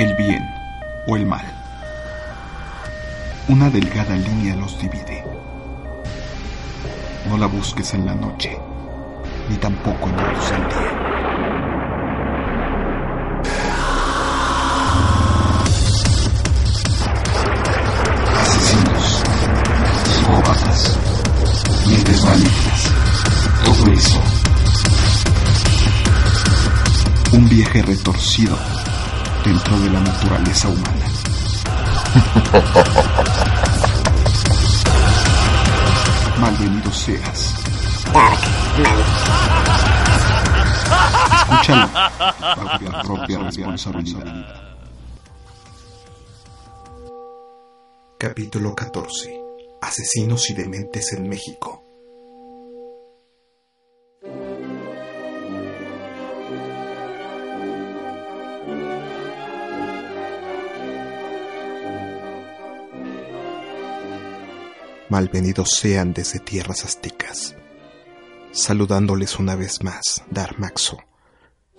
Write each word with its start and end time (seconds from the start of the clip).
El 0.00 0.14
bien 0.14 0.48
o 1.06 1.14
el 1.14 1.26
mal. 1.26 1.44
Una 3.48 3.68
delgada 3.68 4.16
línea 4.16 4.56
los 4.56 4.80
divide. 4.80 5.22
No 7.28 7.36
la 7.36 7.44
busques 7.44 7.92
en 7.92 8.06
la 8.06 8.14
noche, 8.14 8.58
ni 9.50 9.56
tampoco 9.56 10.08
en 10.08 10.16
la 10.16 10.32
luz 10.32 10.50
del 10.50 10.68
día. 10.68 10.96
Mentes 21.86 22.24
malignas, 22.24 22.92
todo 23.64 23.92
eso. 23.92 24.22
Un 27.32 27.48
viaje 27.48 27.82
retorcido 27.82 28.79
dentro 29.44 29.78
de 29.80 29.90
la 29.90 30.00
naturaleza 30.00 30.68
humana. 30.68 31.06
Malvenido 36.40 36.92
seas. 36.92 37.54
Escúchalo 41.32 41.88
bajo 41.92 43.02
propia 43.02 43.38
responsabilidad. 43.38 44.46
Capítulo 48.18 48.74
14. 48.74 49.40
Asesinos 49.80 50.50
y 50.50 50.54
dementes 50.54 51.12
en 51.14 51.28
México. 51.28 51.89
Malvenidos 65.10 65.70
sean 65.70 66.12
desde 66.12 66.38
tierras 66.38 66.84
aztecas, 66.84 67.56
saludándoles 68.52 69.40
una 69.40 69.56
vez 69.56 69.82
más 69.82 70.22
Darmaxo 70.30 70.98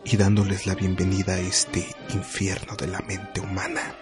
y 0.03 0.17
dándoles 0.17 0.67
la 0.67 0.75
bienvenida 0.75 1.35
a 1.35 1.39
este 1.39 1.87
infierno 2.13 2.75
de 2.75 2.87
la 2.87 2.99
mente 2.99 3.39
humana. 3.39 3.95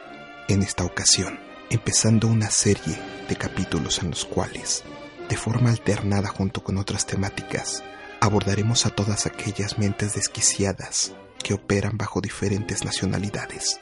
En 0.48 0.64
esta 0.64 0.84
ocasión, 0.84 1.40
empezando 1.70 2.28
una 2.28 2.50
serie 2.50 2.98
de 3.30 3.36
capítulos 3.36 4.00
en 4.00 4.10
los 4.10 4.26
cuales, 4.26 4.84
de 5.30 5.38
forma 5.38 5.70
alternada 5.70 6.30
junto 6.30 6.64
con 6.64 6.80
otras 6.80 7.06
temáticas, 7.06 7.84
abordaremos 8.22 8.88
a 8.88 8.90
todas 8.90 9.28
aquellas 9.28 9.78
mentes 9.78 10.16
desquiciadas 10.16 11.14
que 11.44 11.54
operan 11.54 11.98
bajo 11.98 12.20
diferentes 12.20 12.84
nacionalidades. 12.84 13.80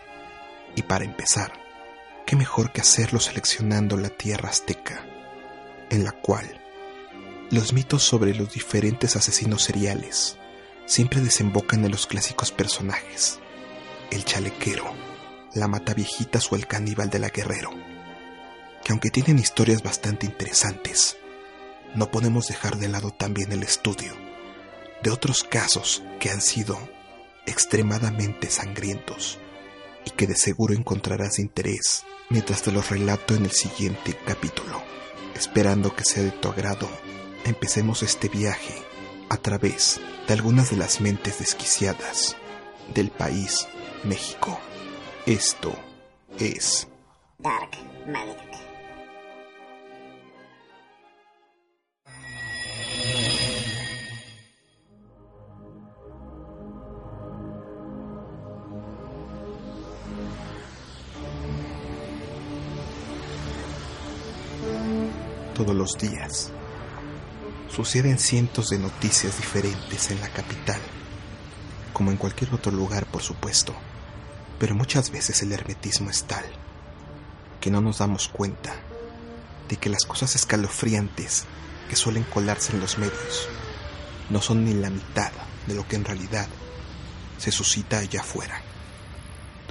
Y 0.75 0.81
para 0.81 1.05
empezar, 1.05 1.53
¿qué 2.25 2.35
mejor 2.35 2.73
que 2.73 2.81
hacerlo 2.81 3.21
seleccionando 3.21 3.95
la 3.95 4.09
tierra 4.09 4.49
azteca? 4.49 5.05
En 5.89 6.03
la 6.03 6.11
cual 6.11 6.61
los 7.49 7.73
mitos 7.73 8.03
sobre 8.03 8.35
los 8.35 8.51
diferentes 8.53 9.15
asesinos 9.15 9.63
seriales 9.63 10.37
siempre 10.85 11.21
desembocan 11.21 11.85
en 11.85 11.91
los 11.91 12.07
clásicos 12.07 12.51
personajes, 12.51 13.39
el 14.11 14.25
chalequero, 14.25 14.85
la 15.53 15.67
mataviejitas 15.67 16.51
o 16.51 16.55
el 16.55 16.67
caníbal 16.67 17.09
de 17.09 17.19
la 17.19 17.29
guerrero, 17.29 17.71
que 18.83 18.91
aunque 18.91 19.09
tienen 19.09 19.39
historias 19.39 19.83
bastante 19.83 20.25
interesantes, 20.25 21.17
no 21.95 22.11
podemos 22.11 22.47
dejar 22.47 22.77
de 22.77 22.89
lado 22.89 23.11
también 23.11 23.51
el 23.51 23.63
estudio 23.63 24.13
de 25.03 25.11
otros 25.11 25.43
casos 25.43 26.03
que 26.19 26.29
han 26.29 26.41
sido 26.41 26.77
extremadamente 27.45 28.49
sangrientos 28.49 29.39
y 30.05 30.11
que 30.11 30.27
de 30.27 30.35
seguro 30.35 30.73
encontrarás 30.73 31.39
interés 31.39 32.05
mientras 32.29 32.61
te 32.61 32.71
los 32.71 32.89
relato 32.89 33.35
en 33.35 33.45
el 33.45 33.51
siguiente 33.51 34.17
capítulo. 34.25 34.81
Esperando 35.37 35.95
que 35.95 36.03
sea 36.03 36.23
de 36.23 36.31
tu 36.31 36.47
agrado, 36.49 36.89
empecemos 37.45 38.01
este 38.01 38.27
viaje 38.27 38.73
a 39.29 39.37
través 39.37 40.01
de 40.27 40.33
algunas 40.33 40.71
de 40.71 40.77
las 40.77 40.99
mentes 40.99 41.37
desquiciadas 41.37 42.35
del 42.95 43.11
país 43.11 43.67
México. 44.03 44.59
Esto 45.27 45.75
es 46.39 46.87
Dark 47.37 47.69
todos 65.57 65.75
los 65.75 65.97
días. 65.97 66.51
Suceden 67.67 68.19
cientos 68.19 68.69
de 68.69 68.77
noticias 68.77 69.37
diferentes 69.37 70.11
en 70.11 70.21
la 70.21 70.29
capital, 70.29 70.79
como 71.93 72.11
en 72.11 72.17
cualquier 72.17 72.53
otro 72.53 72.71
lugar, 72.71 73.07
por 73.07 73.23
supuesto, 73.23 73.73
pero 74.59 74.75
muchas 74.75 75.09
veces 75.09 75.41
el 75.41 75.51
hermetismo 75.51 76.11
es 76.11 76.25
tal 76.25 76.45
que 77.59 77.71
no 77.71 77.81
nos 77.81 77.97
damos 77.97 78.27
cuenta 78.27 78.75
de 79.67 79.77
que 79.77 79.89
las 79.89 80.05
cosas 80.05 80.35
escalofriantes 80.35 81.45
que 81.89 81.95
suelen 81.95 82.23
colarse 82.23 82.73
en 82.73 82.79
los 82.79 82.99
medios 82.99 83.49
no 84.29 84.43
son 84.43 84.63
ni 84.63 84.75
la 84.75 84.91
mitad 84.91 85.31
de 85.65 85.73
lo 85.73 85.87
que 85.87 85.95
en 85.95 86.05
realidad 86.05 86.47
se 87.39 87.51
suscita 87.51 87.97
allá 87.97 88.21
afuera, 88.21 88.61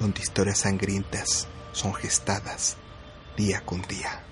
donde 0.01 0.21
historias 0.21 0.59
sangrientas 0.59 1.47
son 1.71 1.95
gestadas 1.95 2.77
día 3.37 3.65
con 3.65 3.83
día. 3.83 4.25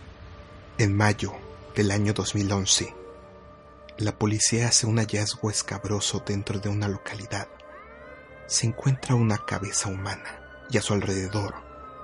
En 0.78 0.96
mayo 0.96 1.43
del 1.74 1.90
año 1.90 2.12
2011, 2.12 2.94
la 3.98 4.16
policía 4.16 4.68
hace 4.68 4.86
un 4.86 4.98
hallazgo 4.98 5.50
escabroso 5.50 6.22
dentro 6.24 6.60
de 6.60 6.68
una 6.68 6.88
localidad. 6.88 7.48
Se 8.46 8.66
encuentra 8.66 9.14
una 9.14 9.38
cabeza 9.44 9.88
humana 9.88 10.66
y 10.70 10.78
a 10.78 10.82
su 10.82 10.92
alrededor 10.92 11.54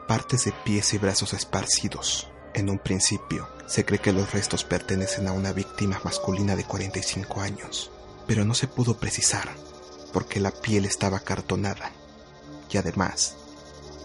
partes 0.08 0.44
de 0.44 0.52
pies 0.64 0.92
y 0.94 0.98
brazos 0.98 1.34
esparcidos. 1.34 2.28
En 2.52 2.68
un 2.68 2.78
principio, 2.78 3.48
se 3.66 3.84
cree 3.84 4.00
que 4.00 4.12
los 4.12 4.32
restos 4.32 4.64
pertenecen 4.64 5.28
a 5.28 5.32
una 5.32 5.52
víctima 5.52 6.00
masculina 6.04 6.56
de 6.56 6.64
45 6.64 7.40
años, 7.40 7.92
pero 8.26 8.44
no 8.44 8.54
se 8.54 8.66
pudo 8.66 8.98
precisar 8.98 9.48
porque 10.12 10.40
la 10.40 10.50
piel 10.50 10.84
estaba 10.84 11.20
cartonada 11.20 11.92
y 12.68 12.76
además 12.76 13.36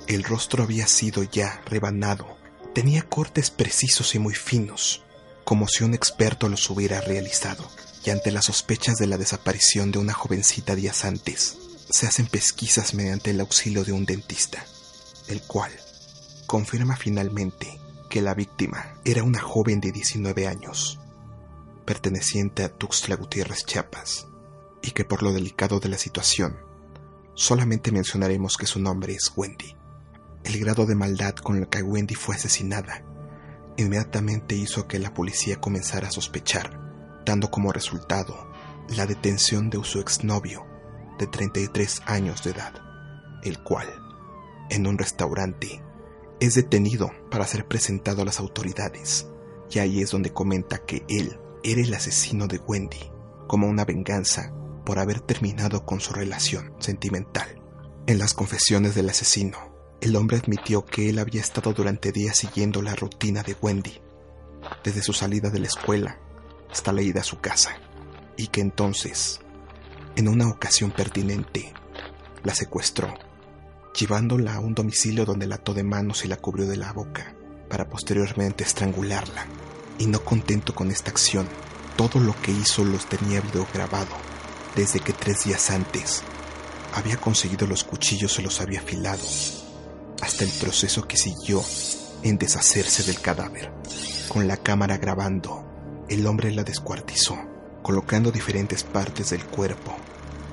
el 0.07 0.23
rostro 0.23 0.63
había 0.63 0.85
sido 0.85 1.23
ya 1.23 1.61
rebanado 1.65 2.35
Tenía 2.75 3.03
cortes 3.03 3.51
precisos 3.51 4.15
y 4.15 4.19
muy 4.19 4.33
finos, 4.33 5.04
como 5.45 5.67
si 5.67 5.83
un 5.83 5.93
experto 5.93 6.49
los 6.49 6.69
hubiera 6.71 6.99
realizado, 7.01 7.69
y 8.03 8.09
ante 8.09 8.31
las 8.31 8.45
sospechas 8.45 8.97
de 8.97 9.07
la 9.07 9.17
desaparición 9.17 9.91
de 9.91 9.99
una 9.99 10.13
jovencita 10.13 10.75
días 10.75 11.05
antes, 11.05 11.57
se 11.89 12.07
hacen 12.07 12.25
pesquisas 12.25 12.95
mediante 12.95 13.29
el 13.29 13.39
auxilio 13.39 13.83
de 13.85 13.91
un 13.91 14.05
dentista, 14.05 14.65
el 15.27 15.41
cual 15.43 15.71
confirma 16.47 16.97
finalmente 16.97 17.79
que 18.09 18.21
la 18.21 18.33
víctima 18.33 18.95
era 19.05 19.23
una 19.23 19.39
joven 19.39 19.79
de 19.79 19.91
19 19.91 20.47
años, 20.47 20.99
perteneciente 21.85 22.63
a 22.63 22.69
Tuxtla 22.69 23.15
Gutiérrez 23.15 23.65
Chiapas, 23.65 24.27
y 24.81 24.91
que 24.91 25.05
por 25.05 25.21
lo 25.21 25.31
delicado 25.31 25.79
de 25.79 25.89
la 25.89 25.99
situación, 25.99 26.57
solamente 27.35 27.91
mencionaremos 27.91 28.57
que 28.57 28.65
su 28.65 28.79
nombre 28.79 29.13
es 29.13 29.31
Wendy. 29.35 29.75
El 30.43 30.59
grado 30.59 30.87
de 30.87 30.95
maldad 30.95 31.35
con 31.35 31.57
el 31.57 31.67
que 31.67 31.83
Wendy 31.83 32.15
fue 32.15 32.35
asesinada 32.35 33.03
inmediatamente 33.77 34.55
hizo 34.55 34.87
que 34.87 34.99
la 34.99 35.13
policía 35.13 35.59
comenzara 35.59 36.07
a 36.07 36.11
sospechar, 36.11 36.79
dando 37.25 37.49
como 37.51 37.71
resultado 37.71 38.51
la 38.95 39.05
detención 39.05 39.69
de 39.69 39.83
su 39.83 39.99
exnovio 39.99 40.65
de 41.17 41.27
33 41.27 42.01
años 42.05 42.43
de 42.43 42.51
edad, 42.51 42.73
el 43.43 43.61
cual, 43.63 43.87
en 44.69 44.87
un 44.87 44.97
restaurante, 44.97 45.81
es 46.39 46.55
detenido 46.55 47.11
para 47.31 47.47
ser 47.47 47.67
presentado 47.67 48.21
a 48.21 48.25
las 48.25 48.39
autoridades, 48.39 49.27
y 49.71 49.79
ahí 49.79 50.01
es 50.01 50.11
donde 50.11 50.33
comenta 50.33 50.79
que 50.79 51.05
él 51.07 51.39
era 51.63 51.81
el 51.81 51.93
asesino 51.93 52.47
de 52.47 52.59
Wendy, 52.59 53.11
como 53.47 53.67
una 53.67 53.85
venganza 53.85 54.53
por 54.85 54.99
haber 54.99 55.19
terminado 55.21 55.85
con 55.85 55.99
su 55.99 56.13
relación 56.13 56.73
sentimental. 56.79 57.61
En 58.07 58.19
las 58.19 58.33
confesiones 58.33 58.93
del 58.93 59.09
asesino, 59.09 59.74
el 60.01 60.15
hombre 60.15 60.37
admitió 60.37 60.85
que 60.85 61.09
él 61.09 61.19
había 61.19 61.41
estado 61.41 61.73
durante 61.73 62.11
días 62.11 62.37
siguiendo 62.37 62.81
la 62.81 62.95
rutina 62.95 63.43
de 63.43 63.55
Wendy, 63.61 63.99
desde 64.83 65.01
su 65.01 65.13
salida 65.13 65.49
de 65.49 65.59
la 65.59 65.67
escuela 65.67 66.19
hasta 66.71 66.91
la 66.91 67.01
ida 67.01 67.21
a 67.21 67.23
su 67.23 67.39
casa, 67.39 67.77
y 68.37 68.47
que 68.47 68.61
entonces, 68.61 69.39
en 70.15 70.27
una 70.27 70.49
ocasión 70.49 70.91
pertinente, 70.91 71.73
la 72.43 72.53
secuestró, 72.53 73.13
llevándola 73.97 74.55
a 74.55 74.59
un 74.59 74.75
domicilio 74.75 75.25
donde 75.25 75.47
la 75.47 75.55
ató 75.55 75.73
de 75.73 75.83
manos 75.83 76.25
y 76.25 76.27
la 76.27 76.37
cubrió 76.37 76.67
de 76.67 76.77
la 76.77 76.91
boca, 76.91 77.33
para 77.69 77.87
posteriormente 77.87 78.63
estrangularla. 78.63 79.45
Y 79.97 80.07
no 80.07 80.23
contento 80.23 80.75
con 80.75 80.91
esta 80.91 81.09
acción, 81.09 81.47
todo 81.95 82.19
lo 82.19 82.35
que 82.41 82.51
hizo 82.51 82.83
los 82.83 83.05
tenía 83.05 83.39
video 83.39 83.65
grabado, 83.73 84.11
desde 84.75 84.99
que 84.99 85.13
tres 85.13 85.45
días 85.45 85.71
antes 85.71 86.21
había 86.93 87.17
conseguido 87.17 87.67
los 87.67 87.83
cuchillos 87.83 88.37
y 88.39 88.41
los 88.41 88.59
había 88.61 88.79
afilado, 88.79 89.23
hasta 90.21 90.43
el 90.43 90.51
proceso 90.51 91.07
que 91.07 91.17
siguió 91.17 91.63
en 92.23 92.37
deshacerse 92.37 93.03
del 93.03 93.21
cadáver. 93.21 93.71
Con 94.29 94.47
la 94.47 94.57
cámara 94.57 94.97
grabando, 94.97 95.63
el 96.09 96.25
hombre 96.27 96.51
la 96.51 96.63
descuartizó, 96.63 97.37
colocando 97.81 98.31
diferentes 98.31 98.83
partes 98.83 99.29
del 99.29 99.45
cuerpo 99.45 99.95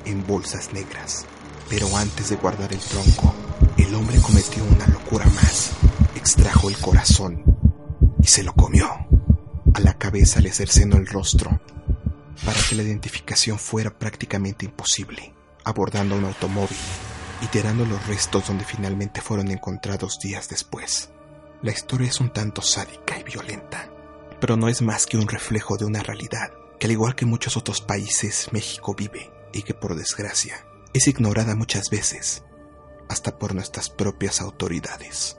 en 0.05 0.27
bolsas 0.27 0.73
negras. 0.73 1.25
Pero 1.69 1.97
antes 1.97 2.29
de 2.31 2.37
guardar 2.37 2.73
el 2.73 2.81
tronco, 2.81 3.33
el 3.79 3.95
hombre 3.95 4.19
cometió 4.21 4.63
una 4.65 4.87
locura 4.89 5.27
más. 5.27 5.71
Extrajo 6.15 6.69
el 6.69 6.77
corazón 6.77 7.43
y 8.23 8.27
se 8.27 8.43
lo 8.43 8.53
comió. 8.53 8.89
A 9.75 9.81
la 9.81 9.95
cabeza 9.95 10.41
le 10.41 10.53
cercenó 10.53 10.97
el 10.97 11.07
rostro 11.07 11.61
para 12.45 12.61
que 12.69 12.75
la 12.75 12.83
identificación 12.83 13.59
fuera 13.59 13.91
prácticamente 13.91 14.67
imposible, 14.67 15.33
abordando 15.65 16.17
un 16.17 16.25
automóvil 16.25 16.77
y 17.43 17.47
tirando 17.49 17.85
los 17.85 18.07
restos 18.07 18.47
donde 18.47 18.65
finalmente 18.65 19.21
fueron 19.21 19.51
encontrados 19.51 20.19
días 20.21 20.49
después. 20.49 21.11
La 21.61 21.73
historia 21.73 22.09
es 22.09 22.21
un 22.21 22.33
tanto 22.33 22.63
sádica 22.63 23.19
y 23.19 23.25
violenta, 23.25 23.91
pero 24.41 24.57
no 24.57 24.69
es 24.69 24.81
más 24.81 25.07
que 25.07 25.19
un 25.19 25.29
reflejo 25.29 25.77
de 25.77 25.85
una 25.85 26.03
realidad 26.03 26.53
que 26.79 26.87
al 26.87 26.93
igual 26.93 27.15
que 27.15 27.27
muchos 27.27 27.57
otros 27.57 27.81
países 27.81 28.49
México 28.53 28.95
vive 28.95 29.31
y 29.53 29.63
que 29.63 29.75
por 29.75 29.95
desgracia 29.95 30.65
es 30.95 31.09
ignorada 31.09 31.55
muchas 31.55 31.91
veces, 31.91 32.45
hasta 33.09 33.39
por 33.39 33.55
nuestras 33.55 33.91
propias 33.91 34.41
autoridades. 34.41 35.37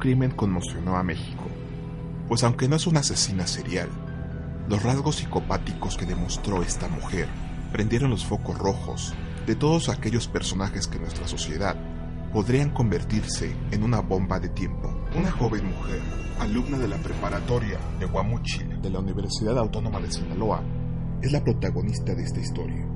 Crimen 0.00 0.32
conmocionó 0.32 0.96
a 0.96 1.04
México, 1.04 1.44
pues 2.26 2.42
aunque 2.42 2.68
no 2.68 2.74
es 2.74 2.88
una 2.88 3.00
asesina 3.00 3.46
serial, 3.46 3.88
los 4.68 4.82
rasgos 4.82 5.16
psicopáticos 5.16 5.96
que 5.96 6.06
demostró 6.06 6.62
esta 6.62 6.88
mujer 6.88 7.28
prendieron 7.70 8.10
los 8.10 8.24
focos 8.24 8.58
rojos 8.58 9.14
de 9.46 9.54
todos 9.54 9.88
aquellos 9.88 10.26
personajes 10.26 10.88
que 10.88 10.98
nuestra 10.98 11.28
sociedad 11.28 11.76
podrían 12.32 12.70
convertirse 12.70 13.54
en 13.70 13.82
una 13.82 14.00
bomba 14.00 14.40
de 14.40 14.48
tiempo. 14.48 14.88
Una 15.16 15.30
joven 15.30 15.66
mujer, 15.66 16.00
alumna 16.40 16.78
de 16.78 16.88
la 16.88 16.96
preparatoria 16.96 17.78
de 17.98 18.06
Guamuchil 18.06 18.80
de 18.80 18.90
la 18.90 19.00
Universidad 19.00 19.58
Autónoma 19.58 20.00
de 20.00 20.10
Sinaloa, 20.10 20.62
es 21.22 21.32
la 21.32 21.42
protagonista 21.42 22.14
de 22.14 22.22
esta 22.22 22.40
historia. 22.40 22.89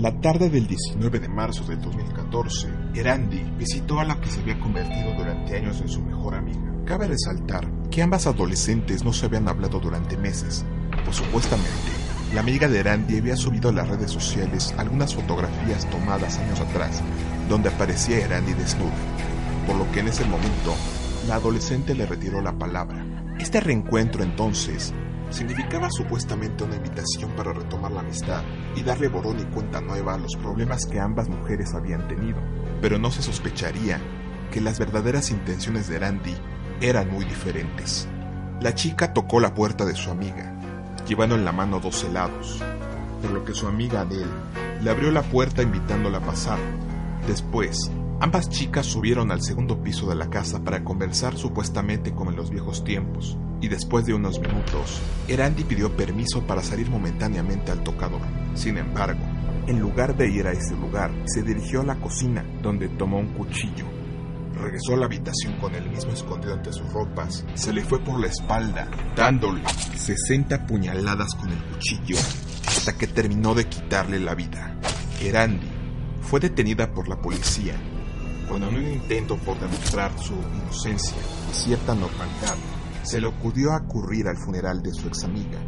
La 0.00 0.18
tarde 0.18 0.48
del 0.48 0.66
19 0.66 1.20
de 1.20 1.28
marzo 1.28 1.62
del 1.64 1.78
2014, 1.82 2.68
Erandi 2.94 3.42
visitó 3.58 4.00
a 4.00 4.04
la 4.04 4.18
que 4.18 4.30
se 4.30 4.40
había 4.40 4.58
convertido 4.58 5.12
durante 5.14 5.58
años 5.58 5.78
en 5.82 5.90
su 5.90 6.00
mejor 6.00 6.36
amiga. 6.36 6.72
Cabe 6.86 7.06
resaltar 7.06 7.70
que 7.90 8.00
ambas 8.00 8.26
adolescentes 8.26 9.04
no 9.04 9.12
se 9.12 9.26
habían 9.26 9.46
hablado 9.46 9.78
durante 9.78 10.16
meses, 10.16 10.64
pues 11.04 11.16
supuestamente 11.18 11.92
la 12.32 12.40
amiga 12.40 12.66
de 12.66 12.78
Erandi 12.78 13.18
había 13.18 13.36
subido 13.36 13.68
a 13.68 13.72
las 13.72 13.88
redes 13.88 14.10
sociales 14.10 14.74
algunas 14.78 15.14
fotografías 15.14 15.84
tomadas 15.90 16.38
años 16.38 16.60
atrás, 16.60 17.02
donde 17.50 17.68
aparecía 17.68 18.24
Erandi 18.24 18.54
desnuda, 18.54 18.96
por 19.66 19.76
lo 19.76 19.92
que 19.92 20.00
en 20.00 20.08
ese 20.08 20.24
momento 20.24 20.76
la 21.28 21.34
adolescente 21.34 21.94
le 21.94 22.06
retiró 22.06 22.40
la 22.40 22.58
palabra. 22.58 23.04
Este 23.38 23.60
reencuentro 23.60 24.22
entonces 24.22 24.94
significaba 25.30 25.88
supuestamente 25.90 26.64
una 26.64 26.76
invitación 26.76 27.30
para 27.32 27.52
retomar 27.52 27.92
la 27.92 28.00
amistad 28.00 28.42
y 28.76 28.82
darle 28.82 29.08
borrón 29.08 29.40
y 29.40 29.44
cuenta 29.44 29.80
nueva 29.80 30.14
a 30.14 30.18
los 30.18 30.36
problemas 30.36 30.86
que 30.86 31.00
ambas 31.00 31.28
mujeres 31.28 31.74
habían 31.74 32.06
tenido. 32.08 32.38
Pero 32.80 32.98
no 32.98 33.10
se 33.10 33.22
sospecharía 33.22 34.00
que 34.50 34.60
las 34.60 34.78
verdaderas 34.78 35.30
intenciones 35.30 35.88
de 35.88 35.98
Randy 35.98 36.34
eran 36.80 37.10
muy 37.10 37.24
diferentes. 37.24 38.08
La 38.60 38.74
chica 38.74 39.14
tocó 39.14 39.40
la 39.40 39.54
puerta 39.54 39.84
de 39.84 39.94
su 39.94 40.10
amiga, 40.10 40.58
llevando 41.06 41.34
en 41.34 41.44
la 41.44 41.52
mano 41.52 41.80
dos 41.80 42.04
helados, 42.04 42.62
por 43.22 43.30
lo 43.30 43.44
que 43.44 43.54
su 43.54 43.66
amiga 43.66 44.02
Adele 44.02 44.26
le 44.82 44.90
abrió 44.90 45.10
la 45.10 45.22
puerta 45.22 45.62
invitándola 45.62 46.18
a 46.18 46.22
pasar. 46.22 46.58
Después, 47.26 47.90
ambas 48.20 48.48
chicas 48.48 48.86
subieron 48.86 49.30
al 49.30 49.42
segundo 49.42 49.82
piso 49.82 50.08
de 50.08 50.16
la 50.16 50.30
casa 50.30 50.64
para 50.64 50.84
conversar 50.84 51.36
supuestamente 51.36 52.12
como 52.12 52.30
en 52.30 52.36
los 52.36 52.50
viejos 52.50 52.82
tiempos, 52.84 53.38
y 53.60 53.68
después 53.68 54.06
de 54.06 54.14
unos 54.14 54.40
minutos, 54.40 55.00
Erandi 55.28 55.64
pidió 55.64 55.94
permiso 55.94 56.42
para 56.46 56.62
salir 56.62 56.88
momentáneamente 56.90 57.72
al 57.72 57.82
tocador. 57.82 58.22
Sin 58.54 58.78
embargo, 58.78 59.20
en 59.66 59.78
lugar 59.78 60.16
de 60.16 60.28
ir 60.28 60.46
a 60.46 60.52
ese 60.52 60.74
lugar, 60.74 61.10
se 61.26 61.42
dirigió 61.42 61.82
a 61.82 61.84
la 61.84 61.96
cocina, 61.96 62.44
donde 62.62 62.88
tomó 62.88 63.18
un 63.18 63.34
cuchillo. 63.34 63.86
Regresó 64.54 64.94
a 64.94 64.96
la 64.96 65.06
habitación 65.06 65.58
con 65.60 65.74
el 65.74 65.88
mismo 65.88 66.12
escondido 66.12 66.54
entre 66.54 66.72
sus 66.72 66.92
ropas. 66.92 67.44
Se 67.54 67.72
le 67.72 67.82
fue 67.82 68.00
por 68.00 68.18
la 68.18 68.26
espalda, 68.26 68.90
dándole 69.14 69.62
60 69.96 70.66
puñaladas 70.66 71.34
con 71.34 71.50
el 71.50 71.62
cuchillo, 71.64 72.16
hasta 72.66 72.96
que 72.96 73.06
terminó 73.06 73.54
de 73.54 73.66
quitarle 73.66 74.18
la 74.18 74.34
vida. 74.34 74.76
Erandi 75.22 75.68
fue 76.22 76.40
detenida 76.40 76.92
por 76.92 77.08
la 77.08 77.20
policía, 77.20 77.74
cuando 78.48 78.68
en 78.68 78.76
un 78.76 78.92
intento 78.92 79.36
por 79.36 79.58
demostrar 79.60 80.10
su 80.18 80.34
inocencia 80.34 81.16
y 81.50 81.54
cierta 81.54 81.94
normalidad, 81.94 82.56
se 83.02 83.20
le 83.20 83.26
ocurrió 83.26 83.72
acudir 83.72 84.28
al 84.28 84.36
funeral 84.36 84.82
de 84.82 84.92
su 84.92 85.08
ex 85.08 85.24
amiga. 85.24 85.58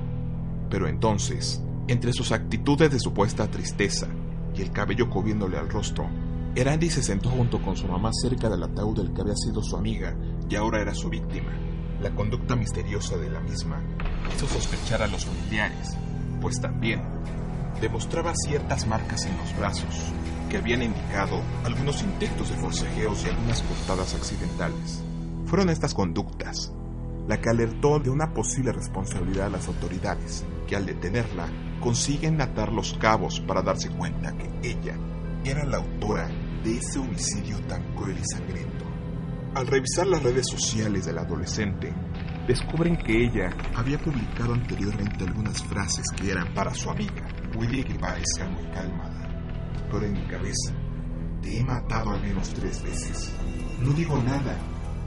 Pero 0.71 0.89
entonces, 0.89 1.63
entre 1.89 2.13
sus 2.13 2.33
actitudes 2.33 2.91
de 2.91 3.01
supuesta 3.01 3.51
tristeza 3.51 4.07
y 4.55 4.63
el 4.63 4.71
cabello 4.71 5.11
cubriéndole 5.11 5.59
al 5.59 5.69
rostro, 5.69 6.09
Erandi 6.55 6.91
se 6.91 7.03
sentó 7.03 7.31
junto 7.31 7.63
con 7.63 7.77
su 7.77 7.89
mamá 7.89 8.11
cerca 8.13 8.49
del 8.51 8.63
ataúd 8.63 8.99
del 8.99 9.13
que 9.13 9.23
había 9.23 9.37
sido 9.37 9.63
su 9.63 9.77
amiga 9.77 10.15
y 10.49 10.55
ahora 10.55 10.83
era 10.83 10.95
su 10.95 11.09
víctima. 11.09 11.51
La 12.01 12.15
conducta 12.15 12.57
misteriosa 12.57 13.17
de 13.17 13.31
la 13.31 13.41
misma 13.41 13.83
hizo 14.35 14.47
sospechar 14.47 15.03
a 15.03 15.07
los 15.07 15.25
familiares, 15.25 15.97
pues 16.41 16.61
también 16.61 17.03
demostraba 17.81 18.35
ciertas 18.35 18.87
marcas 18.87 19.25
en 19.25 19.37
los 19.39 19.57
brazos 19.57 20.13
que 20.51 20.59
habían 20.59 20.83
indicado 20.83 21.41
algunos 21.65 22.03
intentos 22.03 22.51
de 22.51 22.57
forcejeos 22.57 23.25
y 23.25 23.31
algunas 23.31 23.63
cortadas 23.63 24.15
accidentales. 24.15 25.03
Fueron 25.47 25.71
estas 25.71 25.95
conductas 25.95 26.73
la 27.29 27.41
que 27.41 27.51
alertó 27.51 27.99
de 27.99 28.11
una 28.11 28.33
posible 28.33 28.73
responsabilidad 28.73 29.47
a 29.47 29.51
las 29.51 29.69
autoridades, 29.69 30.45
que 30.67 30.77
al 30.77 30.87
detenerla 30.87 31.49
consiguen 31.81 32.41
atar 32.41 32.73
los 32.73 32.95
cabos 32.95 33.41
para 33.41 33.63
darse 33.63 33.91
cuenta 33.91 34.37
que 34.37 34.51
ella 34.63 34.97
era 35.45 35.65
la 35.65 35.79
autora 35.79 36.29
de 36.63 36.79
ese 36.79 36.99
homicidio 36.99 37.59
tan 37.67 37.95
cruel 37.95 38.19
y 38.19 38.25
sangriento. 38.25 38.85
Al 39.55 39.67
revisar 39.67 40.07
las 40.07 40.23
redes 40.23 40.47
sociales 40.49 41.05
del 41.05 41.19
adolescente, 41.19 41.93
descubren 42.47 42.97
que 42.97 43.25
ella 43.25 43.51
había 43.75 43.99
publicado 43.99 44.55
anteriormente 44.55 45.25
algunas 45.25 45.63
frases 45.65 46.07
que 46.17 46.31
eran 46.31 46.55
para 46.55 46.73
su 46.75 46.91
amiga, 46.91 47.29
puede 47.53 47.85
que 47.85 47.95
parezca 47.95 48.49
muy 48.49 48.65
calmada, 48.71 49.29
pero 49.91 50.07
en 50.07 50.13
mi 50.15 50.27
cabeza, 50.27 50.73
te 51.43 51.59
he 51.59 51.65
matado 51.65 52.11
al 52.11 52.23
menos 52.23 52.49
tres 52.51 52.83
veces. 52.83 53.37
No 53.81 53.93
digo 53.93 54.17
nada, 54.23 54.57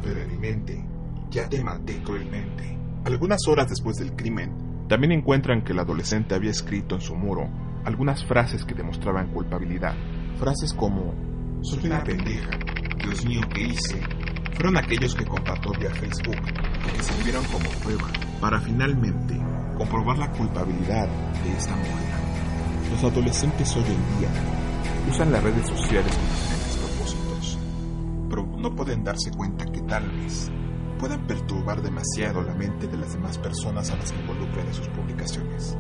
pero 0.04 0.22
en 0.22 0.32
mi 0.32 0.38
mente 0.38 0.95
ya 1.36 1.50
te 1.50 1.62
maté 1.62 2.02
cruelmente. 2.02 2.78
Algunas 3.04 3.46
horas 3.50 3.68
después 3.68 3.98
del 3.98 4.16
crimen, 4.16 4.86
también 4.88 5.12
encuentran 5.12 5.66
que 5.66 5.74
el 5.74 5.80
adolescente 5.80 6.34
había 6.34 6.52
escrito 6.52 6.96
en 6.96 7.02
su 7.02 7.14
muro 7.14 7.50
algunas 7.84 8.24
frases 8.26 8.64
que 8.64 8.74
demostraban 8.74 9.34
culpabilidad. 9.34 9.96
Frases 10.40 10.74
como, 10.74 11.14
soy 11.62 11.88
una 11.88 12.02
pendeja, 12.06 12.58
Dios 13.04 13.26
mío, 13.26 13.42
¿qué 13.54 13.64
hice? 13.64 14.02
Fueron 14.54 14.78
aquellos 14.78 15.14
que 15.14 15.26
compartió 15.26 15.72
vía 15.78 15.90
Facebook 15.90 16.38
y 16.38 16.98
que 16.98 17.04
sirvieron 17.04 17.44
como 17.46 17.70
prueba 17.84 18.08
para 18.40 18.62
finalmente 18.62 19.38
comprobar 19.78 20.18
la 20.18 20.32
culpabilidad 20.32 21.10
de 21.44 21.52
esta 21.52 21.76
mujer. 21.76 22.16
Los 22.92 23.04
adolescentes 23.04 23.76
hoy 23.76 23.84
en 23.84 24.20
día 24.20 24.30
usan 25.12 25.34
las 25.34 25.44
redes 25.44 25.68
sociales 25.68 26.16
con 26.16 26.26
diferentes 26.30 26.78
propósitos, 26.78 27.58
pero 28.30 28.46
no 28.58 28.74
pueden 28.74 29.04
darse 29.04 29.32
cuenta 29.32 29.66
que 29.66 29.82
tal 29.82 30.10
vez 30.12 30.50
puedan 31.00 31.26
perturbar 31.28 31.82
demasiado 31.82 32.42
la 32.42 32.54
mente 32.54 32.88
de 32.88 32.98
las 32.98 33.14
demás 33.14 33.38
personas 33.38 33.90
a 33.92 33.98
las 33.98 34.12
que 34.12 34.20
involucran 34.20 34.68
en 34.68 34.74
sus 34.74 34.88
publicaciones. 34.90 35.78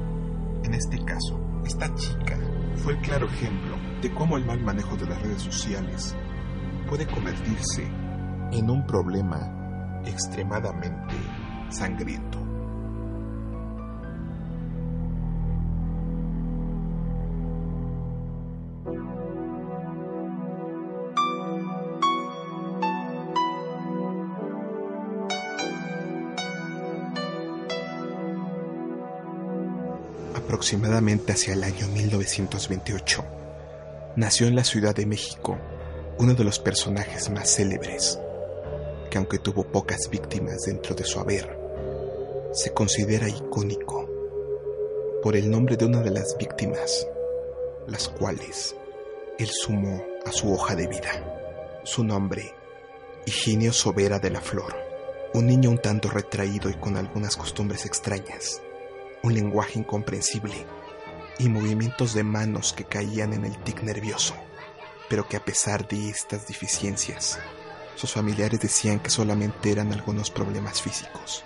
En 0.64 0.74
este 0.74 1.04
caso, 1.04 1.40
esta 1.66 1.94
chica 1.96 2.38
fue 2.78 2.94
el 2.94 3.00
claro 3.00 3.28
ejemplo 3.28 3.76
de 4.02 4.14
cómo 4.14 4.38
el 4.38 4.46
mal 4.46 4.62
manejo 4.62 4.96
de 4.98 5.08
las 5.08 5.22
redes 5.22 5.42
sociales 5.42 6.16
puede 6.90 7.08
convertirse 7.08 7.84
en 8.52 8.70
un 8.70 8.86
problema 8.86 10.02
extremadamente 10.06 11.16
sangriento. 11.70 12.45
Aproximadamente 30.66 31.32
hacia 31.32 31.54
el 31.54 31.64
año 31.64 31.88
1928, 31.90 33.24
nació 34.16 34.48
en 34.48 34.56
la 34.56 34.64
Ciudad 34.64 34.96
de 34.96 35.06
México 35.06 35.60
uno 36.18 36.34
de 36.34 36.44
los 36.44 36.58
personajes 36.58 37.30
más 37.30 37.56
célebres, 37.56 38.20
que 39.12 39.20
aunque 39.20 39.38
tuvo 39.38 39.64
pocas 39.64 40.10
víctimas 40.10 40.64
dentro 40.64 40.96
de 40.96 41.04
su 41.04 41.20
haber, 41.20 41.56
se 42.52 42.74
considera 42.74 43.30
icónico 43.30 44.10
por 45.22 45.36
el 45.36 45.52
nombre 45.52 45.78
de 45.78 45.86
una 45.86 46.02
de 46.02 46.10
las 46.10 46.36
víctimas, 46.36 47.08
las 47.86 48.10
cuales 48.10 48.76
él 49.38 49.50
sumó 49.52 50.04
a 50.26 50.32
su 50.32 50.52
hoja 50.52 50.74
de 50.74 50.88
vida. 50.88 51.82
Su 51.84 52.04
nombre, 52.04 52.56
Higinio 53.28 53.72
Sobera 53.72 54.18
de 54.18 54.32
la 54.32 54.42
Flor, 54.42 54.74
un 55.36 55.46
niño 55.46 55.70
un 55.70 55.78
tanto 55.78 56.10
retraído 56.10 56.72
y 56.72 56.74
con 56.74 56.98
algunas 56.98 57.38
costumbres 57.38 57.86
extrañas 57.86 58.64
un 59.26 59.34
lenguaje 59.34 59.80
incomprensible 59.80 60.54
y 61.40 61.50
movimientos 61.50 62.14
de 62.14 62.24
manos 62.24 62.74
que 62.74 62.84
caían 62.84 63.34
en 63.34 63.44
el 63.44 63.58
tic 63.64 63.82
nervioso, 63.82 64.36
pero 65.10 65.28
que 65.28 65.36
a 65.36 65.44
pesar 65.44 65.88
de 65.88 66.10
estas 66.10 66.48
deficiencias, 66.48 67.40
sus 67.96 68.14
familiares 68.14 68.60
decían 68.60 69.00
que 69.00 69.10
solamente 69.10 69.72
eran 69.72 69.92
algunos 69.92 70.30
problemas 70.30 70.80
físicos 70.80 71.44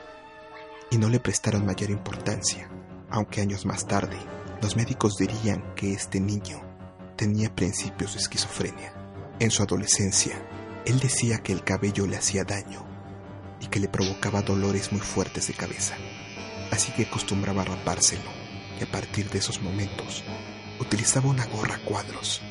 y 0.91 0.97
no 0.97 1.07
le 1.07 1.21
prestaron 1.21 1.65
mayor 1.65 1.89
importancia, 1.89 2.69
aunque 3.09 3.39
años 3.39 3.65
más 3.65 3.87
tarde 3.87 4.17
los 4.61 4.75
médicos 4.75 5.15
dirían 5.17 5.73
que 5.75 5.93
este 5.93 6.19
niño 6.19 6.61
tenía 7.15 7.55
principios 7.55 8.13
de 8.13 8.19
esquizofrenia. 8.19 8.93
En 9.39 9.51
su 9.51 9.63
adolescencia, 9.63 10.35
él 10.85 10.99
decía 10.99 11.37
que 11.37 11.53
el 11.53 11.63
cabello 11.63 12.05
le 12.07 12.17
hacía 12.17 12.43
daño 12.43 12.88
y 13.59 13.67
que 13.67 13.79
le 13.79 13.87
provocaba 13.87 14.41
dolores 14.41 14.91
muy 14.91 15.01
fuertes 15.01 15.47
de 15.47 15.53
cabeza 15.53 15.95
así 16.71 16.91
que 16.91 17.03
acostumbraba 17.03 17.65
rapárselo 17.65 18.29
y 18.79 18.83
a 18.83 18.91
partir 18.91 19.29
de 19.29 19.39
esos 19.39 19.61
momentos 19.61 20.23
utilizaba 20.79 21.29
una 21.29 21.45
gorra 21.45 21.75
a 21.75 21.79
cuadros, 21.79 22.41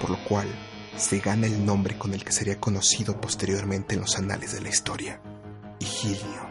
por 0.00 0.10
lo 0.10 0.24
cual 0.24 0.48
se 0.96 1.18
gana 1.18 1.46
el 1.46 1.64
nombre 1.64 1.98
con 1.98 2.14
el 2.14 2.24
que 2.24 2.32
sería 2.32 2.60
conocido 2.60 3.20
posteriormente 3.20 3.94
en 3.94 4.02
los 4.02 4.16
anales 4.16 4.52
de 4.52 4.60
la 4.60 4.68
historia, 4.68 5.20
Higilio, 5.80 6.48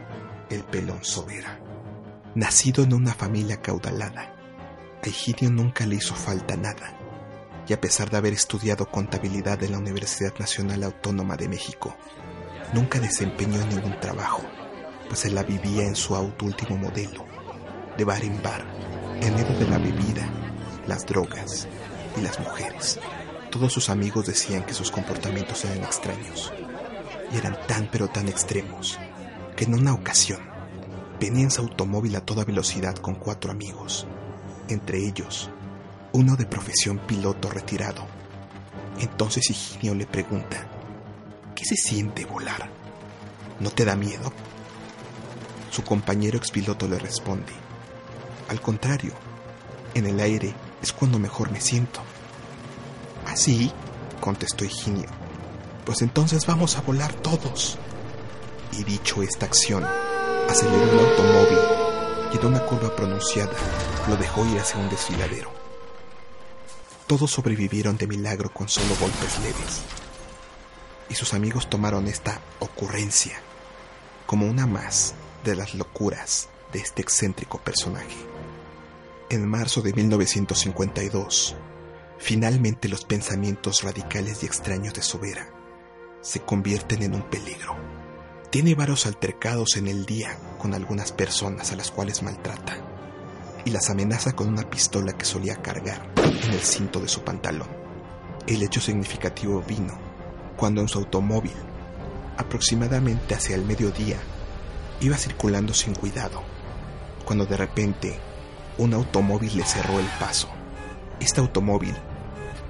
el 0.49 0.63
pelón 0.63 1.03
sobera. 1.03 1.59
Nacido 2.35 2.83
en 2.83 2.93
una 2.93 3.13
familia 3.13 3.61
caudalada, 3.61 4.35
a 5.01 5.07
Higilio 5.07 5.49
nunca 5.49 5.85
le 5.85 5.95
hizo 5.95 6.13
falta 6.13 6.57
nada, 6.57 6.97
y 7.65 7.71
a 7.71 7.79
pesar 7.79 8.09
de 8.09 8.17
haber 8.17 8.33
estudiado 8.33 8.89
contabilidad 8.91 9.63
en 9.63 9.71
la 9.71 9.77
Universidad 9.77 10.37
Nacional 10.37 10.83
Autónoma 10.83 11.37
de 11.37 11.47
México, 11.47 11.95
nunca 12.73 12.99
desempeñó 12.99 13.65
ningún 13.67 13.99
trabajo 13.99 14.41
pues 15.13 15.19
se 15.19 15.29
la 15.29 15.43
vivía 15.43 15.85
en 15.85 15.95
su 15.95 16.15
auto 16.15 16.45
último 16.45 16.75
modelo, 16.75 17.25
de 17.95 18.03
bar 18.03 18.23
en 18.23 18.41
bar, 18.41 18.65
en 19.21 19.35
medio 19.35 19.55
de 19.59 19.67
la 19.67 19.77
bebida, 19.77 20.27
las 20.87 21.05
drogas 21.05 21.67
y 22.17 22.21
las 22.21 22.39
mujeres. 22.39 22.99
Todos 23.51 23.71
sus 23.71 23.89
amigos 23.89 24.25
decían 24.25 24.65
que 24.65 24.73
sus 24.73 24.89
comportamientos 24.89 25.63
eran 25.65 25.83
extraños, 25.83 26.51
y 27.31 27.37
eran 27.37 27.55
tan 27.67 27.87
pero 27.91 28.07
tan 28.07 28.27
extremos, 28.27 28.97
que 29.55 29.65
en 29.65 29.75
una 29.75 29.93
ocasión 29.93 30.39
venía 31.19 31.43
en 31.43 31.51
su 31.51 31.61
automóvil 31.61 32.15
a 32.15 32.21
toda 32.21 32.43
velocidad 32.43 32.95
con 32.95 33.13
cuatro 33.13 33.51
amigos, 33.51 34.07
entre 34.67 34.97
ellos 34.97 35.51
uno 36.13 36.35
de 36.35 36.45
profesión 36.45 36.99
piloto 37.05 37.49
retirado. 37.49 38.05
Entonces 38.99 39.49
Higinio 39.49 39.93
le 39.93 40.07
pregunta, 40.07 40.67
¿qué 41.63 41.77
se 41.77 41.81
siente 41.81 42.25
volar? 42.25 42.69
¿No 43.61 43.69
te 43.69 43.85
da 43.85 43.95
miedo? 43.95 44.33
Su 45.71 45.81
compañero 45.81 46.37
expiloto 46.37 46.89
le 46.89 46.99
responde, 46.99 47.53
al 48.49 48.59
contrario, 48.59 49.13
en 49.93 50.05
el 50.05 50.19
aire 50.19 50.53
es 50.81 50.91
cuando 50.91 51.19
mejor 51.19 51.51
me 51.51 51.61
siento. 51.61 52.01
Así, 53.25 53.71
contestó 54.19 54.65
Higinio, 54.65 55.07
pues 55.85 56.01
entonces 56.01 56.45
vamos 56.45 56.77
a 56.77 56.81
volar 56.81 57.13
todos. 57.13 57.77
Y 58.73 58.83
dicho 58.83 59.23
esta 59.23 59.45
acción, 59.45 59.85
aceleró 60.49 60.83
el 60.83 60.99
automóvil 60.99 61.59
y 62.33 62.37
en 62.39 62.45
una 62.45 62.65
curva 62.65 62.93
pronunciada 62.93 63.53
lo 64.09 64.17
dejó 64.17 64.45
ir 64.47 64.59
hacia 64.59 64.81
un 64.81 64.89
desfiladero. 64.89 65.49
Todos 67.07 67.31
sobrevivieron 67.31 67.95
de 67.95 68.07
milagro 68.07 68.51
con 68.51 68.67
solo 68.67 68.95
golpes 68.99 69.39
leves. 69.39 70.02
Y 71.09 71.15
sus 71.15 71.33
amigos 71.33 71.69
tomaron 71.69 72.07
esta 72.07 72.41
ocurrencia 72.59 73.39
como 74.25 74.47
una 74.47 74.65
más 74.65 75.13
de 75.43 75.55
las 75.55 75.75
locuras 75.75 76.49
de 76.71 76.79
este 76.79 77.01
excéntrico 77.01 77.59
personaje. 77.59 78.15
En 79.29 79.47
marzo 79.47 79.81
de 79.81 79.93
1952, 79.93 81.55
finalmente 82.17 82.87
los 82.87 83.05
pensamientos 83.05 83.83
radicales 83.83 84.43
y 84.43 84.45
extraños 84.45 84.93
de 84.93 85.01
Sobera 85.01 85.49
se 86.21 86.39
convierten 86.39 87.03
en 87.03 87.15
un 87.15 87.23
peligro. 87.23 87.75
Tiene 88.49 88.75
varios 88.75 89.05
altercados 89.05 89.75
en 89.77 89.87
el 89.87 90.05
día 90.05 90.37
con 90.57 90.73
algunas 90.73 91.11
personas 91.11 91.71
a 91.71 91.75
las 91.75 91.91
cuales 91.91 92.23
maltrata 92.23 92.77
y 93.65 93.71
las 93.71 93.89
amenaza 93.89 94.33
con 94.33 94.47
una 94.47 94.69
pistola 94.69 95.13
que 95.13 95.25
solía 95.25 95.61
cargar 95.61 96.11
en 96.17 96.51
el 96.51 96.59
cinto 96.59 96.99
de 96.99 97.07
su 97.07 97.21
pantalón. 97.21 97.69
El 98.47 98.61
hecho 98.61 98.79
significativo 98.81 99.63
vino 99.67 99.97
cuando 100.57 100.81
en 100.81 100.87
su 100.87 100.99
automóvil, 100.99 101.53
aproximadamente 102.37 103.35
hacia 103.35 103.55
el 103.55 103.65
mediodía, 103.65 104.17
Iba 105.03 105.17
circulando 105.17 105.73
sin 105.73 105.95
cuidado, 105.95 106.41
cuando 107.25 107.45
de 107.45 107.57
repente 107.57 108.17
un 108.77 108.93
automóvil 108.93 109.57
le 109.57 109.65
cerró 109.65 109.99
el 109.99 110.05
paso. 110.17 110.47
Este 111.19 111.41
automóvil 111.41 111.93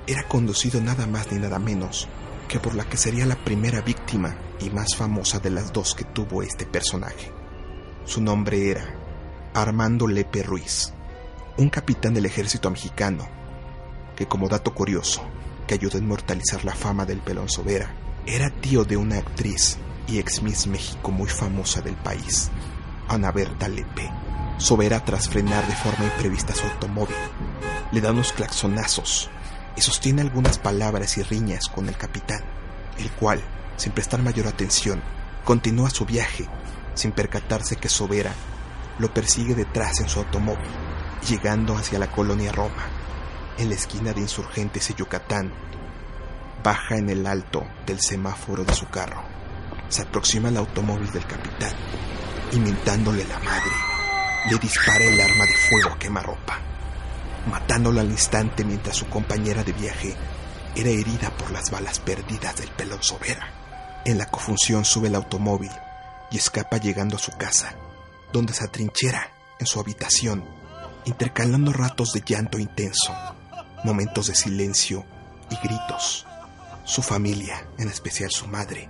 era 0.07 0.27
conducido 0.27 0.81
nada 0.81 1.05
más 1.05 1.31
ni 1.31 1.37
nada 1.37 1.59
menos 1.59 2.07
que 2.47 2.59
por 2.59 2.73
la 2.73 2.85
que 2.85 2.97
sería 2.97 3.27
la 3.27 3.35
primera 3.35 3.81
víctima 3.81 4.35
y 4.59 4.71
más 4.71 4.95
famosa 4.95 5.37
de 5.37 5.51
las 5.51 5.71
dos 5.71 5.93
que 5.93 6.05
tuvo 6.05 6.41
este 6.41 6.65
personaje. 6.65 7.31
Su 8.05 8.19
nombre 8.19 8.71
era 8.71 8.95
Armando 9.53 10.07
Lepe 10.07 10.41
Ruiz, 10.41 10.91
un 11.57 11.69
capitán 11.69 12.15
del 12.15 12.25
ejército 12.25 12.71
mexicano, 12.71 13.27
que 14.15 14.25
como 14.25 14.49
dato 14.49 14.73
curioso, 14.73 15.21
que 15.67 15.75
ayudó 15.75 15.98
a 15.98 16.01
inmortalizar 16.01 16.63
la 16.65 16.75
fama 16.75 17.05
del 17.05 17.20
pelón 17.20 17.50
Sobera, 17.50 17.96
era 18.25 18.50
tío 18.50 18.84
de 18.86 18.98
una 18.98 19.17
actriz 19.17 19.77
y 20.08 20.20
ex 20.20 20.41
Miss 20.41 20.67
México 20.67 21.12
muy 21.12 21.29
famosa 21.29 21.82
del 21.82 21.96
país, 21.96 22.50
Ana 23.08 23.32
Berta 23.32 23.67
Lepe. 23.67 24.10
Sobera 24.58 25.03
tras 25.03 25.29
frenar 25.29 25.67
de 25.67 25.75
forma 25.75 26.05
imprevista 26.05 26.53
su 26.53 26.65
automóvil, 26.65 27.15
le 27.91 28.01
da 28.01 28.12
unos 28.12 28.32
claxonazos 28.34 29.29
y 29.75 29.82
sostiene 29.82 30.22
algunas 30.22 30.58
palabras 30.60 31.17
y 31.17 31.24
riñas 31.24 31.67
con 31.67 31.89
el 31.89 31.98
capitán, 31.98 32.43
el 32.98 33.12
cual, 33.12 33.41
sin 33.77 33.91
prestar 33.91 34.22
mayor 34.22 34.48
atención, 34.48 35.01
continúa 35.43 35.89
su 35.89 36.05
viaje 36.05 36.48
sin 36.96 37.12
percatarse 37.12 37.75
que 37.75 37.89
Sobera 37.89 38.32
lo 39.00 39.13
persigue 39.13 39.55
detrás 39.55 40.00
en 40.00 40.10
su 40.10 40.20
automóvil, 40.20 40.70
llegando 41.27 41.75
hacia 41.75 42.00
la 42.00 42.12
colonia 42.12 42.51
Roma, 42.51 42.86
en 43.57 43.69
la 43.69 43.75
esquina 43.75 44.13
de 44.13 44.22
Insurgentes 44.22 44.89
y 44.89 44.95
Yucatán. 44.95 45.53
Baja 46.63 46.98
en 46.98 47.10
el 47.10 47.27
alto 47.27 47.63
del 47.86 48.00
semáforo 48.00 48.63
de 48.63 48.74
su 48.74 48.88
carro 48.88 49.33
se 49.93 50.01
aproxima 50.01 50.50
al 50.50 50.57
automóvil 50.57 51.12
del 51.12 51.25
capitán 51.27 51.74
y 52.51 52.57
mintándole 52.57 53.25
la 53.25 53.39
madre, 53.39 53.72
le 54.50 54.57
dispara 54.57 55.03
el 55.03 55.19
arma 55.22 55.45
de 55.45 55.53
fuego 55.53 55.89
a 55.91 56.00
quemarropa, 56.00 56.60
matándolo 57.48 58.00
al 58.00 58.10
instante 58.10 58.63
mientras 58.63 58.98
su 58.98 59.07
compañera 59.07 59.63
de 59.63 59.74
viaje 59.74 60.15
era 60.75 60.89
herida 60.89 61.29
por 61.38 61.51
las 61.51 61.69
balas 61.69 62.00
perdidas 62.00 62.55
del 62.57 62.69
pelón 62.69 63.03
sobera. 63.03 64.01
En 64.05 64.17
la 64.17 64.25
confusión 64.25 64.83
sube 64.83 65.07
el 65.10 65.15
automóvil 65.15 65.72
y 66.31 66.38
escapa 66.38 66.77
llegando 66.77 67.15
a 67.17 67.19
su 67.19 67.31
casa, 67.33 67.75
donde 68.31 68.53
se 68.53 68.65
atrinchera 68.65 69.31
en 69.60 69.67
su 69.67 69.79
habitación, 69.79 70.43
intercalando 71.05 71.72
ratos 71.72 72.13
de 72.13 72.24
llanto 72.25 72.57
intenso, 72.57 73.13
momentos 73.83 74.27
de 74.27 74.35
silencio 74.35 75.05
y 75.49 75.55
gritos. 75.67 76.25
Su 76.85 77.01
familia, 77.01 77.67
en 77.77 77.89
especial 77.89 78.31
su 78.31 78.47
madre, 78.47 78.89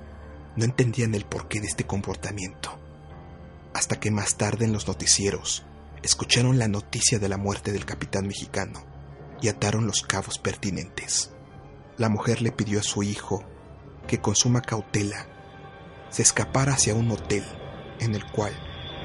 no 0.56 0.66
entendían 0.66 1.16
el 1.16 1.26
porqué 1.26 1.60
de 1.60 1.68
este 1.68 1.86
comportamiento. 1.86 2.78
Hasta 3.74 4.00
que 4.00 4.12
más 4.12 4.36
tarde 4.36 4.66
en 4.66 4.74
los 4.74 4.88
noticieros 4.88 5.66
escucharon 6.04 6.60
la 6.60 6.68
noticia 6.68 7.18
de 7.18 7.30
la 7.30 7.38
muerte 7.38 7.72
del 7.72 7.86
capitán 7.86 8.28
mexicano 8.28 8.84
y 9.42 9.48
ataron 9.48 9.88
los 9.88 10.02
cabos 10.02 10.38
pertinentes. 10.38 11.32
La 11.98 12.10
mujer 12.10 12.42
le 12.42 12.52
pidió 12.52 12.80
a 12.80 12.84
su 12.84 13.04
hijo 13.04 13.44
que 14.08 14.20
con 14.20 14.36
suma 14.36 14.62
cautela 14.62 15.28
se 16.10 16.22
escapara 16.22 16.74
hacia 16.74 16.94
un 16.94 17.10
hotel 17.10 17.44
en 18.00 18.16
el 18.16 18.26
cual 18.32 18.54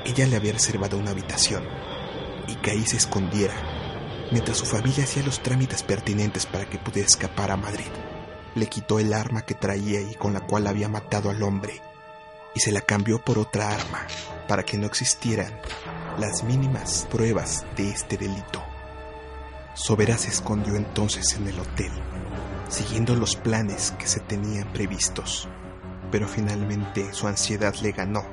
ella 0.04 0.26
le 0.26 0.37
había 0.37 0.52
reservado 0.52 0.99
una 0.99 1.11
habitación 1.11 1.64
y 2.47 2.57
que 2.57 2.73
ahí 2.73 2.85
se 2.87 2.97
escondiera 2.97 3.54
mientras 4.30 4.58
su 4.58 4.66
familia 4.66 5.04
hacía 5.04 5.23
los 5.23 5.42
trámites 5.42 5.82
pertinentes 5.82 6.47
para 6.47 6.68
que 6.68 6.78
pudiera 6.78 7.06
escapar 7.06 7.50
a 7.50 7.56
Madrid. 7.56 7.90
Le 8.54 8.66
quitó 8.66 8.99
el 8.99 9.12
arma 9.12 9.42
que 9.42 9.54
traía 9.54 10.00
y 10.00 10.14
con 10.14 10.32
la 10.32 10.40
cual 10.40 10.66
había 10.66 10.88
matado 10.88 11.30
al 11.30 11.42
hombre 11.42 11.80
y 12.54 12.61
se 12.61 12.73
la 12.73 12.80
cambió 12.80 13.23
por 13.23 13.38
otra 13.38 13.70
arma 13.70 14.06
para 14.47 14.64
que 14.64 14.78
no 14.78 14.87
existieran 14.87 15.52
las 16.18 16.42
mínimas 16.42 17.06
pruebas 17.11 17.64
de 17.76 17.90
este 17.90 18.16
delito. 18.16 18.62
Sobera 19.75 20.18
se 20.18 20.28
escondió 20.28 20.75
entonces 20.75 21.35
en 21.35 21.47
el 21.47 21.61
hotel, 21.61 21.92
siguiendo 22.68 23.14
los 23.14 23.37
planes 23.37 23.92
que 23.99 24.08
se 24.08 24.20
tenían 24.20 24.73
previstos, 24.73 25.49
pero 26.11 26.26
finalmente 26.26 27.12
su 27.12 27.28
ansiedad 27.28 27.75
le 27.76 27.92
ganó 27.92 28.25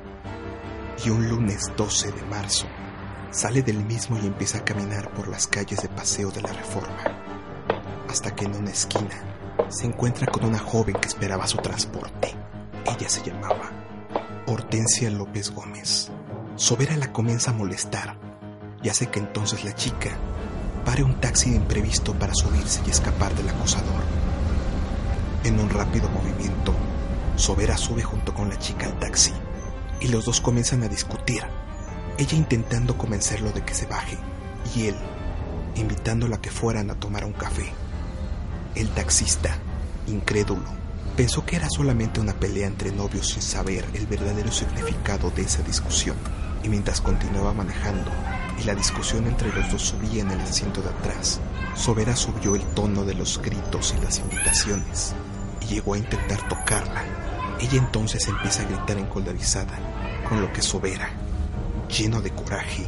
y 1.04 1.10
un 1.10 1.28
lunes 1.28 1.70
12 1.76 2.10
de 2.10 2.22
marzo 2.22 2.66
sale 3.36 3.62
del 3.62 3.84
mismo 3.84 4.16
y 4.16 4.26
empieza 4.26 4.58
a 4.58 4.64
caminar 4.64 5.12
por 5.12 5.28
las 5.28 5.46
calles 5.46 5.82
de 5.82 5.90
Paseo 5.90 6.30
de 6.30 6.40
la 6.40 6.54
Reforma, 6.54 7.04
hasta 8.08 8.34
que 8.34 8.46
en 8.46 8.54
una 8.54 8.70
esquina 8.70 9.14
se 9.68 9.84
encuentra 9.84 10.26
con 10.26 10.46
una 10.46 10.58
joven 10.58 10.96
que 10.98 11.06
esperaba 11.06 11.46
su 11.46 11.58
transporte. 11.58 12.34
Ella 12.86 13.08
se 13.10 13.22
llamaba 13.22 13.70
Hortensia 14.46 15.10
López 15.10 15.50
Gómez. 15.50 16.10
Sobera 16.54 16.96
la 16.96 17.12
comienza 17.12 17.50
a 17.50 17.54
molestar 17.54 18.16
y 18.82 18.88
hace 18.88 19.08
que 19.08 19.18
entonces 19.18 19.64
la 19.64 19.74
chica 19.74 20.16
pare 20.86 21.02
un 21.02 21.20
taxi 21.20 21.50
de 21.50 21.56
imprevisto 21.56 22.14
para 22.14 22.32
subirse 22.34 22.80
y 22.86 22.90
escapar 22.90 23.34
del 23.34 23.50
acosador. 23.50 24.02
En 25.44 25.60
un 25.60 25.68
rápido 25.68 26.08
movimiento, 26.08 26.72
Sobera 27.36 27.76
sube 27.76 28.02
junto 28.02 28.32
con 28.32 28.48
la 28.48 28.58
chica 28.58 28.86
al 28.86 28.98
taxi 28.98 29.34
y 30.00 30.08
los 30.08 30.24
dos 30.24 30.40
comienzan 30.40 30.82
a 30.84 30.88
discutir, 30.88 31.44
ella 32.18 32.36
intentando 32.36 32.96
convencerlo 32.96 33.52
de 33.52 33.62
que 33.62 33.74
se 33.74 33.86
baje 33.86 34.16
y 34.74 34.86
él 34.86 34.96
invitándola 35.74 36.36
a 36.36 36.40
que 36.40 36.50
fueran 36.50 36.90
a 36.90 36.94
tomar 36.94 37.24
un 37.24 37.32
café. 37.32 37.72
El 38.74 38.88
taxista, 38.90 39.58
incrédulo, 40.06 40.64
pensó 41.16 41.44
que 41.44 41.56
era 41.56 41.68
solamente 41.68 42.20
una 42.20 42.34
pelea 42.34 42.66
entre 42.66 42.92
novios 42.92 43.28
sin 43.28 43.42
saber 43.42 43.84
el 43.94 44.06
verdadero 44.06 44.50
significado 44.50 45.30
de 45.30 45.42
esa 45.42 45.62
discusión 45.62 46.16
y 46.62 46.68
mientras 46.68 47.00
continuaba 47.00 47.52
manejando 47.52 48.10
y 48.58 48.64
la 48.64 48.74
discusión 48.74 49.26
entre 49.26 49.52
los 49.52 49.70
dos 49.70 49.82
subía 49.82 50.22
en 50.22 50.30
el 50.30 50.40
asiento 50.40 50.80
de 50.80 50.88
atrás, 50.88 51.40
Sobera 51.74 52.16
subió 52.16 52.54
el 52.54 52.62
tono 52.62 53.04
de 53.04 53.14
los 53.14 53.40
gritos 53.42 53.94
y 53.96 54.02
las 54.02 54.18
invitaciones 54.18 55.14
y 55.60 55.66
llegó 55.66 55.94
a 55.94 55.98
intentar 55.98 56.48
tocarla. 56.48 57.04
Ella 57.60 57.78
entonces 57.78 58.26
empieza 58.28 58.62
a 58.62 58.66
gritar 58.66 58.98
encoldarizada, 58.98 59.78
con 60.28 60.40
lo 60.40 60.52
que 60.52 60.62
Sobera, 60.62 61.10
lleno 61.88 62.20
de 62.20 62.30
coraje, 62.30 62.86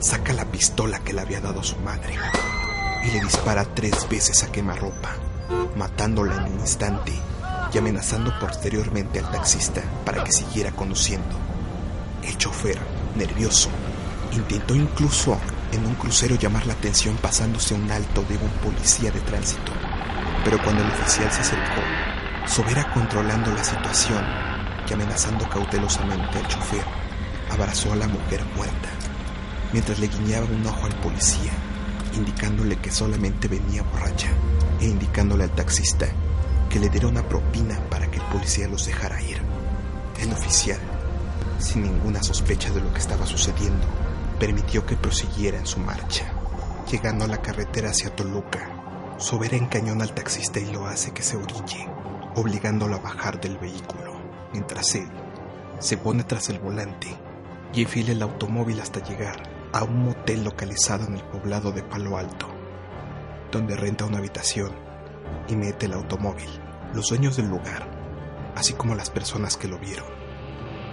saca 0.00 0.32
la 0.32 0.44
pistola 0.44 1.00
que 1.00 1.12
le 1.12 1.20
había 1.20 1.40
dado 1.40 1.62
su 1.62 1.76
madre 1.78 2.14
y 3.04 3.10
le 3.10 3.20
dispara 3.20 3.64
tres 3.64 4.08
veces 4.08 4.42
a 4.42 4.52
quemarropa, 4.52 5.10
matándola 5.76 6.36
en 6.36 6.52
un 6.54 6.60
instante 6.60 7.12
y 7.72 7.78
amenazando 7.78 8.32
posteriormente 8.40 9.18
al 9.18 9.30
taxista 9.30 9.82
para 10.04 10.24
que 10.24 10.32
siguiera 10.32 10.72
conduciendo. 10.72 11.36
El 12.22 12.36
chofer, 12.38 12.78
nervioso, 13.16 13.68
intentó 14.32 14.74
incluso 14.74 15.38
en 15.72 15.86
un 15.86 15.94
crucero 15.94 16.36
llamar 16.36 16.66
la 16.66 16.74
atención 16.74 17.16
pasándose 17.16 17.74
un 17.74 17.90
alto 17.90 18.22
de 18.28 18.36
un 18.36 18.50
policía 18.62 19.10
de 19.10 19.20
tránsito, 19.20 19.72
pero 20.44 20.62
cuando 20.62 20.82
el 20.82 20.90
oficial 20.90 21.30
se 21.30 21.40
acercó, 21.40 21.82
Sobera 22.46 22.88
controlando 22.94 23.50
la 23.52 23.64
situación 23.64 24.24
y 24.88 24.92
amenazando 24.92 25.48
cautelosamente 25.48 26.38
al 26.38 26.46
chofer, 26.46 26.84
abrazó 27.50 27.92
a 27.92 27.96
la 27.96 28.08
mujer 28.08 28.44
muerta, 28.56 28.88
mientras 29.72 29.98
le 29.98 30.08
guiñaba 30.08 30.46
un 30.46 30.66
ojo 30.66 30.86
al 30.86 30.94
policía, 31.00 31.52
indicándole 32.14 32.76
que 32.76 32.90
solamente 32.90 33.48
venía 33.48 33.82
borracha 33.82 34.28
e 34.80 34.86
indicándole 34.86 35.44
al 35.44 35.54
taxista 35.54 36.06
que 36.68 36.78
le 36.78 36.88
diera 36.88 37.08
una 37.08 37.28
propina 37.28 37.78
para 37.90 38.10
que 38.10 38.18
el 38.18 38.24
policía 38.24 38.68
los 38.68 38.86
dejara 38.86 39.22
ir. 39.22 39.40
El 40.20 40.32
oficial, 40.32 40.80
sin 41.58 41.82
ninguna 41.82 42.22
sospecha 42.22 42.70
de 42.72 42.80
lo 42.80 42.92
que 42.92 43.00
estaba 43.00 43.26
sucediendo, 43.26 43.86
permitió 44.38 44.84
que 44.84 44.96
prosiguiera 44.96 45.58
en 45.58 45.66
su 45.66 45.78
marcha. 45.78 46.32
Llegando 46.90 47.24
a 47.24 47.28
la 47.28 47.42
carretera 47.42 47.90
hacia 47.90 48.14
Toluca, 48.14 48.70
Sobera 49.18 49.56
encañona 49.56 50.04
al 50.04 50.14
taxista 50.14 50.60
y 50.60 50.70
lo 50.70 50.86
hace 50.86 51.12
que 51.12 51.22
se 51.22 51.36
orille, 51.36 51.88
obligándolo 52.34 52.96
a 52.96 53.00
bajar 53.00 53.40
del 53.40 53.56
vehículo, 53.56 54.20
mientras 54.52 54.94
él 54.94 55.08
se 55.78 55.96
pone 55.96 56.24
tras 56.24 56.48
el 56.50 56.58
volante 56.58 57.16
y 57.76 57.82
enfila 57.82 58.12
el 58.12 58.22
automóvil 58.22 58.80
hasta 58.80 59.04
llegar 59.04 59.42
a 59.74 59.84
un 59.84 60.02
motel 60.02 60.42
localizado 60.42 61.04
en 61.06 61.16
el 61.16 61.22
poblado 61.24 61.72
de 61.72 61.82
Palo 61.82 62.16
Alto, 62.16 62.48
donde 63.52 63.76
renta 63.76 64.06
una 64.06 64.16
habitación 64.16 64.74
y 65.46 65.56
mete 65.56 65.84
el 65.84 65.92
automóvil. 65.92 66.48
Los 66.94 67.10
dueños 67.10 67.36
del 67.36 67.48
lugar, 67.48 67.86
así 68.54 68.72
como 68.72 68.94
las 68.94 69.10
personas 69.10 69.58
que 69.58 69.68
lo 69.68 69.78
vieron, 69.78 70.08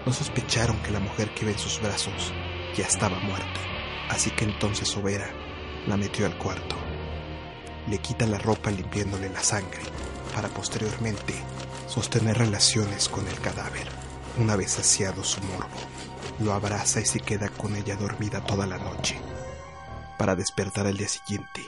no 0.06 0.12
sospecharon 0.12 0.78
que 0.84 0.92
la 0.92 1.00
mujer 1.00 1.34
que 1.34 1.46
ve 1.46 1.54
en 1.54 1.58
sus 1.58 1.82
brazos 1.82 2.34
ya 2.76 2.84
estaba 2.84 3.18
muerta, 3.20 3.62
así 4.10 4.32
que 4.32 4.44
entonces 4.44 4.90
Sobera 4.90 5.30
la 5.88 5.96
metió 5.96 6.26
al 6.26 6.38
cuarto. 6.38 6.76
Le 7.88 7.98
quita 8.00 8.26
la 8.26 8.40
ropa 8.40 8.72
limpiándole 8.72 9.30
la 9.30 9.42
sangre 9.42 9.82
para 10.36 10.50
posteriormente 10.50 11.34
sostener 11.88 12.38
relaciones 12.40 13.08
con 13.08 13.26
el 13.26 13.40
cadáver. 13.40 13.88
Una 14.38 14.58
vez 14.58 14.72
saciado 14.72 15.24
su 15.24 15.40
morbo, 15.44 15.78
lo 16.44 16.54
abraza 16.54 17.00
y 17.02 17.06
se 17.06 17.20
queda 17.20 17.50
con 17.50 17.76
ella 17.76 17.96
dormida 17.96 18.42
toda 18.42 18.68
la 18.68 18.78
noche, 18.78 19.20
para 20.18 20.36
despertar 20.36 20.88
al 20.88 20.98
día 20.98 21.08
siguiente, 21.08 21.62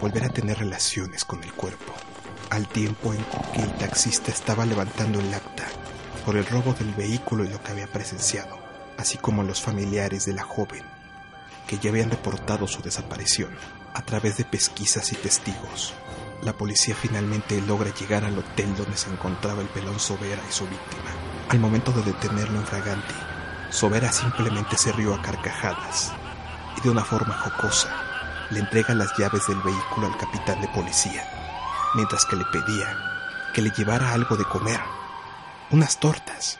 volver 0.00 0.24
a 0.24 0.28
tener 0.28 0.58
relaciones 0.58 1.24
con 1.24 1.42
el 1.42 1.52
cuerpo, 1.52 1.92
al 2.50 2.66
tiempo 2.68 3.12
en 3.12 3.24
que 3.52 3.62
el 3.62 3.72
taxista 3.78 4.30
estaba 4.30 4.64
levantando 4.64 5.20
el 5.20 5.32
acta 5.34 5.66
por 6.24 6.36
el 6.36 6.46
robo 6.46 6.72
del 6.74 6.94
vehículo 6.94 7.44
y 7.44 7.48
lo 7.48 7.62
que 7.62 7.72
había 7.72 7.86
presenciado, 7.86 8.58
así 8.96 9.18
como 9.18 9.42
los 9.42 9.60
familiares 9.60 10.24
de 10.24 10.32
la 10.32 10.42
joven, 10.42 10.84
que 11.66 11.78
ya 11.78 11.90
habían 11.90 12.10
reportado 12.10 12.66
su 12.66 12.82
desaparición 12.82 13.50
a 13.94 14.02
través 14.02 14.36
de 14.36 14.44
pesquisas 14.44 15.12
y 15.12 15.16
testigos 15.16 15.92
la 16.42 16.54
policía 16.54 16.94
finalmente 16.94 17.60
logra 17.60 17.92
llegar 17.94 18.24
al 18.24 18.38
hotel 18.38 18.74
donde 18.74 18.96
se 18.96 19.10
encontraba 19.10 19.60
el 19.60 19.68
pelón 19.68 20.00
Sobera 20.00 20.40
y 20.48 20.52
su 20.52 20.64
víctima. 20.64 21.10
Al 21.50 21.58
momento 21.58 21.92
de 21.92 22.02
detenerlo 22.02 22.58
en 22.58 22.64
fragante, 22.64 23.14
Sobera 23.70 24.12
simplemente 24.12 24.76
se 24.76 24.92
rió 24.92 25.14
a 25.14 25.22
carcajadas 25.22 26.12
y 26.76 26.80
de 26.80 26.90
una 26.90 27.04
forma 27.04 27.34
jocosa 27.34 27.88
le 28.50 28.60
entrega 28.60 28.94
las 28.94 29.16
llaves 29.16 29.46
del 29.46 29.60
vehículo 29.62 30.08
al 30.08 30.16
capitán 30.16 30.60
de 30.60 30.68
policía, 30.68 31.24
mientras 31.94 32.24
que 32.24 32.36
le 32.36 32.44
pedía 32.46 32.96
que 33.54 33.62
le 33.62 33.70
llevara 33.70 34.12
algo 34.12 34.36
de 34.36 34.44
comer, 34.44 34.80
unas 35.70 35.98
tortas, 35.98 36.58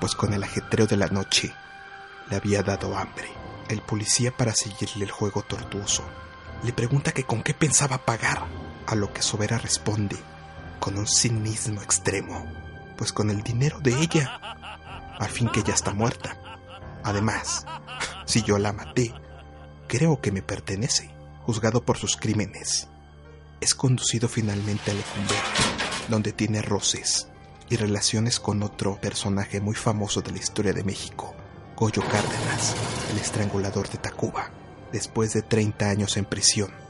pues 0.00 0.14
con 0.14 0.32
el 0.32 0.42
ajetreo 0.42 0.86
de 0.86 0.96
la 0.96 1.08
noche 1.08 1.54
le 2.30 2.36
había 2.36 2.62
dado 2.62 2.96
hambre. 2.96 3.28
El 3.68 3.82
policía, 3.82 4.30
para 4.30 4.54
seguirle 4.54 5.04
el 5.04 5.10
juego 5.10 5.42
tortuoso, 5.42 6.04
le 6.62 6.72
pregunta 6.72 7.12
que 7.12 7.24
con 7.24 7.42
qué 7.42 7.54
pensaba 7.54 7.98
pagar 7.98 8.44
a 8.86 8.94
lo 8.94 9.12
que 9.12 9.22
Sobera 9.22 9.58
responde 9.58 10.16
con 10.78 10.96
un 10.98 11.06
cinismo 11.06 11.82
extremo, 11.82 12.46
pues 12.96 13.12
con 13.12 13.30
el 13.30 13.42
dinero 13.42 13.80
de 13.80 14.00
ella, 14.00 14.55
al 15.18 15.28
fin 15.28 15.48
que 15.48 15.60
ella 15.60 15.74
está 15.74 15.92
muerta. 15.92 16.38
Además, 17.02 17.66
si 18.24 18.42
yo 18.42 18.58
la 18.58 18.72
maté, 18.72 19.14
creo 19.88 20.20
que 20.20 20.32
me 20.32 20.42
pertenece, 20.42 21.10
juzgado 21.42 21.84
por 21.84 21.96
sus 21.98 22.16
crímenes. 22.16 22.88
Es 23.60 23.74
conducido 23.74 24.28
finalmente 24.28 24.90
a 24.90 24.94
Lecumberri, 24.94 26.08
donde 26.08 26.32
tiene 26.32 26.62
roces 26.62 27.28
y 27.68 27.76
relaciones 27.76 28.38
con 28.38 28.62
otro 28.62 29.00
personaje 29.00 29.60
muy 29.60 29.74
famoso 29.74 30.22
de 30.22 30.32
la 30.32 30.38
historia 30.38 30.72
de 30.72 30.84
México, 30.84 31.34
Goyo 31.76 32.02
Cárdenas, 32.02 32.74
el 33.12 33.18
estrangulador 33.18 33.88
de 33.88 33.98
Tacuba, 33.98 34.50
después 34.92 35.32
de 35.32 35.42
30 35.42 35.88
años 35.88 36.16
en 36.16 36.24
prisión 36.24 36.86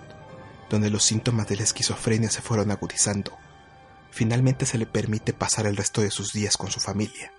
donde 0.68 0.90
los 0.90 1.04
síntomas 1.04 1.48
de 1.48 1.56
la 1.56 1.62
esquizofrenia 1.62 2.30
se 2.30 2.42
fueron 2.42 2.70
agudizando. 2.70 3.32
Finalmente 4.10 4.66
se 4.66 4.78
le 4.78 4.86
permite 4.86 5.32
pasar 5.32 5.66
el 5.66 5.76
resto 5.76 6.00
de 6.00 6.10
sus 6.10 6.32
días 6.32 6.56
con 6.56 6.70
su 6.70 6.80
familia 6.80 7.32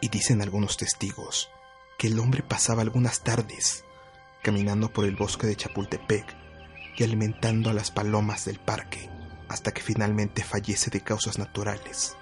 y 0.00 0.08
dicen 0.08 0.42
algunos 0.42 0.76
testigos 0.76 1.50
que 1.98 2.08
el 2.08 2.18
hombre 2.18 2.42
pasaba 2.42 2.82
algunas 2.82 3.20
tardes 3.20 3.84
caminando 4.42 4.92
por 4.92 5.04
el 5.04 5.16
bosque 5.16 5.46
de 5.46 5.56
Chapultepec 5.56 6.36
y 6.96 7.04
alimentando 7.04 7.70
a 7.70 7.72
las 7.72 7.90
palomas 7.90 8.44
del 8.44 8.58
parque 8.58 9.10
hasta 9.48 9.72
que 9.72 9.82
finalmente 9.82 10.42
fallece 10.42 10.90
de 10.90 11.02
causas 11.02 11.38
naturales. 11.38 12.16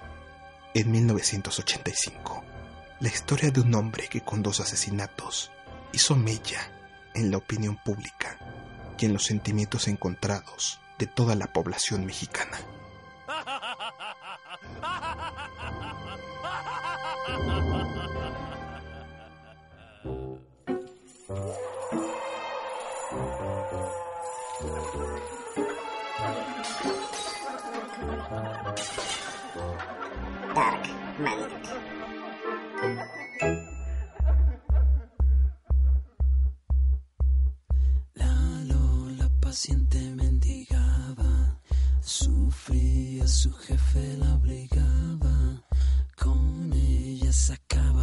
En 0.75 0.91
1985, 0.91 2.45
la 3.01 3.09
historia 3.09 3.51
de 3.51 3.61
un 3.61 3.75
hombre 3.75 4.09
que 4.09 4.23
con 4.23 4.43
dos 4.43 4.61
asesinatos 4.61 5.51
hizo 5.93 6.17
mella 6.17 6.71
en 7.15 7.31
la 7.31 7.39
opinión 7.39 7.77
pública 7.77 8.39
y 8.99 9.07
en 9.07 9.13
los 9.13 9.25
sentimientos 9.25 9.89
encontrados 9.89 10.81
de 10.99 11.07
toda 11.07 11.35
la 11.35 11.53
población 11.53 12.05
mexicana. 12.05 12.59
Dark 30.55 30.85
La 38.15 38.65
Lola 38.67 39.31
paciente 39.41 39.99
mendigaba, 40.17 41.61
sufría, 42.01 43.27
su 43.27 43.53
jefe 43.53 44.17
la 44.19 44.35
obligaba 44.35 45.18
con 46.29 46.73
ella 46.75 47.33
se 47.33 47.55
acaba. 47.55 47.98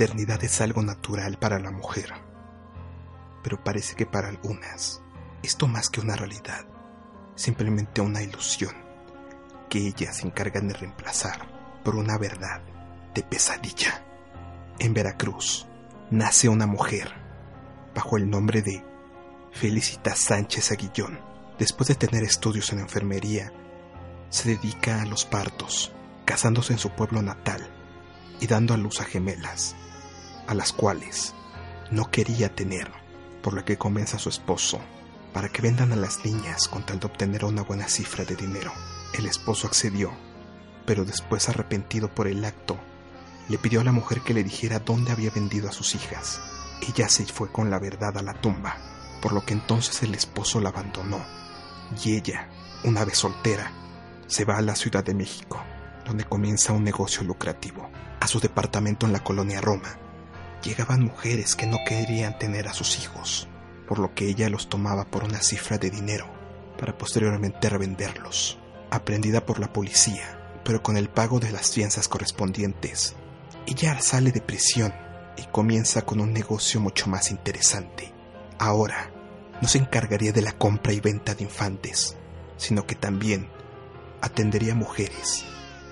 Maternidad 0.00 0.42
es 0.42 0.62
algo 0.62 0.82
natural 0.82 1.36
para 1.38 1.58
la 1.58 1.70
mujer, 1.70 2.10
pero 3.42 3.62
parece 3.62 3.94
que 3.96 4.06
para 4.06 4.28
algunas, 4.28 5.02
esto 5.42 5.66
más 5.66 5.90
que 5.90 6.00
una 6.00 6.16
realidad, 6.16 6.64
simplemente 7.34 8.00
una 8.00 8.22
ilusión 8.22 8.74
que 9.68 9.88
ellas 9.88 10.16
se 10.16 10.26
encargan 10.26 10.68
de 10.68 10.74
reemplazar 10.74 11.82
por 11.84 11.96
una 11.96 12.16
verdad 12.16 12.62
de 13.14 13.22
pesadilla. 13.22 14.02
En 14.78 14.94
Veracruz 14.94 15.66
nace 16.10 16.48
una 16.48 16.66
mujer 16.66 17.12
bajo 17.94 18.16
el 18.16 18.30
nombre 18.30 18.62
de 18.62 18.82
Felicita 19.52 20.16
Sánchez 20.16 20.72
Aguillón. 20.72 21.20
Después 21.58 21.88
de 21.88 21.94
tener 21.94 22.22
estudios 22.22 22.72
en 22.72 22.78
enfermería, 22.78 23.52
se 24.30 24.48
dedica 24.48 25.02
a 25.02 25.04
los 25.04 25.26
partos, 25.26 25.92
casándose 26.24 26.72
en 26.72 26.78
su 26.78 26.88
pueblo 26.88 27.20
natal 27.20 27.68
y 28.40 28.46
dando 28.46 28.72
a 28.72 28.78
luz 28.78 29.02
a 29.02 29.04
gemelas, 29.04 29.76
a 30.50 30.54
las 30.54 30.72
cuales 30.72 31.32
no 31.92 32.10
quería 32.10 32.52
tener, 32.52 32.90
por 33.40 33.54
lo 33.54 33.64
que 33.64 33.78
convence 33.78 34.16
a 34.16 34.18
su 34.18 34.28
esposo 34.28 34.80
para 35.32 35.48
que 35.48 35.62
vendan 35.62 35.92
a 35.92 35.96
las 35.96 36.24
niñas 36.24 36.66
con 36.66 36.84
tal 36.84 36.98
de 36.98 37.06
obtener 37.06 37.44
una 37.44 37.62
buena 37.62 37.88
cifra 37.88 38.24
de 38.24 38.34
dinero. 38.34 38.72
El 39.14 39.26
esposo 39.26 39.68
accedió, 39.68 40.10
pero 40.86 41.04
después 41.04 41.48
arrepentido 41.48 42.12
por 42.12 42.26
el 42.26 42.44
acto, 42.44 42.76
le 43.48 43.58
pidió 43.58 43.80
a 43.80 43.84
la 43.84 43.92
mujer 43.92 44.22
que 44.22 44.34
le 44.34 44.42
dijera 44.42 44.80
dónde 44.80 45.12
había 45.12 45.30
vendido 45.30 45.68
a 45.68 45.72
sus 45.72 45.94
hijas. 45.94 46.40
Ella 46.82 47.08
se 47.08 47.24
fue 47.26 47.52
con 47.52 47.70
la 47.70 47.78
verdad 47.78 48.18
a 48.18 48.22
la 48.22 48.34
tumba, 48.34 48.76
por 49.22 49.32
lo 49.32 49.44
que 49.44 49.54
entonces 49.54 50.02
el 50.02 50.16
esposo 50.16 50.58
la 50.58 50.70
abandonó, 50.70 51.24
y 52.04 52.16
ella, 52.16 52.48
una 52.82 53.04
vez 53.04 53.18
soltera, 53.18 53.70
se 54.26 54.44
va 54.44 54.56
a 54.56 54.62
la 54.62 54.74
Ciudad 54.74 55.04
de 55.04 55.14
México, 55.14 55.62
donde 56.04 56.24
comienza 56.24 56.72
un 56.72 56.82
negocio 56.82 57.22
lucrativo. 57.22 57.88
A 58.20 58.26
su 58.26 58.40
departamento 58.40 59.06
en 59.06 59.12
la 59.12 59.24
colonia 59.24 59.60
Roma, 59.60 59.96
llegaban 60.62 61.04
mujeres 61.04 61.56
que 61.56 61.66
no 61.66 61.78
querían 61.86 62.38
tener 62.38 62.68
a 62.68 62.74
sus 62.74 62.98
hijos, 62.98 63.48
por 63.88 63.98
lo 63.98 64.14
que 64.14 64.28
ella 64.28 64.48
los 64.48 64.68
tomaba 64.68 65.04
por 65.10 65.24
una 65.24 65.42
cifra 65.42 65.78
de 65.78 65.90
dinero 65.90 66.26
para 66.78 66.96
posteriormente 66.96 67.68
revenderlos. 67.68 68.58
Aprendida 68.90 69.44
por 69.44 69.60
la 69.60 69.72
policía, 69.72 70.60
pero 70.64 70.82
con 70.82 70.96
el 70.96 71.08
pago 71.08 71.40
de 71.40 71.52
las 71.52 71.70
fianzas 71.70 72.08
correspondientes, 72.08 73.14
ella 73.66 74.00
sale 74.00 74.32
de 74.32 74.40
prisión 74.40 74.92
y 75.36 75.44
comienza 75.52 76.02
con 76.02 76.20
un 76.20 76.32
negocio 76.32 76.80
mucho 76.80 77.08
más 77.08 77.30
interesante. 77.30 78.12
Ahora, 78.58 79.10
no 79.60 79.68
se 79.68 79.78
encargaría 79.78 80.32
de 80.32 80.42
la 80.42 80.52
compra 80.52 80.92
y 80.92 81.00
venta 81.00 81.34
de 81.34 81.44
infantes, 81.44 82.16
sino 82.56 82.86
que 82.86 82.94
también 82.94 83.48
atendería 84.20 84.74
mujeres 84.74 85.44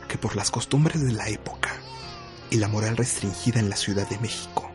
que 0.08 0.18
por 0.18 0.36
las 0.36 0.50
costumbres 0.50 1.04
de 1.04 1.12
la 1.12 1.28
época 1.28 1.70
y 2.50 2.56
la 2.56 2.68
moral 2.68 2.96
restringida 2.96 3.60
en 3.60 3.70
la 3.70 3.76
Ciudad 3.76 4.08
de 4.08 4.18
México, 4.18 4.70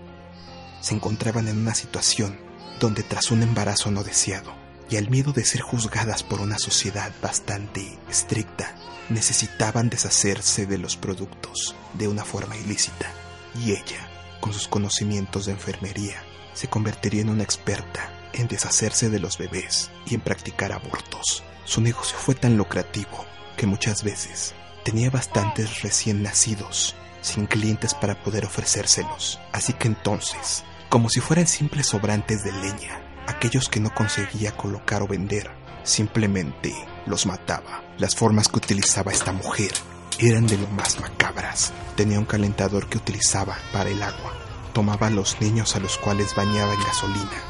se 0.82 0.96
encontraban 0.96 1.48
en 1.48 1.60
una 1.60 1.74
situación 1.74 2.38
donde 2.80 3.04
tras 3.04 3.32
un 3.32 3.44
embarazo 3.44 3.92
no 3.92 4.04
deseado 4.04 4.54
y 4.90 4.98
al 4.98 5.10
miedo 5.10 5.32
de 5.32 5.46
ser 5.46 5.62
juzgadas 5.62 6.24
por 6.24 6.42
una 6.42 6.60
sociedad 6.60 7.12
bastante 7.22 7.98
estricta, 8.10 8.76
necesitaban 9.10 9.90
deshacerse 9.90 10.66
de 10.66 10.78
los 10.78 10.98
productos 10.98 11.76
de 11.94 12.08
una 12.08 12.26
forma 12.26 12.58
ilícita. 12.58 13.10
Y 13.56 13.72
ella, 13.72 14.10
con 14.40 14.54
sus 14.54 14.68
conocimientos 14.68 15.46
de 15.46 15.54
enfermería, 15.54 16.22
se 16.54 16.68
convertiría 16.68 17.22
en 17.22 17.30
una 17.30 17.44
experta 17.44 18.30
en 18.34 18.48
deshacerse 18.48 19.10
de 19.10 19.20
los 19.20 19.38
bebés 19.38 19.90
y 20.06 20.16
en 20.16 20.22
practicar 20.22 20.74
abortos. 20.74 21.44
Su 21.66 21.82
negocio 21.82 22.18
fue 22.18 22.36
tan 22.36 22.58
lucrativo 22.58 23.26
que 23.56 23.68
muchas 23.68 24.04
veces 24.04 24.54
tenía 24.84 25.10
bastantes 25.10 25.82
recién 25.82 26.24
nacidos 26.24 26.96
sin 27.24 27.48
clientes 27.48 27.96
para 27.96 28.22
poder 28.24 28.46
ofrecérselos. 28.46 29.40
Así 29.52 29.74
que 29.74 29.88
entonces 29.88 30.64
como 30.94 31.10
si 31.10 31.22
fueran 31.22 31.48
simples 31.48 31.88
sobrantes 31.88 32.44
de 32.44 32.52
leña, 32.52 33.02
aquellos 33.26 33.68
que 33.68 33.80
no 33.80 33.92
conseguía 33.96 34.56
colocar 34.56 35.02
o 35.02 35.08
vender, 35.08 35.50
simplemente 35.82 36.72
los 37.08 37.26
mataba. 37.26 37.82
Las 37.98 38.16
formas 38.16 38.48
que 38.48 38.58
utilizaba 38.58 39.12
esta 39.12 39.32
mujer 39.32 39.72
eran 40.20 40.46
de 40.46 40.56
lo 40.56 40.68
más 40.68 41.00
macabras. 41.00 41.74
Tenía 41.96 42.20
un 42.20 42.26
calentador 42.26 42.88
que 42.90 43.00
utilizaba 43.00 43.58
para 43.72 43.90
el 43.90 44.04
agua. 44.04 44.34
Tomaba 44.72 45.08
a 45.08 45.10
los 45.10 45.42
niños 45.42 45.76
a 45.76 45.80
los 45.80 45.98
cuales 45.98 46.36
bañaba 46.36 46.76
en 46.76 46.84
gasolina 46.84 47.42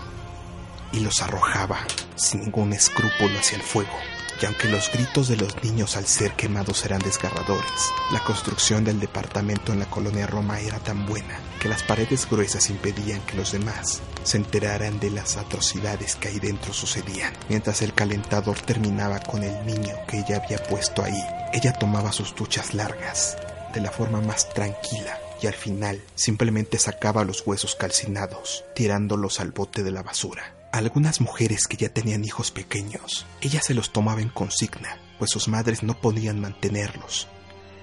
y 0.94 1.02
los 1.02 1.22
arrojaba 1.22 1.80
sin 2.16 2.44
ningún 2.44 2.72
escrúpulo 2.72 3.38
hacia 3.38 3.58
el 3.58 3.64
fuego 3.64 3.92
y 4.42 4.46
aunque 4.46 4.68
los 4.68 4.92
gritos 4.92 5.28
de 5.28 5.38
los 5.38 5.64
niños 5.64 5.96
al 5.96 6.06
ser 6.06 6.34
quemados 6.34 6.84
eran 6.86 7.00
desgarradores, 7.00 7.92
la 8.12 8.24
construcción 8.24 8.84
del 8.84 9.00
departamento 9.00 9.72
en 9.72 9.80
la 9.80 9.90
colonia 9.90 10.28
Roma 10.28 10.60
era 10.60 10.80
tan 10.80 11.06
buena 11.06 11.40
que 11.60 11.70
las 11.70 11.84
paredes 11.84 12.30
gruesas 12.30 12.70
impedían 12.70 13.22
que 13.22 13.38
los 13.38 13.52
demás 13.52 14.02
se 14.24 14.38
enteraran 14.38 15.00
de 15.00 15.12
las 15.12 15.38
atrocidades 15.38 16.16
que 16.16 16.30
ahí 16.30 16.40
dentro 16.40 16.74
sucedían. 16.74 17.34
Mientras 17.50 17.82
el 17.82 17.94
calentador 17.94 18.60
terminaba 18.60 19.20
con 19.20 19.44
el 19.44 19.66
niño 19.66 19.96
que 20.08 20.20
ella 20.20 20.42
había 20.44 20.58
puesto 20.64 21.04
ahí, 21.04 21.24
ella 21.54 21.74
tomaba 21.74 22.12
sus 22.12 22.36
duchas 22.36 22.74
largas, 22.74 23.38
de 23.74 23.82
la 23.82 23.92
forma 23.92 24.22
más 24.22 24.50
tranquila, 24.54 25.20
y 25.42 25.48
al 25.48 25.54
final 25.54 26.02
simplemente 26.16 26.80
sacaba 26.80 27.24
los 27.24 27.46
huesos 27.46 27.76
calcinados, 27.76 28.66
tirándolos 28.76 29.40
al 29.40 29.52
bote 29.52 29.84
de 29.84 29.92
la 29.92 30.04
basura 30.04 30.53
algunas 30.74 31.22
mujeres 31.22 31.68
que 31.68 31.78
ya 31.78 31.90
tenían 31.90 32.26
hijos 32.26 32.50
pequeños, 32.50 33.28
ella 33.42 33.62
se 33.62 33.76
los 33.76 33.94
tomaba 33.94 34.22
en 34.22 34.30
consigna, 34.30 34.98
pues 35.20 35.30
sus 35.30 35.48
madres 35.48 35.84
no 35.84 36.02
podían 36.02 36.42
mantenerlos, 36.42 37.28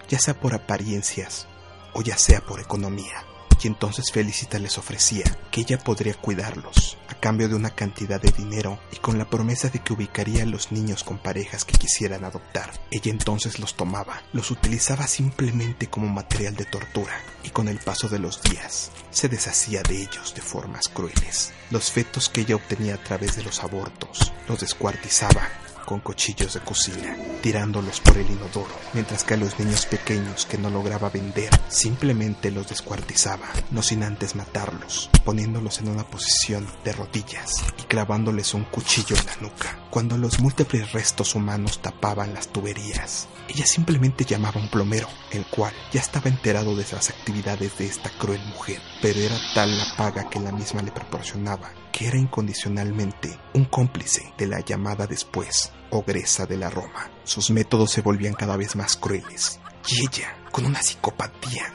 ya 0.09 0.19
sea 0.19 0.35
por 0.35 0.55
apariencias 0.55 1.47
o 1.95 2.03
ya 2.03 2.19
sea 2.19 2.41
por 2.41 2.59
economía. 2.59 3.25
Y 3.63 3.69
entonces 3.69 4.11
Felicita 4.11 4.59
les 4.59 4.77
ofrecía 4.77 5.25
que 5.53 5.61
ella 5.61 5.79
podría 5.79 6.15
cuidarlos 6.15 6.97
cambio 7.21 7.49
de 7.49 7.55
una 7.55 7.71
cantidad 7.71 8.21
de 8.21 8.33
dinero 8.33 8.81
y 8.93 8.97
con 8.97 9.19
la 9.19 9.29
promesa 9.29 9.69
de 9.69 9.79
que 9.79 9.93
ubicaría 9.93 10.43
a 10.43 10.47
los 10.47 10.73
niños 10.73 11.05
con 11.05 11.19
parejas 11.19 11.65
que 11.65 11.79
quisieran 11.79 12.25
adoptar. 12.25 12.73
Ella 12.91 13.13
entonces 13.13 13.61
los 13.61 13.75
tomaba, 13.75 14.23
los 14.33 14.51
utilizaba 14.51 15.07
simplemente 15.07 15.89
como 15.89 16.09
material 16.09 16.57
de 16.57 16.65
tortura 16.65 17.13
y 17.45 17.51
con 17.51 17.69
el 17.69 17.79
paso 17.79 18.09
de 18.09 18.19
los 18.19 18.43
días 18.43 18.91
se 19.11 19.29
deshacía 19.29 19.83
de 19.83 20.03
ellos 20.03 20.35
de 20.35 20.43
formas 20.43 20.89
crueles. 20.89 21.53
Los 21.71 21.93
fetos 21.93 22.29
que 22.29 22.41
ella 22.41 22.57
obtenía 22.57 22.95
a 22.95 23.03
través 23.05 23.37
de 23.37 23.45
los 23.45 23.63
abortos 23.63 24.33
los 24.49 24.61
descuartizaba 24.61 25.49
con 25.91 25.99
cuchillos 25.99 26.55
de 26.55 26.61
cocina, 26.61 27.17
tirándolos 27.43 27.99
por 27.99 28.17
el 28.17 28.31
inodoro, 28.31 28.71
mientras 28.93 29.25
que 29.25 29.35
a 29.35 29.37
los 29.37 29.59
niños 29.59 29.87
pequeños 29.87 30.47
que 30.47 30.57
no 30.57 30.71
lograba 30.71 31.11
vender 31.11 31.51
simplemente 31.69 32.53
los 32.53 32.69
descuartizaba, 32.69 33.49
no 33.73 33.83
sin 33.83 34.05
antes 34.05 34.37
matarlos, 34.37 35.11
poniéndolos 35.25 35.81
en 35.81 35.89
una 35.89 36.05
posición 36.05 36.65
de 36.85 36.93
rodillas 36.93 37.65
y 37.77 37.83
clavándoles 37.89 38.55
un 38.55 38.67
cuchillo 38.67 39.17
en 39.17 39.27
la 39.27 39.37
nuca. 39.41 39.81
Cuando 39.91 40.17
los 40.17 40.39
múltiples 40.39 40.93
restos 40.93 41.35
humanos 41.35 41.83
tapaban 41.83 42.35
las 42.35 42.47
tuberías, 42.47 43.27
ella 43.49 43.67
simplemente 43.67 44.25
llamaba 44.25 44.61
a 44.61 44.63
un 44.63 44.71
plomero, 44.71 45.09
el 45.33 45.45
cual 45.47 45.75
ya 45.93 46.01
estaba 46.01 46.31
enterado 46.31 46.77
de 46.77 46.87
las 46.93 47.11
actividades 47.11 47.77
de 47.79 47.87
esta 47.87 48.11
cruel 48.11 48.41
mujer, 48.47 48.81
pero 49.03 49.19
era 49.19 49.37
tal 49.57 49.77
la 49.77 49.97
paga 49.97 50.31
que 50.31 50.39
la 50.39 50.53
misma 50.53 50.83
le 50.83 50.93
proporcionaba 50.93 51.73
que 51.93 52.09
era 52.09 52.17
incondicionalmente 52.17 53.39
un 53.55 53.65
cómplice 53.65 54.33
de 54.39 54.47
la 54.47 54.61
llamada 54.61 55.07
después 55.07 55.73
ogresa 55.91 56.47
de 56.47 56.57
la 56.57 56.71
Roma. 56.71 57.11
Sus 57.25 57.51
métodos 57.51 57.91
se 57.91 58.03
volvían 58.03 58.35
cada 58.35 58.57
vez 58.57 58.77
más 58.77 58.97
crueles 58.97 59.61
y 59.89 60.03
ella, 60.05 60.37
con 60.53 60.67
una 60.67 60.83
psicopatía 60.83 61.73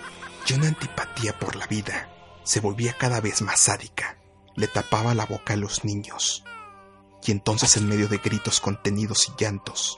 y 0.48 0.54
una 0.54 0.68
antipatía 0.68 1.38
por 1.38 1.56
la 1.56 1.68
vida, 1.68 2.10
se 2.44 2.60
volvía 2.60 2.96
cada 2.98 3.20
vez 3.22 3.42
más 3.42 3.62
sádica. 3.62 4.18
Le 4.56 4.68
tapaba 4.68 5.14
la 5.14 5.26
boca 5.26 5.54
a 5.54 5.58
los 5.58 5.84
niños 5.84 6.44
y 7.26 7.32
entonces 7.32 7.76
en 7.78 7.88
medio 7.88 8.08
de 8.08 8.20
gritos 8.20 8.60
contenidos 8.60 9.28
y 9.30 9.44
llantos, 9.44 9.98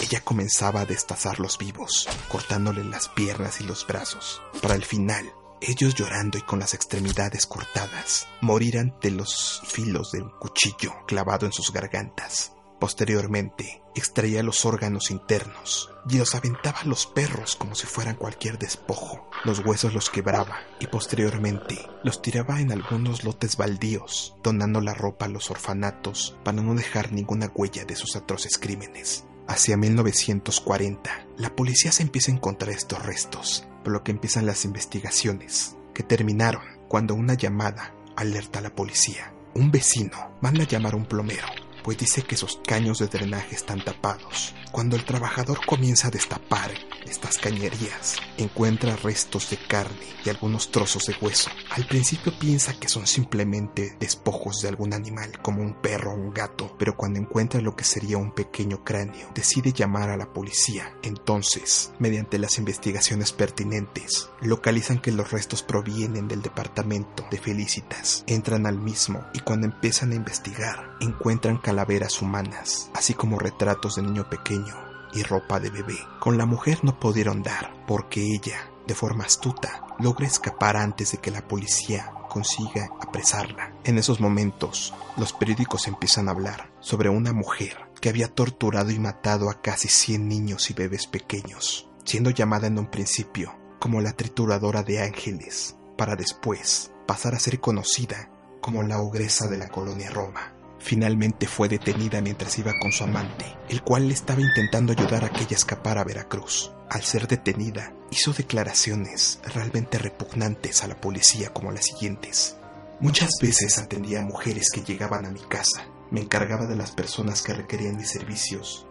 ella 0.00 0.20
comenzaba 0.20 0.80
a 0.80 0.86
destazarlos 0.86 1.58
vivos, 1.58 2.08
cortándole 2.28 2.84
las 2.84 3.08
piernas 3.08 3.60
y 3.60 3.64
los 3.64 3.86
brazos, 3.86 4.42
para 4.60 4.74
al 4.74 4.84
final 4.84 5.32
ellos 5.66 5.94
llorando 5.94 6.38
y 6.38 6.42
con 6.42 6.58
las 6.58 6.74
extremidades 6.74 7.46
cortadas, 7.46 8.26
morir 8.40 8.78
ante 8.78 9.10
los 9.10 9.62
filos 9.66 10.12
de 10.12 10.22
un 10.22 10.30
cuchillo 10.30 10.92
clavado 11.06 11.46
en 11.46 11.52
sus 11.52 11.72
gargantas. 11.72 12.52
Posteriormente, 12.80 13.80
extraía 13.94 14.42
los 14.42 14.64
órganos 14.64 15.12
internos 15.12 15.90
y 16.08 16.18
los 16.18 16.34
aventaba 16.34 16.80
a 16.80 16.84
los 16.84 17.06
perros 17.06 17.54
como 17.54 17.76
si 17.76 17.86
fueran 17.86 18.16
cualquier 18.16 18.58
despojo. 18.58 19.30
Los 19.44 19.60
huesos 19.60 19.94
los 19.94 20.10
quebraba 20.10 20.58
y 20.80 20.88
posteriormente 20.88 21.78
los 22.02 22.22
tiraba 22.22 22.60
en 22.60 22.72
algunos 22.72 23.22
lotes 23.22 23.56
baldíos, 23.56 24.34
donando 24.42 24.80
la 24.80 24.94
ropa 24.94 25.26
a 25.26 25.28
los 25.28 25.48
orfanatos 25.50 26.36
para 26.42 26.60
no 26.60 26.74
dejar 26.74 27.12
ninguna 27.12 27.52
huella 27.54 27.84
de 27.84 27.94
sus 27.94 28.16
atroces 28.16 28.58
crímenes. 28.58 29.26
Hacia 29.46 29.76
1940, 29.76 31.26
la 31.36 31.54
policía 31.54 31.92
se 31.92 32.02
empieza 32.02 32.32
a 32.32 32.34
encontrar 32.34 32.72
estos 32.72 33.00
restos, 33.04 33.66
por 33.82 33.92
lo 33.92 34.02
que 34.02 34.12
empiezan 34.12 34.46
las 34.46 34.64
investigaciones, 34.64 35.76
que 35.94 36.02
terminaron 36.02 36.62
cuando 36.88 37.14
una 37.14 37.34
llamada 37.34 37.94
alerta 38.16 38.58
a 38.58 38.62
la 38.62 38.74
policía. 38.74 39.32
Un 39.54 39.70
vecino 39.70 40.36
manda 40.40 40.64
llamar 40.64 40.94
a 40.94 40.96
un 40.96 41.06
plomero 41.06 41.46
pues 41.82 41.98
dice 41.98 42.22
que 42.22 42.36
sus 42.36 42.58
caños 42.66 42.98
de 42.98 43.08
drenaje 43.08 43.54
están 43.54 43.84
tapados. 43.84 44.54
Cuando 44.70 44.96
el 44.96 45.04
trabajador 45.04 45.64
comienza 45.66 46.08
a 46.08 46.10
destapar 46.10 46.70
estas 47.04 47.36
cañerías, 47.36 48.16
encuentra 48.38 48.96
restos 48.96 49.50
de 49.50 49.58
carne 49.58 50.06
y 50.24 50.30
algunos 50.30 50.70
trozos 50.70 51.04
de 51.04 51.16
hueso. 51.20 51.50
Al 51.70 51.86
principio 51.86 52.32
piensa 52.38 52.78
que 52.78 52.88
son 52.88 53.06
simplemente 53.06 53.96
despojos 54.00 54.60
de 54.62 54.68
algún 54.68 54.94
animal, 54.94 55.40
como 55.42 55.60
un 55.62 55.74
perro 55.74 56.12
o 56.12 56.16
un 56.16 56.32
gato, 56.32 56.74
pero 56.78 56.96
cuando 56.96 57.18
encuentra 57.18 57.60
lo 57.60 57.76
que 57.76 57.84
sería 57.84 58.16
un 58.16 58.32
pequeño 58.32 58.82
cráneo, 58.82 59.28
decide 59.34 59.72
llamar 59.72 60.10
a 60.10 60.16
la 60.16 60.32
policía. 60.32 60.94
Entonces, 61.02 61.92
mediante 61.98 62.38
las 62.38 62.58
investigaciones 62.58 63.32
pertinentes, 63.32 64.30
localizan 64.40 64.98
que 64.98 65.12
los 65.12 65.30
restos 65.30 65.62
provienen 65.62 66.28
del 66.28 66.40
departamento 66.40 67.26
de 67.30 67.38
Felicitas. 67.38 68.24
Entran 68.26 68.66
al 68.66 68.78
mismo 68.78 69.24
y 69.34 69.40
cuando 69.40 69.66
empiezan 69.66 70.12
a 70.12 70.16
investigar, 70.16 70.96
encuentran 71.00 71.58
calaveras 71.72 72.20
humanas, 72.20 72.90
así 72.92 73.14
como 73.14 73.38
retratos 73.38 73.96
de 73.96 74.02
niño 74.02 74.28
pequeño 74.28 74.74
y 75.14 75.22
ropa 75.22 75.58
de 75.58 75.70
bebé. 75.70 75.96
Con 76.20 76.36
la 76.36 76.44
mujer 76.44 76.80
no 76.82 77.00
pudieron 77.00 77.42
dar, 77.42 77.72
porque 77.86 78.20
ella, 78.20 78.70
de 78.86 78.94
forma 78.94 79.24
astuta, 79.24 79.86
logra 79.98 80.26
escapar 80.26 80.76
antes 80.76 81.12
de 81.12 81.18
que 81.18 81.30
la 81.30 81.48
policía 81.48 82.12
consiga 82.28 82.90
apresarla. 83.00 83.72
En 83.84 83.96
esos 83.96 84.20
momentos, 84.20 84.92
los 85.16 85.32
periódicos 85.32 85.88
empiezan 85.88 86.28
a 86.28 86.32
hablar 86.32 86.70
sobre 86.80 87.08
una 87.08 87.32
mujer 87.32 87.78
que 88.02 88.10
había 88.10 88.28
torturado 88.28 88.90
y 88.90 88.98
matado 88.98 89.48
a 89.48 89.62
casi 89.62 89.88
100 89.88 90.28
niños 90.28 90.68
y 90.68 90.74
bebés 90.74 91.06
pequeños, 91.06 91.88
siendo 92.04 92.28
llamada 92.28 92.66
en 92.66 92.78
un 92.78 92.90
principio 92.90 93.56
como 93.78 94.02
la 94.02 94.12
trituradora 94.12 94.82
de 94.82 95.00
ángeles, 95.00 95.74
para 95.96 96.16
después 96.16 96.92
pasar 97.06 97.34
a 97.34 97.38
ser 97.38 97.60
conocida 97.60 98.28
como 98.60 98.82
la 98.82 99.00
ogresa 99.00 99.48
de 99.48 99.56
la 99.56 99.70
colonia 99.70 100.10
Roma. 100.10 100.52
Finalmente 100.82 101.46
fue 101.46 101.68
detenida 101.68 102.20
mientras 102.20 102.58
iba 102.58 102.72
con 102.80 102.90
su 102.90 103.04
amante, 103.04 103.46
el 103.68 103.82
cual 103.82 104.08
le 104.08 104.14
estaba 104.14 104.40
intentando 104.40 104.92
ayudar 104.92 105.24
a 105.24 105.30
que 105.30 105.44
ella 105.44 105.56
escapara 105.56 106.00
a 106.00 106.04
Veracruz. 106.04 106.72
Al 106.90 107.04
ser 107.04 107.28
detenida, 107.28 107.94
hizo 108.10 108.32
declaraciones 108.32 109.38
realmente 109.54 109.98
repugnantes 109.98 110.82
a 110.82 110.88
la 110.88 111.00
policía 111.00 111.50
como 111.50 111.70
las 111.70 111.86
siguientes. 111.86 112.56
Muchas 112.98 113.30
veces 113.40 113.78
atendía 113.78 114.22
a 114.22 114.26
mujeres 114.26 114.70
que 114.72 114.82
llegaban 114.82 115.24
a 115.24 115.30
mi 115.30 115.40
casa, 115.40 115.86
me 116.10 116.20
encargaba 116.20 116.66
de 116.66 116.74
las 116.74 116.90
personas 116.90 117.42
que 117.42 117.54
requerían 117.54 117.96
mis 117.96 118.10
servicios, 118.10 118.84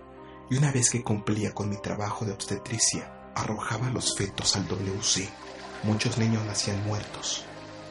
y 0.50 0.56
una 0.56 0.72
vez 0.72 0.92
que 0.92 1.04
cumplía 1.04 1.54
con 1.54 1.70
mi 1.70 1.78
trabajo 1.78 2.24
de 2.24 2.32
obstetricia, 2.32 3.32
arrojaba 3.36 3.90
los 3.90 4.16
fetos 4.16 4.56
al 4.56 4.66
WC. 4.66 5.28
Muchos 5.84 6.18
niños 6.18 6.46
nacían 6.46 6.82
muertos, 6.86 7.44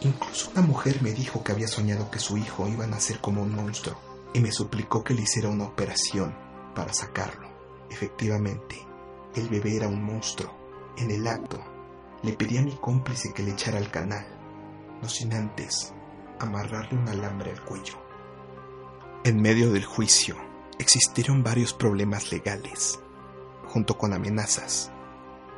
Incluso 0.03 0.51
una 0.53 0.63
mujer 0.63 1.03
me 1.03 1.13
dijo 1.13 1.45
que 1.45 1.53
había 1.53 1.69
soñado 1.69 2.11
que 2.11 2.19
su 2.19 2.39
hijo 2.39 2.67
iba 2.69 2.85
a 2.85 2.89
nacer 2.89 3.21
como 3.21 3.43
un 3.43 3.55
monstruo 3.55 3.99
y 4.33 4.41
me 4.41 4.51
suplicó 4.51 5.05
que 5.05 5.13
le 5.13 5.23
hiciera 5.23 5.51
una 5.51 5.65
operación 5.65 6.35
para 6.75 6.95
sacarlo. 6.95 7.51
Efectivamente, 7.91 8.87
el 9.35 9.49
bebé 9.51 9.77
era 9.77 9.89
un 9.89 10.03
monstruo. 10.03 10.57
En 10.97 11.11
el 11.11 11.27
acto, 11.27 11.63
le 12.23 12.33
pedí 12.33 12.57
a 12.57 12.63
mi 12.63 12.77
cómplice 12.77 13.35
que 13.35 13.43
le 13.43 13.53
echara 13.53 13.77
al 13.77 13.91
canal, 13.91 14.27
no 15.03 15.09
sin 15.09 15.35
antes 15.35 15.93
amarrarle 16.39 16.99
un 16.99 17.09
alambre 17.09 17.51
al 17.51 17.63
cuello. 17.63 18.03
En 19.25 19.43
medio 19.43 19.71
del 19.71 19.85
juicio, 19.85 20.37
existieron 20.79 21.43
varios 21.43 21.75
problemas 21.75 22.33
legales, 22.33 23.01
junto 23.67 23.99
con 23.99 24.15
amenazas, 24.15 24.91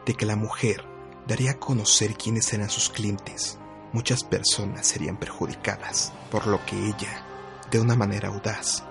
de 0.05 0.14
que 0.14 0.26
la 0.26 0.35
mujer 0.35 0.85
daría 1.28 1.52
a 1.52 1.59
conocer 1.61 2.14
quiénes 2.16 2.52
eran 2.52 2.70
sus 2.70 2.90
clientes 2.90 3.61
muchas 3.92 4.24
personas 4.24 4.87
serían 4.87 5.16
perjudicadas, 5.16 6.12
por 6.31 6.46
lo 6.46 6.64
que 6.64 6.76
ella, 6.76 7.24
de 7.70 7.81
una 7.81 7.94
manera 7.94 8.28
audaz, 8.28 8.85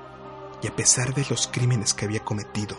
y 0.62 0.68
a 0.68 0.76
pesar 0.76 1.14
de 1.14 1.26
los 1.30 1.48
crímenes 1.48 1.94
que 1.94 2.06
había 2.06 2.24
cometido, 2.24 2.76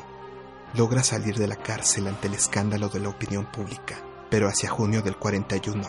logra 0.74 1.02
salir 1.02 1.36
de 1.36 1.48
la 1.48 1.56
cárcel 1.56 2.06
ante 2.06 2.28
el 2.28 2.34
escándalo 2.34 2.88
de 2.88 3.00
la 3.00 3.08
opinión 3.08 3.46
pública. 3.46 3.96
Pero 4.30 4.48
hacia 4.48 4.70
junio 4.70 5.02
del 5.02 5.16
41, 5.16 5.82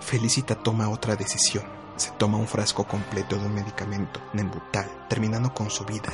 Felicita 0.00 0.54
toma 0.54 0.88
otra 0.88 1.16
decisión. 1.16 1.64
Se 1.96 2.10
toma 2.12 2.38
un 2.38 2.46
frasco 2.46 2.84
completo 2.84 3.36
de 3.36 3.46
un 3.46 3.54
medicamento, 3.54 4.20
Nembutal, 4.34 5.06
terminando 5.08 5.52
con 5.54 5.70
su 5.70 5.84
vida, 5.84 6.12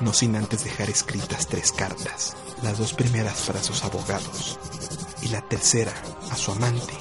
no 0.00 0.12
sin 0.12 0.36
antes 0.36 0.62
dejar 0.62 0.88
escritas 0.88 1.48
tres 1.48 1.72
cartas, 1.72 2.36
las 2.62 2.78
dos 2.78 2.94
primeras 2.94 3.42
para 3.42 3.60
sus 3.60 3.82
abogados 3.84 4.58
y 5.22 5.28
la 5.28 5.40
tercera 5.40 5.92
a 6.30 6.36
su 6.36 6.52
amante, 6.52 6.94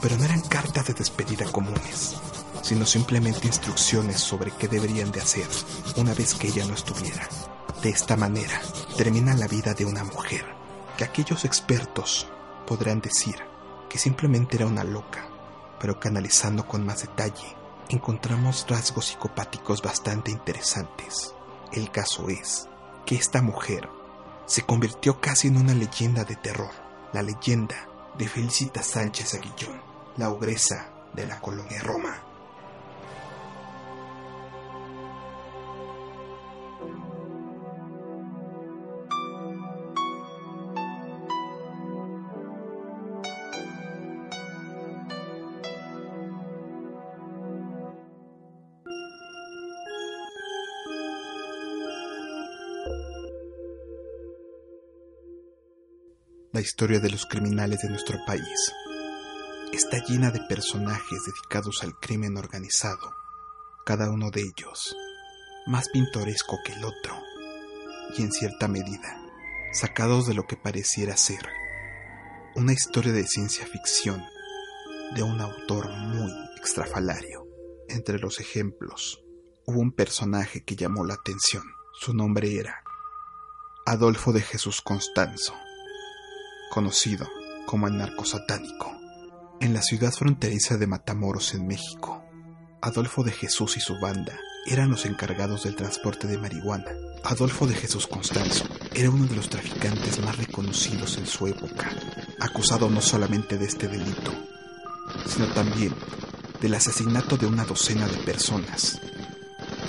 pero 0.00 0.16
no 0.16 0.24
eran 0.24 0.40
cartas 0.40 0.86
de 0.86 0.94
despedida 0.94 1.44
comunes, 1.46 2.16
sino 2.62 2.86
simplemente 2.86 3.46
instrucciones 3.46 4.20
sobre 4.20 4.50
qué 4.52 4.68
deberían 4.68 5.12
de 5.12 5.20
hacer 5.20 5.46
una 5.96 6.14
vez 6.14 6.34
que 6.34 6.48
ella 6.48 6.64
no 6.66 6.74
estuviera. 6.74 7.28
De 7.82 7.90
esta 7.90 8.16
manera 8.16 8.60
termina 8.96 9.34
la 9.34 9.48
vida 9.48 9.74
de 9.74 9.84
una 9.84 10.04
mujer 10.04 10.44
que 10.96 11.04
aquellos 11.04 11.44
expertos 11.44 12.28
podrán 12.66 13.00
decir 13.00 13.36
que 13.88 13.98
simplemente 13.98 14.56
era 14.56 14.66
una 14.66 14.84
loca, 14.84 15.26
pero 15.78 15.98
canalizando 15.98 16.66
con 16.66 16.84
más 16.84 17.02
detalle 17.02 17.56
encontramos 17.88 18.66
rasgos 18.68 19.06
psicopáticos 19.06 19.82
bastante 19.82 20.30
interesantes. 20.30 21.34
El 21.72 21.90
caso 21.90 22.28
es 22.28 22.68
que 23.04 23.16
esta 23.16 23.42
mujer 23.42 23.88
se 24.46 24.62
convirtió 24.62 25.20
casi 25.20 25.48
en 25.48 25.56
una 25.56 25.74
leyenda 25.74 26.24
de 26.24 26.36
terror, 26.36 26.70
la 27.12 27.22
leyenda 27.22 27.88
de 28.16 28.28
Felicita 28.28 28.82
Sánchez 28.82 29.34
Aguillón 29.34 29.79
la 30.20 30.28
ogresa 30.28 30.86
de 31.14 31.26
la 31.26 31.40
colonia 31.40 31.80
Roma. 31.82 32.14
La 56.52 56.60
historia 56.60 57.00
de 57.00 57.08
los 57.08 57.24
criminales 57.24 57.80
de 57.80 57.88
nuestro 57.88 58.18
país 58.26 58.44
está 59.72 60.04
llena 60.04 60.30
de 60.30 60.40
personajes 60.48 61.18
dedicados 61.24 61.82
al 61.82 61.98
crimen 61.98 62.36
organizado, 62.36 63.14
cada 63.84 64.10
uno 64.10 64.30
de 64.30 64.42
ellos 64.42 64.96
más 65.66 65.88
pintoresco 65.88 66.58
que 66.64 66.72
el 66.72 66.84
otro, 66.84 67.16
y 68.16 68.22
en 68.22 68.32
cierta 68.32 68.68
medida 68.68 69.20
sacados 69.72 70.26
de 70.26 70.34
lo 70.34 70.46
que 70.46 70.56
pareciera 70.56 71.16
ser 71.16 71.48
una 72.56 72.72
historia 72.72 73.12
de 73.12 73.26
ciencia 73.26 73.64
ficción 73.66 74.24
de 75.14 75.22
un 75.22 75.40
autor 75.40 75.88
muy 75.90 76.32
extrafalario. 76.56 77.46
Entre 77.88 78.18
los 78.18 78.40
ejemplos, 78.40 79.22
hubo 79.66 79.80
un 79.80 79.92
personaje 79.92 80.64
que 80.64 80.76
llamó 80.76 81.04
la 81.04 81.14
atención. 81.14 81.62
Su 81.92 82.14
nombre 82.14 82.58
era 82.58 82.82
Adolfo 83.86 84.32
de 84.32 84.40
Jesús 84.40 84.80
Constanzo, 84.82 85.54
conocido 86.70 87.28
como 87.66 87.86
el 87.86 87.96
narco 87.96 88.24
satánico. 88.24 88.99
En 89.60 89.74
la 89.74 89.82
ciudad 89.82 90.10
fronteriza 90.10 90.78
de 90.78 90.86
Matamoros, 90.86 91.52
en 91.52 91.66
México, 91.66 92.24
Adolfo 92.80 93.22
de 93.22 93.30
Jesús 93.30 93.76
y 93.76 93.80
su 93.80 94.00
banda 94.00 94.38
eran 94.64 94.88
los 94.88 95.04
encargados 95.04 95.64
del 95.64 95.76
transporte 95.76 96.26
de 96.26 96.38
marihuana. 96.38 96.92
Adolfo 97.24 97.66
de 97.66 97.74
Jesús 97.74 98.06
Constanzo 98.06 98.64
era 98.94 99.10
uno 99.10 99.26
de 99.26 99.36
los 99.36 99.50
traficantes 99.50 100.18
más 100.24 100.38
reconocidos 100.38 101.18
en 101.18 101.26
su 101.26 101.46
época, 101.46 101.90
acusado 102.40 102.88
no 102.88 103.02
solamente 103.02 103.58
de 103.58 103.66
este 103.66 103.86
delito, 103.86 104.32
sino 105.26 105.52
también 105.52 105.94
del 106.62 106.72
asesinato 106.72 107.36
de 107.36 107.44
una 107.44 107.66
docena 107.66 108.08
de 108.08 108.16
personas, 108.16 108.98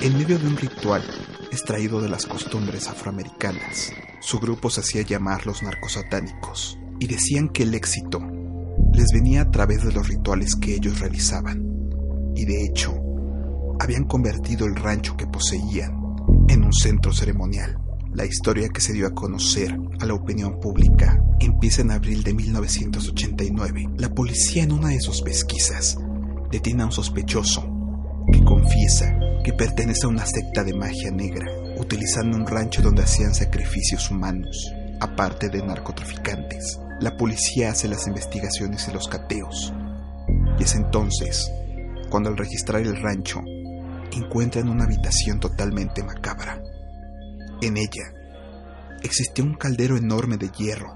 en 0.01 0.17
medio 0.17 0.37
de 0.37 0.47
un 0.47 0.57
ritual 0.57 1.01
extraído 1.49 2.01
de 2.01 2.09
las 2.09 2.25
costumbres 2.25 2.89
afroamericanas. 2.89 3.93
Su 4.19 4.37
grupo 4.39 4.69
se 4.69 4.81
hacía 4.81 5.03
llamar 5.03 5.45
los 5.45 5.63
narcosatánicos 5.63 6.77
y 6.99 7.07
decían 7.07 7.47
que 7.47 7.63
el 7.63 7.73
éxito 7.73 8.19
les 8.93 9.07
venía 9.13 9.41
a 9.41 9.51
través 9.51 9.83
de 9.83 9.91
los 9.91 10.07
rituales 10.07 10.55
que 10.55 10.75
ellos 10.75 10.99
realizaban, 10.99 11.63
y 12.35 12.45
de 12.45 12.65
hecho, 12.65 12.93
habían 13.79 14.05
convertido 14.05 14.65
el 14.65 14.75
rancho 14.75 15.15
que 15.17 15.27
poseían 15.27 15.91
en 16.49 16.63
un 16.63 16.73
centro 16.73 17.13
ceremonial. 17.13 17.77
La 18.13 18.25
historia 18.25 18.69
que 18.69 18.81
se 18.81 18.93
dio 18.93 19.07
a 19.07 19.13
conocer 19.13 19.75
a 19.99 20.05
la 20.05 20.13
opinión 20.13 20.59
pública 20.59 21.23
empieza 21.39 21.81
en 21.81 21.91
abril 21.91 22.23
de 22.23 22.33
1989. 22.33 23.89
La 23.97 24.13
policía 24.13 24.63
en 24.63 24.73
una 24.73 24.89
de 24.89 24.99
sus 24.99 25.21
pesquisas 25.21 25.97
detiene 26.51 26.83
a 26.83 26.87
un 26.87 26.91
sospechoso 26.91 27.63
que 28.31 28.43
confiesa 28.43 29.17
que 29.43 29.53
pertenece 29.53 30.05
a 30.05 30.09
una 30.09 30.25
secta 30.25 30.63
de 30.63 30.73
magia 30.73 31.09
negra, 31.09 31.47
utilizando 31.79 32.37
un 32.37 32.45
rancho 32.45 32.81
donde 32.81 33.03
hacían 33.03 33.33
sacrificios 33.33 34.11
humanos, 34.11 34.71
aparte 34.99 35.49
de 35.49 35.65
narcotraficantes 35.65 36.80
la 37.01 37.17
policía 37.17 37.71
hace 37.71 37.87
las 37.87 38.07
investigaciones 38.07 38.87
y 38.87 38.93
los 38.93 39.07
cateos. 39.07 39.73
Y 40.59 40.63
es 40.63 40.75
entonces 40.75 41.51
cuando 42.09 42.29
al 42.29 42.37
registrar 42.37 42.81
el 42.81 43.01
rancho 43.01 43.41
encuentran 44.11 44.69
una 44.69 44.83
habitación 44.83 45.39
totalmente 45.39 46.03
macabra. 46.03 46.61
En 47.61 47.77
ella 47.77 48.13
existía 49.01 49.43
un 49.43 49.55
caldero 49.55 49.97
enorme 49.97 50.37
de 50.37 50.49
hierro, 50.49 50.93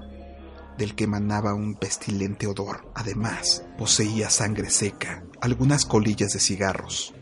del 0.78 0.94
que 0.94 1.04
emanaba 1.04 1.54
un 1.54 1.74
pestilente 1.74 2.46
odor. 2.46 2.88
Además, 2.94 3.64
poseía 3.76 4.30
sangre 4.30 4.70
seca, 4.70 5.24
algunas 5.40 5.86
colillas 5.86 6.30
de 6.30 6.38
cigarros, 6.38 7.14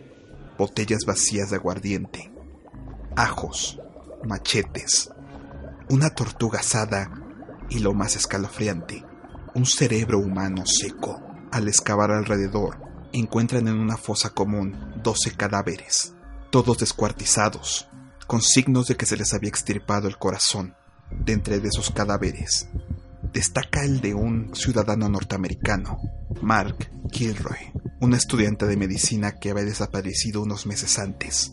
botellas 0.59 1.07
vacías 1.07 1.49
de 1.51 1.57
aguardiente, 1.57 2.31
ajos, 3.17 3.81
machetes, 4.27 5.11
una 5.89 6.11
tortuga 6.11 6.61
asada 6.61 7.24
y 7.71 7.81
lo 7.81 7.95
más 7.95 8.17
escalofriante, 8.17 9.05
un 9.55 9.67
cerebro 9.67 10.19
humano 10.19 10.65
seco. 10.67 11.21
Al 11.51 11.69
excavar 11.69 12.11
alrededor, 12.11 12.79
encuentran 13.13 13.69
en 13.69 13.79
una 13.79 13.97
fosa 13.97 14.31
común 14.31 14.77
12 15.03 15.37
cadáveres, 15.37 16.15
todos 16.51 16.79
descuartizados, 16.79 17.89
con 18.27 18.43
signos 18.43 18.89
de 18.89 18.97
que 18.97 19.07
se 19.07 19.17
les 19.17 19.33
había 19.35 19.51
extirpado 19.51 20.09
el 20.09 20.19
corazón. 20.19 20.75
De 21.11 21.33
entre 21.33 21.61
de 21.61 21.69
esos 21.69 21.91
cadáveres, 21.91 22.69
destaca 23.33 23.85
el 23.85 24.01
de 24.01 24.15
un 24.15 24.55
ciudadano 24.55 25.09
norteamericano, 25.09 25.99
Mark 26.43 26.91
Kilroy, 27.13 27.73
un 28.01 28.15
estudiante 28.15 28.67
de 28.67 28.77
medicina 28.77 29.33
que 29.33 29.51
había 29.51 29.65
desaparecido 29.65 30.43
unos 30.43 30.67
meses 30.67 30.99
antes. 30.99 31.53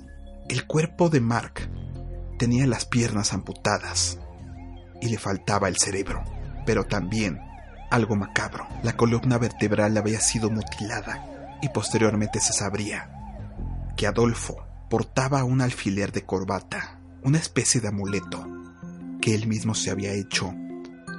El 0.49 0.65
cuerpo 0.65 1.09
de 1.09 1.21
Mark 1.21 1.69
tenía 2.39 2.65
las 2.65 2.85
piernas 2.85 3.33
amputadas 3.33 4.17
y 5.01 5.09
le 5.09 5.17
faltaba 5.17 5.67
el 5.67 5.77
cerebro, 5.77 6.23
pero 6.65 6.85
también 6.85 7.39
algo 7.89 8.15
macabro. 8.15 8.67
La 8.83 8.95
columna 8.95 9.37
vertebral 9.37 9.97
había 9.97 10.21
sido 10.21 10.49
mutilada 10.49 11.57
y 11.61 11.69
posteriormente 11.69 12.39
se 12.39 12.53
sabría 12.53 13.11
que 13.97 14.07
Adolfo 14.07 14.65
portaba 14.89 15.43
un 15.43 15.61
alfiler 15.61 16.11
de 16.11 16.23
corbata, 16.23 16.99
una 17.23 17.37
especie 17.37 17.81
de 17.81 17.89
amuleto 17.89 18.47
que 19.21 19.35
él 19.35 19.47
mismo 19.47 19.75
se 19.75 19.91
había 19.91 20.13
hecho 20.13 20.53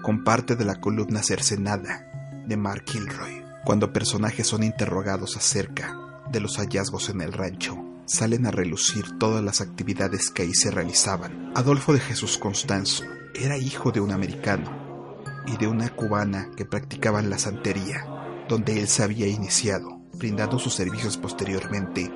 con 0.03 0.25
parte 0.25 0.57
de 0.57 0.65
la 0.65 0.81
columna 0.81 1.23
cercenada 1.23 2.43
de 2.47 2.57
Mark 2.57 2.85
Kilroy. 2.85 3.45
Cuando 3.65 3.93
personajes 3.93 4.49
son 4.49 4.65
interrogados 4.65 5.37
acerca 5.37 5.97
de 6.33 6.41
los 6.41 6.57
hallazgos 6.57 7.09
en 7.09 7.21
el 7.21 7.33
rancho, 7.33 7.79
salen 8.07 8.47
a 8.47 8.51
relucir 8.51 9.19
todas 9.19 9.45
las 9.45 9.61
actividades 9.61 10.31
que 10.31 10.43
ahí 10.43 10.55
se 10.55 10.73
realizaban. 10.73 11.53
Adolfo 11.55 11.93
de 11.93 12.01
Jesús 12.01 12.39
Constanzo 12.39 13.05
era 13.35 13.57
hijo 13.57 13.93
de 13.93 14.01
un 14.01 14.13
americano 14.13 15.25
y 15.47 15.57
de 15.57 15.67
una 15.67 15.89
cubana 15.89 16.51
que 16.57 16.65
practicaban 16.65 17.31
la 17.31 17.39
santería, 17.39 18.07
donde 18.49 18.79
él 18.79 18.89
se 18.89 19.03
había 19.03 19.27
iniciado, 19.27 20.01
brindando 20.15 20.59
sus 20.59 20.75
servicios 20.75 21.17
posteriormente 21.17 22.13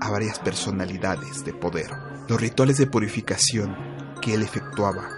a 0.00 0.10
varias 0.10 0.38
personalidades 0.38 1.44
de 1.44 1.52
poder. 1.52 1.90
Los 2.28 2.40
rituales 2.40 2.78
de 2.78 2.86
purificación 2.86 3.76
que 4.20 4.34
él 4.34 4.42
efectuaba 4.42 5.08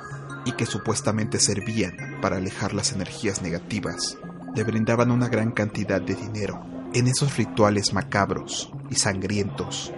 y 0.45 0.53
que 0.53 0.66
supuestamente 0.66 1.38
servían 1.38 2.20
para 2.20 2.36
alejar 2.36 2.72
las 2.72 2.93
energías 2.93 3.43
negativas, 3.43 4.18
le 4.55 4.64
brindaban 4.64 5.11
una 5.11 5.28
gran 5.28 5.51
cantidad 5.53 6.01
de 6.01 6.14
dinero. 6.14 6.64
En 6.95 7.07
esos 7.07 7.36
rituales 7.36 7.93
macabros 7.93 8.72
y 8.90 8.97
sangrientos 8.97 9.93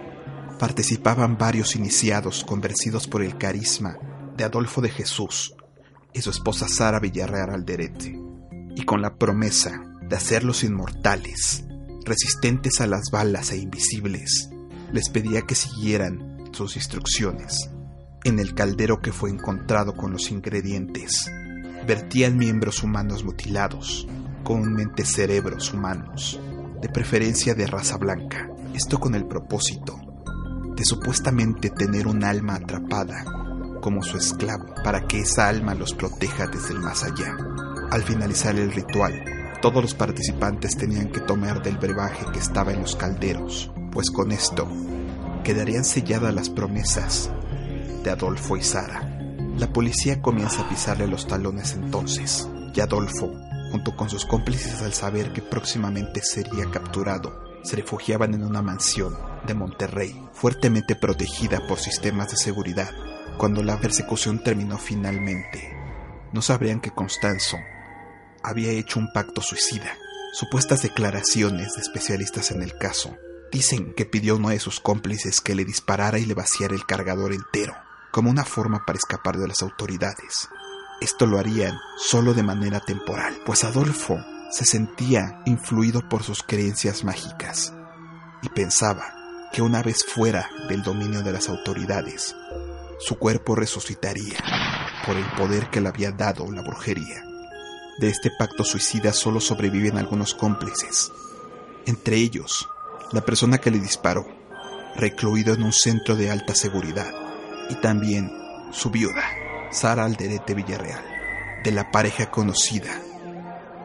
participaban 0.59 1.37
varios 1.37 1.75
iniciados 1.75 2.43
convencidos 2.45 3.07
por 3.07 3.21
el 3.21 3.37
carisma 3.37 3.97
de 4.35 4.43
Adolfo 4.43 4.81
de 4.81 4.89
Jesús 4.89 5.55
y 6.13 6.21
su 6.21 6.29
esposa 6.29 6.67
Sara 6.67 6.99
Villarreal 6.99 7.49
Alderete, 7.49 8.19
y 8.75 8.83
con 8.83 9.01
la 9.01 9.15
promesa 9.15 9.81
de 10.01 10.15
hacerlos 10.15 10.63
inmortales, 10.63 11.65
resistentes 12.05 12.81
a 12.81 12.87
las 12.87 13.11
balas 13.11 13.51
e 13.51 13.57
invisibles, 13.57 14.49
les 14.91 15.09
pedía 15.09 15.41
que 15.41 15.55
siguieran 15.55 16.43
sus 16.51 16.75
instrucciones. 16.75 17.69
En 18.23 18.39
el 18.39 18.53
caldero 18.53 19.01
que 19.01 19.11
fue 19.11 19.29
encontrado 19.29 19.93
con 19.93 20.11
los 20.11 20.31
ingredientes, 20.31 21.31
vertían 21.85 22.37
miembros 22.37 22.83
humanos 22.83 23.23
mutilados, 23.23 24.07
comúnmente 24.43 25.05
cerebros 25.05 25.73
humanos, 25.73 26.39
de 26.81 26.89
preferencia 26.89 27.55
de 27.55 27.67
raza 27.67 27.97
blanca, 27.97 28.49
esto 28.73 28.99
con 28.99 29.15
el 29.15 29.25
propósito 29.25 29.99
de 30.75 30.83
supuestamente 30.83 31.69
tener 31.69 32.05
un 32.05 32.23
alma 32.25 32.55
atrapada 32.55 33.44
como 33.85 34.01
su 34.01 34.17
esclavo 34.17 34.65
para 34.83 35.05
que 35.05 35.19
esa 35.19 35.47
alma 35.47 35.75
los 35.75 35.93
proteja 35.93 36.47
desde 36.47 36.73
el 36.73 36.79
más 36.79 37.03
allá. 37.03 37.37
Al 37.91 38.01
finalizar 38.01 38.55
el 38.55 38.71
ritual, 38.71 39.13
todos 39.61 39.79
los 39.79 39.93
participantes 39.93 40.75
tenían 40.75 41.11
que 41.11 41.19
tomar 41.19 41.61
del 41.61 41.77
brebaje 41.77 42.25
que 42.33 42.39
estaba 42.39 42.73
en 42.73 42.81
los 42.81 42.95
calderos, 42.95 43.71
pues 43.91 44.09
con 44.09 44.31
esto 44.31 44.67
quedarían 45.43 45.85
selladas 45.85 46.33
las 46.33 46.49
promesas 46.49 47.29
de 48.03 48.09
Adolfo 48.09 48.57
y 48.57 48.63
Sara. 48.63 49.07
La 49.55 49.71
policía 49.71 50.19
comienza 50.19 50.63
a 50.63 50.69
pisarle 50.69 51.05
los 51.05 51.27
talones 51.27 51.73
entonces, 51.73 52.49
y 52.73 52.79
Adolfo, 52.79 53.31
junto 53.71 53.95
con 53.95 54.09
sus 54.09 54.25
cómplices 54.25 54.81
al 54.81 54.93
saber 54.93 55.31
que 55.31 55.43
próximamente 55.43 56.23
sería 56.23 56.65
capturado, 56.71 57.39
se 57.61 57.75
refugiaban 57.75 58.33
en 58.33 58.45
una 58.45 58.63
mansión 58.63 59.15
de 59.45 59.53
Monterrey, 59.53 60.19
fuertemente 60.33 60.95
protegida 60.95 61.67
por 61.67 61.77
sistemas 61.77 62.31
de 62.31 62.37
seguridad. 62.37 62.89
Cuando 63.37 63.63
la 63.63 63.79
persecución 63.79 64.43
terminó 64.43 64.77
finalmente, 64.77 65.75
no 66.31 66.41
sabrían 66.41 66.79
que 66.79 66.91
Constanzo 66.91 67.57
había 68.43 68.71
hecho 68.71 68.99
un 68.99 69.11
pacto 69.11 69.41
suicida. 69.41 69.97
Supuestas 70.33 70.81
declaraciones 70.83 71.73
de 71.73 71.81
especialistas 71.81 72.51
en 72.51 72.61
el 72.61 72.77
caso 72.77 73.17
dicen 73.51 73.93
que 73.93 74.05
pidió 74.05 74.33
a 74.33 74.35
uno 74.37 74.49
de 74.49 74.59
sus 74.59 74.79
cómplices 74.79 75.41
que 75.41 75.55
le 75.55 75.65
disparara 75.65 76.19
y 76.19 76.25
le 76.25 76.33
vaciara 76.33 76.75
el 76.75 76.85
cargador 76.85 77.33
entero, 77.33 77.75
como 78.11 78.29
una 78.29 78.45
forma 78.45 78.83
para 78.85 78.97
escapar 78.97 79.37
de 79.37 79.47
las 79.47 79.61
autoridades. 79.61 80.49
Esto 81.01 81.25
lo 81.25 81.37
harían 81.37 81.77
solo 81.97 82.33
de 82.33 82.43
manera 82.43 82.79
temporal, 82.79 83.37
pues 83.45 83.63
Adolfo 83.63 84.17
se 84.51 84.65
sentía 84.65 85.41
influido 85.45 86.07
por 86.07 86.23
sus 86.23 86.43
creencias 86.43 87.03
mágicas 87.03 87.73
y 88.41 88.49
pensaba 88.49 89.13
que 89.51 89.61
una 89.61 89.81
vez 89.81 90.05
fuera 90.05 90.49
del 90.69 90.83
dominio 90.83 91.21
de 91.23 91.31
las 91.31 91.49
autoridades, 91.49 92.35
su 92.99 93.17
cuerpo 93.17 93.55
resucitaría 93.55 94.37
por 95.05 95.17
el 95.17 95.25
poder 95.37 95.69
que 95.69 95.81
le 95.81 95.89
había 95.89 96.11
dado 96.11 96.51
la 96.51 96.61
brujería. 96.61 97.23
De 97.99 98.09
este 98.09 98.31
pacto 98.37 98.63
suicida 98.63 99.13
solo 99.13 99.39
sobreviven 99.39 99.97
algunos 99.97 100.33
cómplices, 100.33 101.11
entre 101.85 102.17
ellos 102.17 102.67
la 103.11 103.21
persona 103.21 103.59
que 103.59 103.71
le 103.71 103.79
disparó, 103.79 104.25
recluido 104.95 105.53
en 105.53 105.63
un 105.63 105.73
centro 105.73 106.15
de 106.15 106.31
alta 106.31 106.55
seguridad, 106.55 107.13
y 107.69 107.75
también 107.75 108.31
su 108.71 108.89
viuda, 108.89 109.23
Sara 109.71 110.05
Alderete 110.05 110.53
Villarreal, 110.53 111.03
de 111.63 111.71
la 111.71 111.91
pareja 111.91 112.29
conocida 112.31 112.99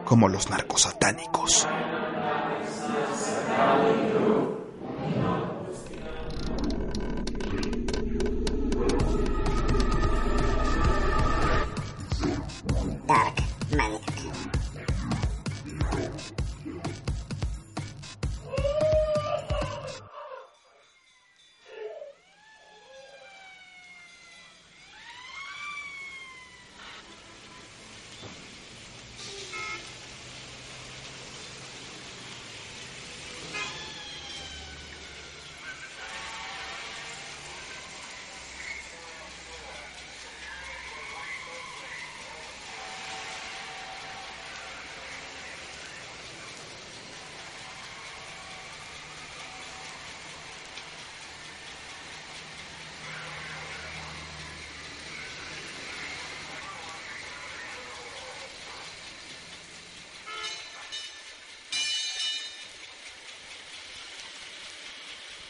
como 0.05 0.27
los 0.27 0.49
narcosatánicos. 0.49 1.67
Dark 13.11 13.43
Maniac. 13.75 14.10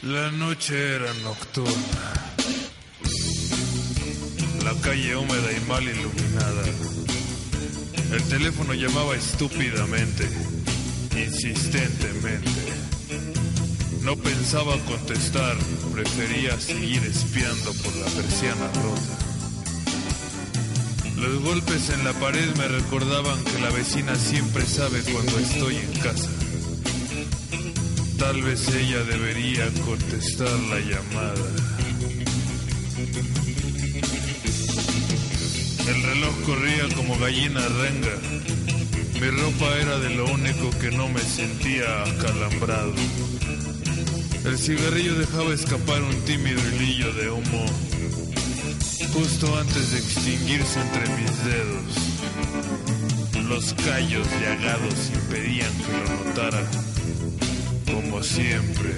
La 0.04 0.32
noche 0.32 0.96
era 0.96 1.14
nocturna. 1.22 1.74
La 4.64 4.74
calle 4.82 5.16
húmeda 5.16 5.52
y 5.52 5.60
mal 5.70 5.84
iluminada. 5.84 6.64
El 8.12 8.24
teléfono 8.24 8.74
llamaba 8.74 9.16
estúpidamente, 9.16 10.28
insistentemente. 11.16 12.50
No 14.02 14.16
pensaba 14.16 14.76
contestar, 14.86 15.56
prefería 15.94 16.60
seguir 16.60 17.04
espiando 17.04 17.72
por 17.72 17.96
la 17.98 18.08
persiana 18.08 18.72
rota. 18.82 19.18
Los 21.18 21.44
golpes 21.44 21.92
en 21.92 22.04
la 22.04 22.14
pared 22.14 22.56
me 22.56 22.68
recordaban 22.68 23.44
que 23.44 23.60
la 23.60 23.70
vecina 23.70 24.16
siempre 24.16 24.66
sabe 24.66 25.04
cuando 25.04 25.38
estoy 25.38 25.76
en 25.76 25.94
casa. 26.00 26.41
Tal 28.22 28.40
vez 28.44 28.68
ella 28.68 29.04
debería 29.04 29.66
contestar 29.84 30.48
la 30.70 30.80
llamada. 30.80 31.48
El 35.88 36.04
reloj 36.04 36.36
corría 36.46 36.96
como 36.96 37.18
gallina 37.18 37.62
renga. 37.68 38.16
Mi 39.20 39.28
ropa 39.28 39.76
era 39.82 39.98
de 39.98 40.12
lo 40.12 40.26
único 40.26 40.70
que 40.80 40.92
no 40.92 41.10
me 41.10 41.20
sentía 41.20 42.04
acalambrado. 42.04 42.94
El 44.46 44.56
cigarrillo 44.56 45.16
dejaba 45.16 45.52
escapar 45.56 46.04
un 46.04 46.16
tímido 46.22 46.62
hilillo 46.70 47.12
de 47.14 47.32
humo 47.32 47.66
justo 49.14 49.58
antes 49.58 49.92
de 49.94 49.98
extinguirse 49.98 50.80
entre 50.80 51.10
mis 51.18 51.44
dedos. 51.44 52.12
Los 53.50 53.74
callos 53.74 54.28
llagados 54.40 55.10
impedían 55.12 55.74
que 55.74 55.92
lo 55.92 56.24
notara, 56.24 56.64
siempre. 58.24 58.96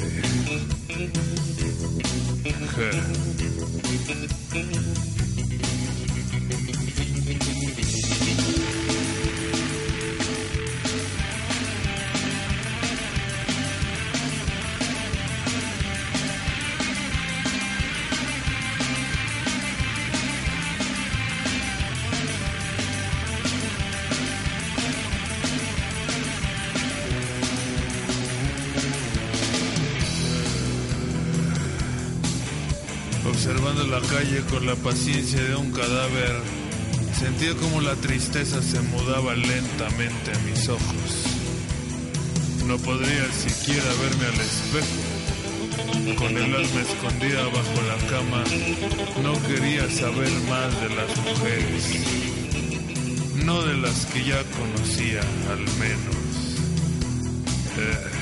Con 34.54 34.66
la 34.68 34.76
paciencia 34.76 35.41
de 35.41 35.56
un 35.56 35.72
cadáver, 35.72 36.36
sentía 37.18 37.56
como 37.56 37.82
la 37.82 37.95
tristeza 37.95 38.62
se 38.62 38.80
mudaba 38.82 39.34
lentamente 39.34 40.32
a 40.32 40.39
mis 40.45 40.70
ojos. 40.70 41.26
No 42.68 42.78
podría 42.78 43.26
siquiera 43.32 43.86
verme 44.01 44.26
al 44.28 44.39
espejo. 44.41 46.18
Con 46.20 46.38
el 46.38 46.56
alma 46.56 46.82
escondida 46.82 47.43
bajo 47.45 47.82
la 47.88 47.97
cama, 48.08 48.43
no 49.24 49.34
quería 49.47 49.89
saber 49.89 50.32
más 50.47 50.82
de 50.82 50.89
las 50.95 51.18
mujeres. 51.18 51.84
No 53.43 53.64
de 53.64 53.74
las 53.76 54.06
que 54.06 54.24
ya 54.24 54.43
conocía, 54.51 55.22
al 55.49 55.62
menos. 55.80 56.16
Eh. 57.80 58.12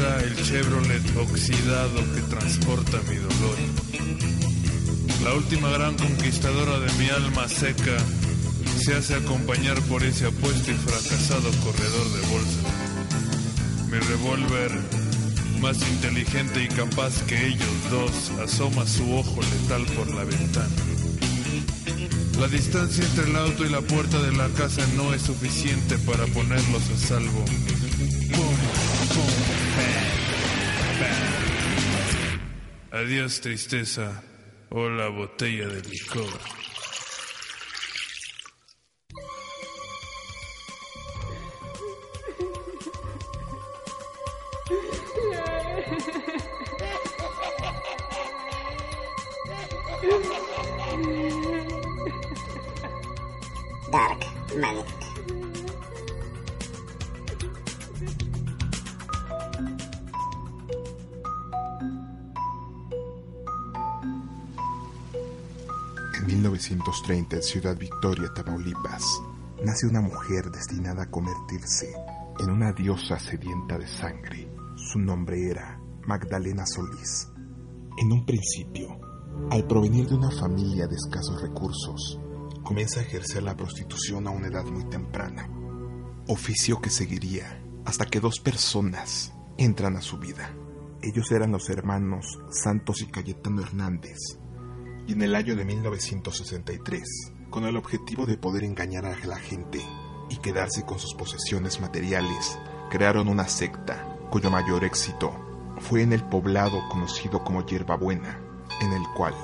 Llega 0.00 0.22
el 0.22 0.36
Chevrolet 0.36 1.16
oxidado 1.16 2.00
que 2.14 2.20
transporta 2.22 2.98
mi 3.08 3.16
dolor. 3.16 3.56
La 5.24 5.34
última 5.34 5.68
gran 5.70 5.96
conquistadora 5.96 6.78
de 6.78 6.92
mi 6.94 7.08
alma 7.10 7.48
seca 7.48 7.96
se 8.82 8.94
hace 8.94 9.14
acompañar 9.16 9.80
por 9.82 10.02
ese 10.02 10.26
apuesto 10.26 10.70
y 10.70 10.74
fracasado 10.74 11.50
corredor 11.64 12.12
de 12.12 12.26
bolsa. 12.28 12.60
Mi 13.90 13.98
revólver, 13.98 14.70
más 15.60 15.76
inteligente 15.88 16.64
y 16.64 16.68
capaz 16.68 17.22
que 17.24 17.48
ellos 17.48 17.90
dos, 17.90 18.30
asoma 18.42 18.86
su 18.86 19.12
ojo 19.14 19.40
letal 19.42 19.84
por 19.96 20.14
la 20.14 20.24
ventana. 20.24 20.68
La 22.38 22.48
distancia 22.48 23.04
entre 23.04 23.24
el 23.28 23.36
auto 23.36 23.66
y 23.66 23.68
la 23.68 23.82
puerta 23.82 24.22
de 24.22 24.32
la 24.32 24.48
casa 24.50 24.82
no 24.96 25.12
es 25.12 25.22
suficiente 25.22 25.98
para 25.98 26.24
ponerlos 26.26 26.82
a 26.90 27.06
salvo. 27.06 27.44
Pum, 27.44 28.56
pum, 29.14 29.89
Adiós 32.92 33.38
tristeza. 33.40 34.22
Hola 34.70 35.10
botella 35.10 35.68
de 35.68 35.88
licor. 35.88 36.30
1930, 67.10 67.36
en 67.36 67.42
Ciudad 67.42 67.76
Victoria, 67.76 68.32
Tamaulipas, 68.32 69.02
nace 69.64 69.86
una 69.88 70.00
mujer 70.00 70.48
destinada 70.50 71.02
a 71.04 71.10
convertirse 71.10 71.92
en 72.38 72.50
una 72.50 72.72
diosa 72.72 73.18
sedienta 73.18 73.76
de 73.78 73.88
sangre. 73.88 74.48
Su 74.76 75.00
nombre 75.00 75.50
era 75.50 75.80
Magdalena 76.06 76.64
Solís. 76.66 77.28
En 77.98 78.12
un 78.12 78.24
principio, 78.24 79.00
al 79.50 79.66
provenir 79.66 80.06
de 80.06 80.14
una 80.14 80.30
familia 80.30 80.86
de 80.86 80.94
escasos 80.94 81.42
recursos, 81.42 82.20
comienza 82.62 83.00
a 83.00 83.02
ejercer 83.02 83.42
la 83.42 83.56
prostitución 83.56 84.28
a 84.28 84.30
una 84.30 84.46
edad 84.46 84.64
muy 84.64 84.84
temprana, 84.84 85.50
oficio 86.28 86.80
que 86.80 86.90
seguiría 86.90 87.60
hasta 87.84 88.06
que 88.06 88.20
dos 88.20 88.38
personas 88.38 89.32
entran 89.58 89.96
a 89.96 90.00
su 90.00 90.18
vida. 90.18 90.54
Ellos 91.02 91.32
eran 91.32 91.50
los 91.50 91.68
hermanos 91.70 92.38
Santos 92.50 93.02
y 93.02 93.06
Cayetano 93.06 93.62
Hernández, 93.62 94.18
y 95.10 95.14
en 95.14 95.22
el 95.22 95.34
año 95.34 95.56
de 95.56 95.64
1963, 95.64 97.32
con 97.50 97.64
el 97.64 97.76
objetivo 97.76 98.26
de 98.26 98.38
poder 98.38 98.62
engañar 98.62 99.06
a 99.06 99.16
la 99.26 99.38
gente 99.38 99.84
y 100.28 100.36
quedarse 100.36 100.84
con 100.84 101.00
sus 101.00 101.14
posesiones 101.14 101.80
materiales, 101.80 102.60
crearon 102.90 103.26
una 103.26 103.48
secta 103.48 104.16
cuyo 104.30 104.52
mayor 104.52 104.84
éxito 104.84 105.34
fue 105.80 106.02
en 106.02 106.12
el 106.12 106.22
poblado 106.22 106.88
conocido 106.88 107.42
como 107.42 107.66
Hierbabuena, 107.66 108.40
en 108.80 108.92
el 108.92 109.02
cual 109.16 109.34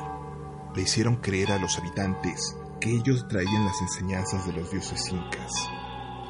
le 0.76 0.82
hicieron 0.82 1.16
creer 1.16 1.50
a 1.50 1.58
los 1.58 1.76
habitantes 1.78 2.56
que 2.80 2.94
ellos 2.94 3.26
traían 3.28 3.64
las 3.64 3.80
enseñanzas 3.80 4.46
de 4.46 4.52
los 4.52 4.70
dioses 4.70 5.10
incas 5.10 5.50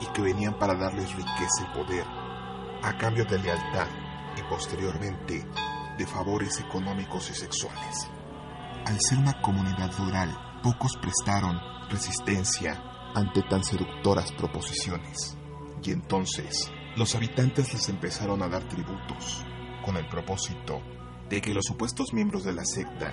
y 0.01 0.07
que 0.15 0.23
venían 0.23 0.59
para 0.59 0.77
darles 0.77 1.15
riqueza 1.15 1.61
y 1.61 1.77
poder 1.77 2.07
a 2.83 2.97
cambio 2.99 3.27
de 3.27 3.39
lealtad 3.39 3.89
y 4.35 4.43
posteriormente 4.49 5.45
de 5.99 6.07
favores 6.07 6.59
económicos 6.59 7.29
y 7.29 7.35
sexuales. 7.35 8.09
Al 8.87 8.99
ser 9.01 9.19
una 9.19 9.43
comunidad 9.43 9.91
rural, 9.99 10.33
pocos 10.63 10.97
prestaron 11.03 11.59
resistencia 11.91 12.81
ante 13.17 13.43
tan 13.43 13.65
seductoras 13.65 14.31
proposiciones. 14.31 15.37
Y 15.83 15.91
entonces, 15.91 16.71
los 16.97 17.17
habitantes 17.17 17.75
les 17.75 17.89
empezaron 17.89 18.43
a 18.43 18.49
dar 18.49 18.63
tributos, 18.69 19.45
con 19.85 19.97
el 19.97 20.07
propósito 20.07 20.81
de 21.29 21.41
que 21.41 21.53
los 21.53 21.65
supuestos 21.65 22.13
miembros 22.13 22.45
de 22.45 22.53
la 22.53 22.65
secta 22.65 23.13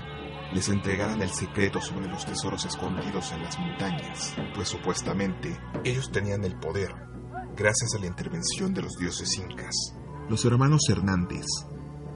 les 0.53 0.69
entregaran 0.69 1.23
el 1.23 1.31
secreto 1.31 1.81
sobre 1.81 2.07
los 2.07 2.23
tesoros 2.23 2.65
escondidos 2.65 3.31
en 3.31 3.41
las 3.41 3.57
montañas, 3.57 4.35
pues 4.53 4.69
supuestamente 4.69 5.59
ellos 5.83 6.11
tenían 6.11 6.43
el 6.43 6.55
poder, 6.59 6.93
gracias 7.57 7.95
a 7.95 7.99
la 7.99 8.05
intervención 8.05 8.75
de 8.75 8.83
los 8.83 8.93
dioses 8.99 9.39
incas. 9.39 9.73
Los 10.29 10.45
hermanos 10.45 10.81
Hernández 10.87 11.47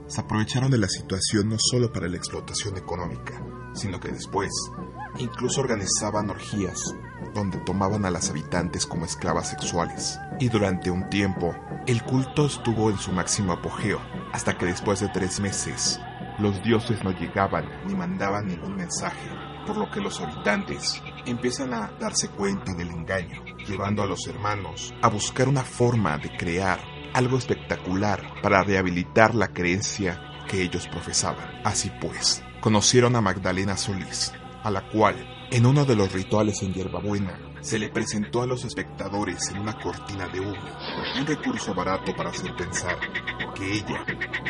se 0.08 0.20
aprovecharon 0.20 0.70
de 0.70 0.78
la 0.78 0.88
situación 0.88 1.50
no 1.50 1.56
solo 1.58 1.92
para 1.92 2.08
la 2.08 2.16
explotación 2.16 2.76
económica, 2.76 3.42
sino 3.74 4.00
que 4.00 4.08
después 4.08 4.50
incluso 5.18 5.60
organizaban 5.60 6.30
orgías 6.30 6.94
donde 7.34 7.58
tomaban 7.58 8.04
a 8.04 8.10
las 8.10 8.30
habitantes 8.30 8.86
como 8.86 9.04
esclavas 9.04 9.50
sexuales. 9.50 10.18
Y 10.40 10.48
durante 10.48 10.90
un 10.90 11.08
tiempo, 11.10 11.54
el 11.86 12.02
culto 12.02 12.46
estuvo 12.46 12.90
en 12.90 12.98
su 12.98 13.12
máximo 13.12 13.52
apogeo, 13.52 14.00
hasta 14.32 14.56
que 14.56 14.66
después 14.66 15.00
de 15.00 15.08
tres 15.08 15.40
meses, 15.40 16.00
los 16.38 16.62
dioses 16.62 17.02
no 17.04 17.10
llegaban 17.10 17.64
ni 17.86 17.94
mandaban 17.94 18.46
ningún 18.46 18.76
mensaje, 18.76 19.28
por 19.66 19.76
lo 19.76 19.90
que 19.90 20.00
los 20.00 20.20
habitantes 20.20 21.02
empiezan 21.26 21.74
a 21.74 21.92
darse 22.00 22.28
cuenta 22.28 22.72
del 22.74 22.90
engaño, 22.90 23.44
llevando 23.66 24.02
a 24.02 24.06
los 24.06 24.26
hermanos 24.26 24.94
a 25.02 25.08
buscar 25.08 25.48
una 25.48 25.62
forma 25.62 26.16
de 26.18 26.34
crear 26.36 26.97
algo 27.14 27.38
espectacular 27.38 28.22
para 28.42 28.62
rehabilitar 28.62 29.34
la 29.34 29.48
creencia 29.48 30.20
que 30.48 30.62
ellos 30.62 30.88
profesaban. 30.88 31.60
Así 31.64 31.90
pues, 32.00 32.42
conocieron 32.60 33.16
a 33.16 33.20
Magdalena 33.20 33.76
Solís, 33.76 34.32
a 34.62 34.70
la 34.70 34.88
cual, 34.88 35.16
en 35.50 35.66
uno 35.66 35.84
de 35.84 35.96
los 35.96 36.12
rituales 36.12 36.62
en 36.62 36.74
Hierbabuena, 36.74 37.38
se 37.60 37.78
le 37.78 37.88
presentó 37.88 38.42
a 38.42 38.46
los 38.46 38.64
espectadores 38.64 39.48
en 39.50 39.58
una 39.58 39.78
cortina 39.78 40.28
de 40.28 40.40
humo, 40.40 40.62
un 41.18 41.26
recurso 41.26 41.74
barato 41.74 42.14
para 42.14 42.30
hacer 42.30 42.54
pensar 42.56 42.96
que 43.54 43.72
ella 43.74 44.04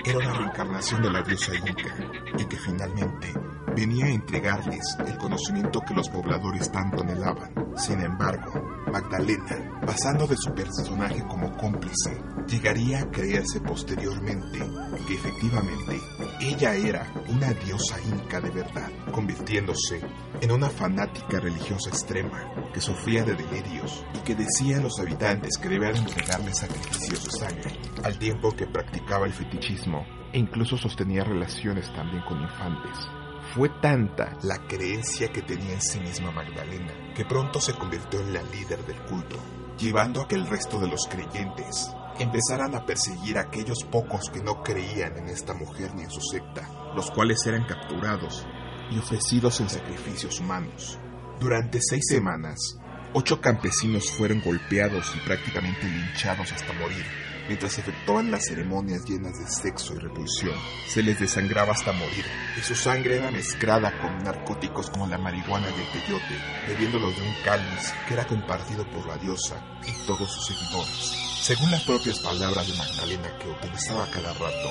era 0.05 0.19
una 0.19 0.35
reencarnación 0.35 1.03
de 1.03 1.11
la 1.11 1.23
diosa 1.23 1.55
Inca 1.55 1.97
y 2.39 2.45
que 2.45 2.57
finalmente 2.57 3.33
venía 3.75 4.07
a 4.07 4.11
entregarles 4.11 4.97
el 5.07 5.17
conocimiento 5.19 5.81
que 5.81 5.95
los 5.95 6.09
pobladores 6.09 6.71
tanto 6.71 7.03
anhelaban. 7.03 7.53
Sin 7.77 8.01
embargo, 8.01 8.53
Magdalena, 8.91 9.81
pasando 9.87 10.27
de 10.27 10.37
su 10.37 10.53
personaje 10.53 11.23
como 11.29 11.57
cómplice, 11.57 12.21
llegaría 12.49 13.01
a 13.01 13.11
creerse 13.11 13.61
posteriormente 13.61 14.59
que 15.07 15.15
efectivamente 15.15 16.01
ella 16.41 16.75
era 16.75 17.13
una 17.29 17.53
diosa 17.53 17.97
inca 18.01 18.41
de 18.41 18.51
verdad, 18.51 18.91
convirtiéndose 19.13 20.01
en 20.41 20.51
una 20.51 20.71
fanática 20.71 21.39
religiosa 21.39 21.91
extrema 21.91 22.71
que 22.73 22.81
sufría 22.99 23.23
de 23.23 23.35
delirios 23.35 24.05
y 24.15 24.19
que 24.19 24.35
decía 24.35 24.79
a 24.79 24.81
los 24.81 24.99
habitantes 24.99 25.57
que 25.59 25.69
debían 25.69 25.97
entregarle 25.97 26.53
sacrificios 26.53 27.25
de 27.25 27.31
sangre, 27.31 27.73
al 28.03 28.19
tiempo 28.19 28.55
que 28.57 28.67
practicaba 28.67 29.27
el 29.27 29.33
fetichismo 29.33 30.05
e 30.33 30.39
incluso 30.39 30.77
sostenía 30.77 31.25
relaciones 31.25 31.93
también 31.95 32.23
con 32.25 32.41
infantes. 32.41 32.99
Fue 33.55 33.71
tanta 33.81 34.37
la 34.43 34.59
creencia 34.67 35.33
que 35.33 35.43
tenía 35.43 35.75
en 35.75 35.81
sí 35.81 36.01
misma 36.01 36.33
Magdalena 36.33 36.93
que 37.15 37.25
pronto 37.25 37.61
se 37.61 37.75
convirtió 37.75 38.21
en 38.21 38.35
la 38.35 38.43
líder 38.43 38.85
del 38.85 39.01
culto, 39.03 39.37
llevando 39.79 40.23
a 40.23 40.29
que 40.29 40.35
el 40.35 40.47
resto 40.47 40.79
de 40.79 40.89
los 40.89 41.07
creyentes 41.07 41.91
empezaran 42.19 42.75
a 42.75 42.85
perseguir 42.85 43.39
a 43.39 43.43
aquellos 43.43 43.85
pocos 43.91 44.29
que 44.31 44.43
no 44.43 44.63
creían 44.63 45.17
en 45.19 45.29
esta 45.29 45.55
mujer 45.55 45.95
ni 45.95 46.03
en 46.03 46.11
su 46.11 46.21
secta, 46.21 46.69
los 46.95 47.11
cuales 47.13 47.39
eran 47.47 47.65
capturados 47.65 48.45
y 48.91 48.99
ofrecidos 48.99 49.61
en 49.61 49.69
sacrificios 49.69 50.41
humanos. 50.41 50.99
Durante 51.41 51.79
seis 51.81 52.05
semanas, 52.09 52.78
ocho 53.13 53.41
campesinos 53.41 54.11
fueron 54.13 54.41
golpeados 54.41 55.13
y 55.17 55.21
prácticamente 55.21 55.87
linchados 55.87 56.53
hasta 56.53 56.73
morir, 56.75 57.05
mientras 57.47 57.79
efectuaban 57.79 58.31
las 58.31 58.47
ceremonias 58.47 59.05
llenas 59.05 59.39
de 59.39 59.49
sexo 59.51 59.95
y 59.95 59.99
repulsión. 59.99 60.55
Se 60.89 61.03
les 61.03 61.19
desangraba 61.19 61.73
hasta 61.73 61.93
morir, 61.93 62.25
y 62.57 62.61
su 62.61 62.75
sangre 62.75 63.17
era 63.17 63.31
mezclada 63.31 63.99
con 64.01 64.19
narcóticos 64.19 64.91
como 64.91 65.07
la 65.07 65.19
marihuana 65.19 65.69
y 65.71 65.81
el 65.81 66.03
peyote, 66.03 66.35
bebiéndolos 66.69 67.17
de 67.17 67.23
un 67.23 67.35
cáliz 67.45 67.93
que 68.07 68.15
era 68.15 68.27
compartido 68.27 68.89
por 68.91 69.07
la 69.07 69.17
diosa 69.17 69.63
y 69.87 70.07
todos 70.07 70.31
sus 70.31 70.47
seguidores. 70.47 71.29
Según 71.41 71.71
las 71.71 71.85
propias 71.85 72.19
palabras 72.19 72.67
de 72.67 72.77
Magdalena 72.77 73.39
que 73.39 73.49
utilizaba 73.49 74.11
cada 74.11 74.33
rato, 74.35 74.71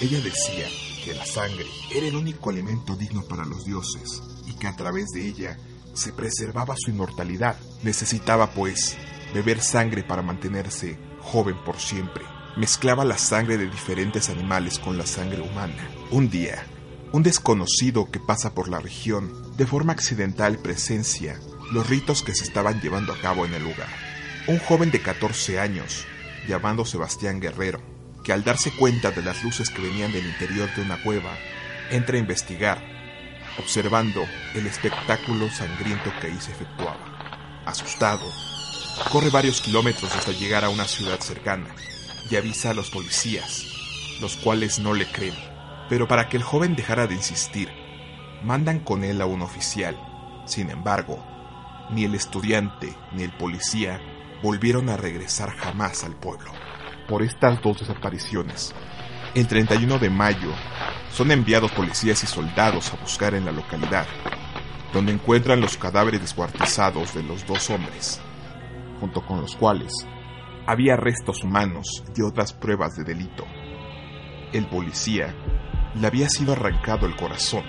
ella 0.00 0.20
decía 0.20 0.66
que 1.04 1.14
la 1.14 1.26
sangre 1.26 1.66
era 1.94 2.06
el 2.06 2.16
único 2.16 2.50
alimento 2.50 2.96
digno 2.96 3.22
para 3.22 3.44
los 3.44 3.64
dioses 3.64 4.22
y 4.46 4.54
que 4.54 4.66
a 4.66 4.74
través 4.74 5.10
de 5.10 5.26
ella 5.26 5.58
se 5.94 6.12
preservaba 6.12 6.74
su 6.76 6.90
inmortalidad. 6.90 7.56
Necesitaba, 7.82 8.50
pues, 8.50 8.96
beber 9.32 9.60
sangre 9.60 10.04
para 10.04 10.22
mantenerse 10.22 10.98
joven 11.20 11.56
por 11.64 11.78
siempre. 11.78 12.24
Mezclaba 12.56 13.04
la 13.04 13.18
sangre 13.18 13.56
de 13.56 13.66
diferentes 13.66 14.28
animales 14.28 14.78
con 14.78 14.98
la 14.98 15.06
sangre 15.06 15.40
humana. 15.40 15.88
Un 16.10 16.30
día, 16.30 16.64
un 17.12 17.22
desconocido 17.22 18.10
que 18.10 18.20
pasa 18.20 18.54
por 18.54 18.68
la 18.68 18.80
región 18.80 19.32
de 19.56 19.66
forma 19.66 19.92
accidental 19.92 20.58
presencia 20.58 21.38
los 21.72 21.88
ritos 21.88 22.22
que 22.22 22.34
se 22.34 22.44
estaban 22.44 22.80
llevando 22.80 23.12
a 23.12 23.18
cabo 23.18 23.44
en 23.44 23.54
el 23.54 23.62
lugar. 23.62 23.88
Un 24.46 24.58
joven 24.58 24.90
de 24.90 25.00
14 25.00 25.58
años, 25.58 26.06
llamado 26.46 26.84
Sebastián 26.84 27.40
Guerrero, 27.40 27.80
que 28.22 28.32
al 28.32 28.44
darse 28.44 28.70
cuenta 28.72 29.10
de 29.10 29.22
las 29.22 29.42
luces 29.42 29.70
que 29.70 29.82
venían 29.82 30.12
del 30.12 30.26
interior 30.26 30.68
de 30.74 30.82
una 30.82 31.02
cueva, 31.02 31.30
entra 31.90 32.16
a 32.16 32.20
investigar, 32.20 32.82
observando 33.58 34.24
el 34.54 34.66
espectáculo 34.66 35.50
sangriento 35.50 36.12
que 36.20 36.28
ahí 36.28 36.38
se 36.40 36.52
efectuaba. 36.52 37.62
Asustado, 37.64 38.24
corre 39.10 39.30
varios 39.30 39.60
kilómetros 39.60 40.14
hasta 40.14 40.32
llegar 40.32 40.64
a 40.64 40.68
una 40.68 40.84
ciudad 40.84 41.20
cercana 41.20 41.74
y 42.30 42.36
avisa 42.36 42.70
a 42.70 42.74
los 42.74 42.90
policías, 42.90 43.66
los 44.20 44.36
cuales 44.36 44.78
no 44.78 44.94
le 44.94 45.06
creen. 45.06 45.34
Pero 45.88 46.08
para 46.08 46.28
que 46.28 46.36
el 46.36 46.42
joven 46.42 46.76
dejara 46.76 47.06
de 47.06 47.14
insistir, 47.14 47.70
mandan 48.42 48.80
con 48.80 49.04
él 49.04 49.20
a 49.20 49.26
un 49.26 49.42
oficial. 49.42 49.96
Sin 50.46 50.70
embargo, 50.70 51.24
ni 51.90 52.04
el 52.04 52.14
estudiante 52.14 52.94
ni 53.12 53.22
el 53.22 53.32
policía 53.32 54.00
volvieron 54.42 54.88
a 54.88 54.96
regresar 54.96 55.50
jamás 55.56 56.04
al 56.04 56.16
pueblo. 56.16 56.50
Por 57.08 57.22
estas 57.22 57.60
dos 57.62 57.80
desapariciones, 57.80 58.74
el 59.34 59.48
31 59.48 59.98
de 59.98 60.10
mayo 60.10 60.52
son 61.10 61.32
enviados 61.32 61.72
policías 61.72 62.22
y 62.22 62.26
soldados 62.26 62.92
a 62.92 62.96
buscar 62.96 63.34
en 63.34 63.44
la 63.44 63.50
localidad, 63.52 64.06
donde 64.92 65.12
encuentran 65.12 65.60
los 65.60 65.76
cadáveres 65.76 66.20
descuartizados 66.20 67.14
de 67.14 67.24
los 67.24 67.44
dos 67.44 67.68
hombres, 67.70 68.20
junto 69.00 69.26
con 69.26 69.40
los 69.40 69.56
cuales 69.56 69.92
había 70.66 70.96
restos 70.96 71.42
humanos 71.42 72.04
y 72.16 72.22
otras 72.22 72.52
pruebas 72.52 72.96
de 72.96 73.02
delito. 73.02 73.44
El 74.52 74.66
policía 74.66 75.34
le 76.00 76.06
había 76.06 76.28
sido 76.28 76.52
arrancado 76.52 77.06
el 77.06 77.16
corazón, 77.16 77.64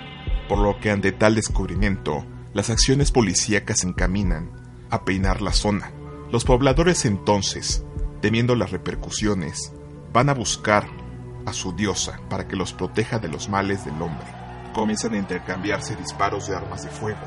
por 0.48 0.58
lo 0.58 0.78
que 0.78 0.90
ante 0.90 1.10
tal 1.10 1.34
descubrimiento, 1.34 2.24
las 2.54 2.70
acciones 2.70 3.10
policíacas 3.10 3.80
se 3.80 3.88
encaminan 3.88 4.52
a 4.90 5.04
peinar 5.04 5.42
la 5.42 5.52
zona. 5.52 5.92
Los 6.30 6.44
pobladores 6.44 7.04
entonces, 7.04 7.84
temiendo 8.22 8.54
las 8.54 8.70
repercusiones, 8.70 9.72
van 10.12 10.28
a 10.28 10.34
buscar 10.34 11.05
a 11.46 11.52
su 11.52 11.72
diosa 11.72 12.18
para 12.28 12.46
que 12.46 12.56
los 12.56 12.72
proteja 12.72 13.18
de 13.18 13.28
los 13.28 13.48
males 13.48 13.84
del 13.84 14.00
hombre. 14.02 14.26
Comienzan 14.74 15.14
a 15.14 15.18
intercambiarse 15.18 15.96
disparos 15.96 16.48
de 16.48 16.56
armas 16.56 16.82
de 16.82 16.90
fuego. 16.90 17.20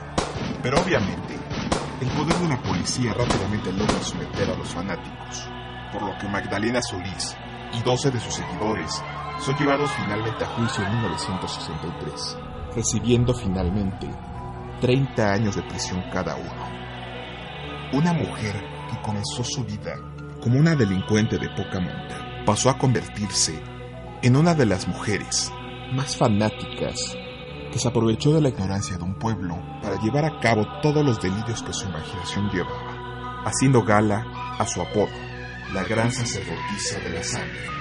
Pero 0.62 0.80
obviamente, 0.82 1.40
el 2.02 2.08
poder 2.10 2.36
de 2.36 2.50
la 2.50 2.62
policía 2.62 3.14
rápidamente 3.14 3.72
logra 3.72 4.02
someter 4.02 4.50
a 4.52 4.56
los 4.56 4.70
fanáticos, 4.70 5.50
por 5.92 6.04
lo 6.04 6.18
que 6.18 6.28
Magdalena 6.28 6.82
Solís 6.82 7.36
y 7.74 7.82
12 7.82 8.12
de 8.12 8.20
sus 8.20 8.36
seguidores 8.36 9.02
son 9.40 9.56
llevados 9.58 9.90
finalmente 9.92 10.44
a 10.44 10.48
juicio 10.48 10.86
en 10.86 10.92
1963, 10.92 12.38
recibiendo 12.76 13.34
finalmente 13.34 14.08
30 14.82 15.32
años 15.32 15.56
de 15.56 15.64
prisión 15.64 16.04
cada 16.12 16.36
uno. 16.36 16.70
Una 17.94 18.14
mujer 18.14 18.56
que 18.90 19.02
comenzó 19.02 19.44
su 19.44 19.64
vida 19.64 19.96
como 20.42 20.60
una 20.60 20.76
delincuente 20.76 21.38
de 21.38 21.50
poca 21.50 21.80
monta 21.80 22.44
pasó 22.46 22.70
a 22.70 22.78
convertirse 22.78 23.62
en 24.22 24.36
una 24.36 24.54
de 24.54 24.66
las 24.66 24.88
mujeres 24.88 25.52
más 25.94 26.18
fanáticas 26.18 27.16
que 27.72 27.80
se 27.80 27.88
aprovechó 27.88 28.34
de 28.34 28.42
la 28.42 28.50
ignorancia 28.50 28.98
de 28.98 29.04
un 29.04 29.16
pueblo 29.16 29.56
para 29.82 30.02
llevar 30.02 30.26
a 30.26 30.40
cabo 30.40 30.66
todos 30.82 31.06
los 31.06 31.22
delirios 31.22 31.64
que 31.64 31.74
su 31.74 31.88
imaginación 31.88 32.50
llevaba, 32.50 33.44
haciendo 33.46 33.84
gala 33.84 34.26
a 34.58 34.66
su 34.66 34.82
apodo, 34.82 35.08
la 35.74 35.84
gran 35.84 36.12
sacerdotisa 36.12 37.00
de 37.00 37.10
la 37.10 37.24
sangre. 37.24 37.79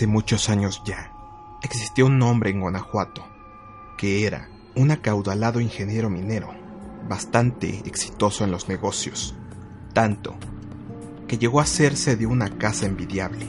Hace 0.00 0.06
muchos 0.06 0.48
años 0.48 0.80
ya, 0.82 1.12
existió 1.62 2.06
un 2.06 2.22
hombre 2.22 2.48
en 2.48 2.60
Guanajuato 2.60 3.22
que 3.98 4.26
era 4.26 4.48
un 4.74 4.90
acaudalado 4.92 5.60
ingeniero 5.60 6.08
minero, 6.08 6.54
bastante 7.06 7.82
exitoso 7.84 8.42
en 8.42 8.50
los 8.50 8.66
negocios, 8.66 9.34
tanto 9.92 10.38
que 11.28 11.36
llegó 11.36 11.60
a 11.60 11.64
hacerse 11.64 12.16
de 12.16 12.24
una 12.24 12.48
casa 12.56 12.86
envidiable, 12.86 13.46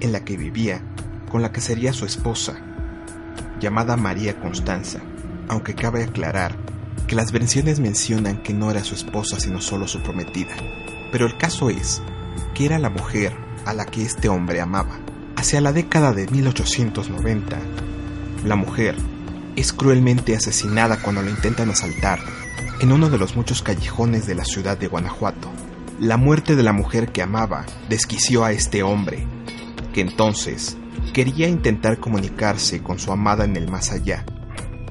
en 0.00 0.12
la 0.12 0.24
que 0.24 0.38
vivía 0.38 0.80
con 1.30 1.42
la 1.42 1.52
que 1.52 1.60
sería 1.60 1.92
su 1.92 2.06
esposa, 2.06 2.56
llamada 3.60 3.98
María 3.98 4.40
Constanza, 4.40 5.00
aunque 5.46 5.74
cabe 5.74 6.04
aclarar 6.04 6.56
que 7.06 7.16
las 7.16 7.32
versiones 7.32 7.80
mencionan 7.80 8.42
que 8.42 8.54
no 8.54 8.70
era 8.70 8.82
su 8.82 8.94
esposa 8.94 9.38
sino 9.40 9.60
solo 9.60 9.86
su 9.86 10.02
prometida. 10.02 10.56
Pero 11.12 11.26
el 11.26 11.36
caso 11.36 11.68
es 11.68 12.00
que 12.54 12.64
era 12.64 12.78
la 12.78 12.88
mujer 12.88 13.36
a 13.66 13.74
la 13.74 13.84
que 13.84 14.00
este 14.00 14.30
hombre 14.30 14.62
amaba. 14.62 15.00
Hacia 15.46 15.60
la 15.60 15.72
década 15.72 16.12
de 16.12 16.26
1890, 16.26 17.56
la 18.44 18.56
mujer 18.56 18.96
es 19.54 19.72
cruelmente 19.72 20.34
asesinada 20.34 21.00
cuando 21.00 21.22
la 21.22 21.30
intentan 21.30 21.70
asaltar 21.70 22.18
en 22.80 22.90
uno 22.90 23.10
de 23.10 23.16
los 23.16 23.36
muchos 23.36 23.62
callejones 23.62 24.26
de 24.26 24.34
la 24.34 24.44
ciudad 24.44 24.76
de 24.76 24.88
Guanajuato. 24.88 25.48
La 26.00 26.16
muerte 26.16 26.56
de 26.56 26.64
la 26.64 26.72
mujer 26.72 27.12
que 27.12 27.22
amaba 27.22 27.64
desquició 27.88 28.44
a 28.44 28.50
este 28.50 28.82
hombre, 28.82 29.24
que 29.94 30.00
entonces 30.00 30.78
quería 31.14 31.46
intentar 31.46 32.00
comunicarse 32.00 32.82
con 32.82 32.98
su 32.98 33.12
amada 33.12 33.44
en 33.44 33.54
el 33.54 33.70
más 33.70 33.92
allá, 33.92 34.26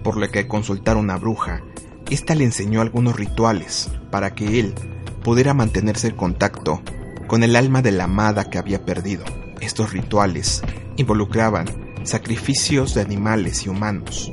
por 0.06 0.16
lo 0.16 0.32
que 0.32 0.48
consultar 0.48 0.96
a 0.96 1.02
una 1.02 1.18
bruja, 1.18 1.64
ésta 2.10 2.34
le 2.34 2.46
enseñó 2.46 2.80
algunos 2.80 3.18
rituales 3.18 3.90
para 4.10 4.34
que 4.36 4.62
él 4.62 4.74
pudiera 5.22 5.54
mantenerse 5.54 6.08
en 6.08 6.16
contacto 6.16 6.82
con 7.28 7.44
el 7.44 7.58
alma 7.58 7.82
de 7.82 7.92
la 7.92 8.06
amada 8.06 8.50
que 8.50 8.58
había 8.58 8.86
perdido. 8.86 9.26
Estos 9.62 9.94
rituales 9.94 10.62
involucraban 10.98 11.66
sacrificios 12.04 12.94
de 12.94 13.02
animales 13.02 13.66
y 13.66 13.70
humanos, 13.70 14.32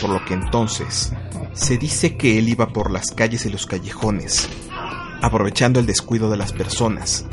por 0.00 0.10
lo 0.10 0.24
que 0.24 0.34
entonces 0.34 1.12
se 1.52 1.78
dice 1.78 2.16
que 2.16 2.38
él 2.38 2.48
iba 2.48 2.72
por 2.72 2.90
las 2.90 3.10
calles 3.10 3.44
y 3.46 3.50
los 3.50 3.66
callejones, 3.66 4.48
aprovechando 5.22 5.80
el 5.80 5.86
descuido 5.86 6.30
de 6.30 6.36
las 6.36 6.52
personas, 6.52 7.26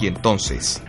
y 0.00 0.06
entonces 0.06 0.82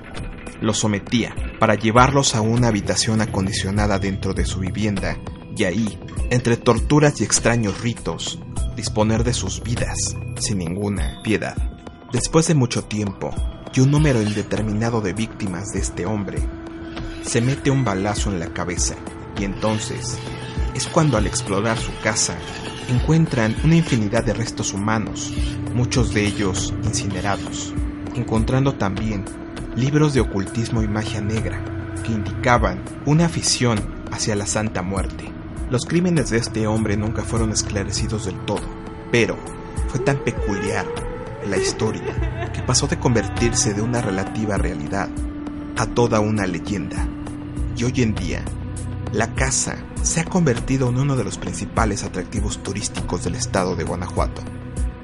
los 0.62 0.80
sometía 0.80 1.36
para 1.60 1.76
llevarlos 1.76 2.36
a 2.36 2.42
una 2.42 2.70
habitación 2.70 3.22
acondicionada 3.22 4.00
dentro 4.00 4.34
de 4.34 4.46
su 4.46 4.60
vivienda 4.60 5.18
y 5.58 5.64
ahí, 5.64 6.00
entre 6.30 6.58
torturas 6.58 7.20
y 7.22 7.24
extraños 7.24 7.82
ritos, 7.82 8.40
disponer 8.76 9.24
de 9.24 9.34
sus 9.34 9.62
vidas 9.64 9.98
sin 10.40 10.60
ninguna 10.60 11.22
piedad. 11.24 11.56
Después 12.12 12.48
de 12.48 12.56
mucho 12.56 12.84
tiempo 12.84 13.34
y 13.76 13.82
un 13.82 13.92
número 13.92 14.22
indeterminado 14.22 15.02
de 15.02 15.14
víctimas 15.14 15.74
de 15.74 15.80
este 15.80 16.06
hombre, 16.06 16.40
se 17.24 17.42
mete 17.42 17.72
un 17.72 17.84
balazo 17.84 18.32
en 18.32 18.40
la 18.40 18.48
cabeza 18.48 18.96
y 19.38 19.44
entonces 19.44 20.18
es 20.74 20.88
cuando 20.88 21.18
al 21.18 21.28
explorar 21.28 21.78
su 21.78 21.92
casa 22.02 22.38
encuentran 22.90 23.56
una 23.64 23.76
infinidad 23.76 24.24
de 24.24 24.34
restos 24.34 24.74
humanos, 24.74 25.34
muchos 25.74 26.14
de 26.14 26.26
ellos 26.26 26.74
incinerados, 26.84 27.74
encontrando 28.16 28.76
también 28.76 29.26
libros 29.76 30.14
de 30.14 30.22
ocultismo 30.22 30.82
y 30.82 30.88
magia 30.88 31.20
negra 31.20 31.62
que 32.06 32.14
indicaban 32.14 32.82
una 33.06 33.26
afición 33.26 33.80
hacia 34.12 34.36
la 34.36 34.46
Santa 34.46 34.84
Muerte. 34.84 35.30
Los 35.70 35.86
crímenes 35.86 36.30
de 36.30 36.38
este 36.38 36.68
hombre 36.68 36.96
nunca 36.96 37.24
fueron 37.24 37.52
esclarecidos 37.52 38.26
del 38.26 38.40
todo, 38.46 38.64
pero 39.12 39.36
fue 39.90 40.00
tan 40.00 40.18
peculiar 40.20 40.86
la 41.48 41.58
historia 41.58 42.52
que 42.54 42.62
pasó 42.62 42.88
de 42.88 42.98
convertirse 42.98 43.74
de 43.74 43.82
una 43.82 44.02
relativa 44.02 44.58
realidad 44.58 45.10
a 45.78 45.86
toda 45.86 46.20
una 46.20 46.48
leyenda. 46.48 47.08
Y 47.78 47.84
hoy 47.84 48.02
en 48.02 48.16
día, 48.16 48.44
la 49.12 49.34
casa 49.34 49.78
se 50.02 50.22
ha 50.22 50.26
convertido 50.26 50.90
en 50.90 50.98
uno 50.98 51.16
de 51.16 51.24
los 51.24 51.38
principales 51.38 52.04
atractivos 52.04 52.64
turísticos 52.64 53.24
del 53.24 53.36
estado 53.36 53.76
de 53.76 53.84
Guanajuato, 53.84 54.42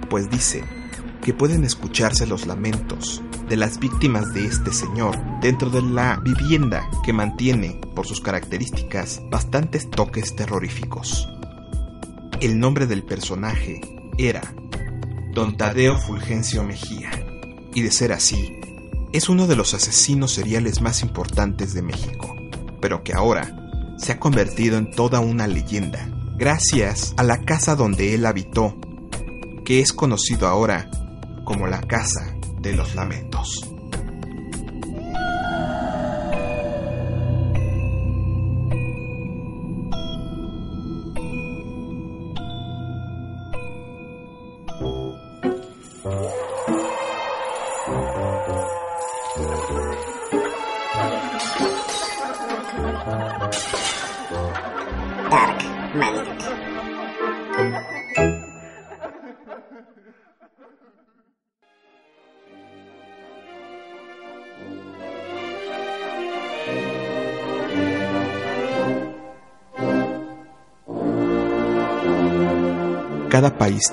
pues 0.09 0.29
dice 0.29 0.63
que 1.21 1.33
pueden 1.33 1.63
escucharse 1.63 2.25
los 2.25 2.47
lamentos 2.47 3.21
de 3.47 3.57
las 3.57 3.79
víctimas 3.79 4.33
de 4.33 4.45
este 4.45 4.73
señor 4.73 5.17
dentro 5.41 5.69
de 5.69 5.81
la 5.81 6.19
vivienda 6.23 6.89
que 7.03 7.13
mantiene, 7.13 7.79
por 7.95 8.07
sus 8.07 8.21
características, 8.21 9.21
bastantes 9.29 9.89
toques 9.89 10.35
terroríficos. 10.35 11.27
El 12.39 12.59
nombre 12.59 12.87
del 12.87 13.03
personaje 13.03 13.81
era 14.17 14.41
Don 15.33 15.55
Tadeo 15.55 15.97
Fulgencio 15.97 16.63
Mejía, 16.63 17.09
y 17.73 17.81
de 17.81 17.91
ser 17.91 18.11
así, 18.11 18.53
es 19.13 19.29
uno 19.29 19.47
de 19.47 19.55
los 19.55 19.73
asesinos 19.73 20.33
seriales 20.33 20.81
más 20.81 21.03
importantes 21.03 21.73
de 21.73 21.81
México, 21.81 22.35
pero 22.81 23.01
que 23.03 23.13
ahora 23.13 23.95
se 23.97 24.11
ha 24.11 24.19
convertido 24.19 24.77
en 24.77 24.91
toda 24.91 25.21
una 25.21 25.47
leyenda, 25.47 26.09
gracias 26.37 27.13
a 27.15 27.23
la 27.23 27.41
casa 27.41 27.77
donde 27.77 28.13
él 28.13 28.25
habitó, 28.25 28.75
que 29.63 29.79
es 29.79 29.93
conocido 29.93 30.47
ahora 30.47 30.91
como 31.45 31.67
la 31.67 31.81
Casa 31.81 32.35
de 32.59 32.73
los 32.73 32.93
Lamentos. 32.95 33.71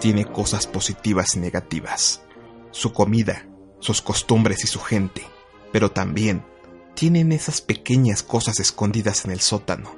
Tiene 0.01 0.25
cosas 0.25 0.67
positivas 0.67 1.37
y 1.37 1.41
negativas. 1.41 2.23
Su 2.71 2.93
comida, 2.93 3.47
sus 3.81 4.03
costumbres 4.03 4.65
y 4.65 4.67
su 4.67 4.81
gente. 4.81 5.23
Pero 5.73 5.91
también 5.91 6.45
tienen 6.95 7.33
esas 7.33 7.61
pequeñas 7.61 8.23
cosas 8.23 8.59
escondidas 8.59 9.25
en 9.25 9.31
el 9.31 9.41
sótano, 9.41 9.95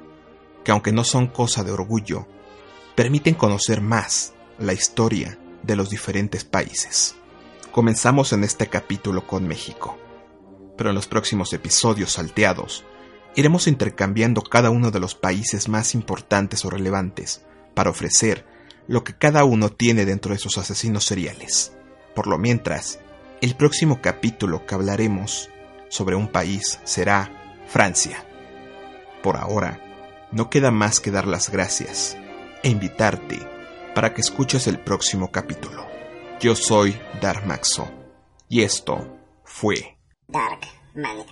que 0.63 0.71
aunque 0.71 0.91
no 0.91 1.03
son 1.03 1.27
cosa 1.27 1.63
de 1.63 1.71
orgullo, 1.71 2.27
permiten 2.95 3.33
conocer 3.33 3.81
más 3.81 4.33
la 4.59 4.73
historia 4.73 5.39
de 5.63 5.75
los 5.75 5.89
diferentes 5.89 6.43
países. 6.43 7.15
Comenzamos 7.71 8.33
en 8.33 8.43
este 8.43 8.67
capítulo 8.67 9.25
con 9.25 9.47
México, 9.47 9.97
pero 10.77 10.89
en 10.89 10.95
los 10.95 11.07
próximos 11.07 11.53
episodios 11.53 12.13
salteados 12.13 12.83
iremos 13.35 13.67
intercambiando 13.67 14.41
cada 14.41 14.69
uno 14.69 14.91
de 14.91 14.99
los 14.99 15.15
países 15.15 15.69
más 15.69 15.95
importantes 15.95 16.65
o 16.65 16.69
relevantes 16.69 17.45
para 17.73 17.89
ofrecer 17.89 18.45
lo 18.91 19.05
que 19.05 19.15
cada 19.15 19.45
uno 19.45 19.69
tiene 19.69 20.03
dentro 20.03 20.33
de 20.33 20.37
sus 20.37 20.57
asesinos 20.57 21.05
seriales. 21.05 21.71
Por 22.13 22.27
lo 22.27 22.37
mientras, 22.37 22.99
el 23.39 23.55
próximo 23.55 24.01
capítulo 24.01 24.65
que 24.65 24.75
hablaremos 24.75 25.49
sobre 25.87 26.17
un 26.17 26.27
país 26.27 26.77
será 26.83 27.31
Francia. 27.69 28.25
Por 29.23 29.37
ahora, 29.37 29.79
no 30.33 30.49
queda 30.49 30.71
más 30.71 30.99
que 30.99 31.09
dar 31.09 31.25
las 31.25 31.49
gracias 31.49 32.17
e 32.63 32.69
invitarte 32.69 33.39
para 33.95 34.13
que 34.13 34.19
escuches 34.19 34.67
el 34.67 34.77
próximo 34.77 35.31
capítulo. 35.31 35.87
Yo 36.41 36.53
soy 36.57 36.99
Darmaxo 37.21 37.89
y 38.49 38.63
esto 38.63 39.07
fue 39.45 39.97
Dark 40.27 40.67
Manic. 40.95 41.29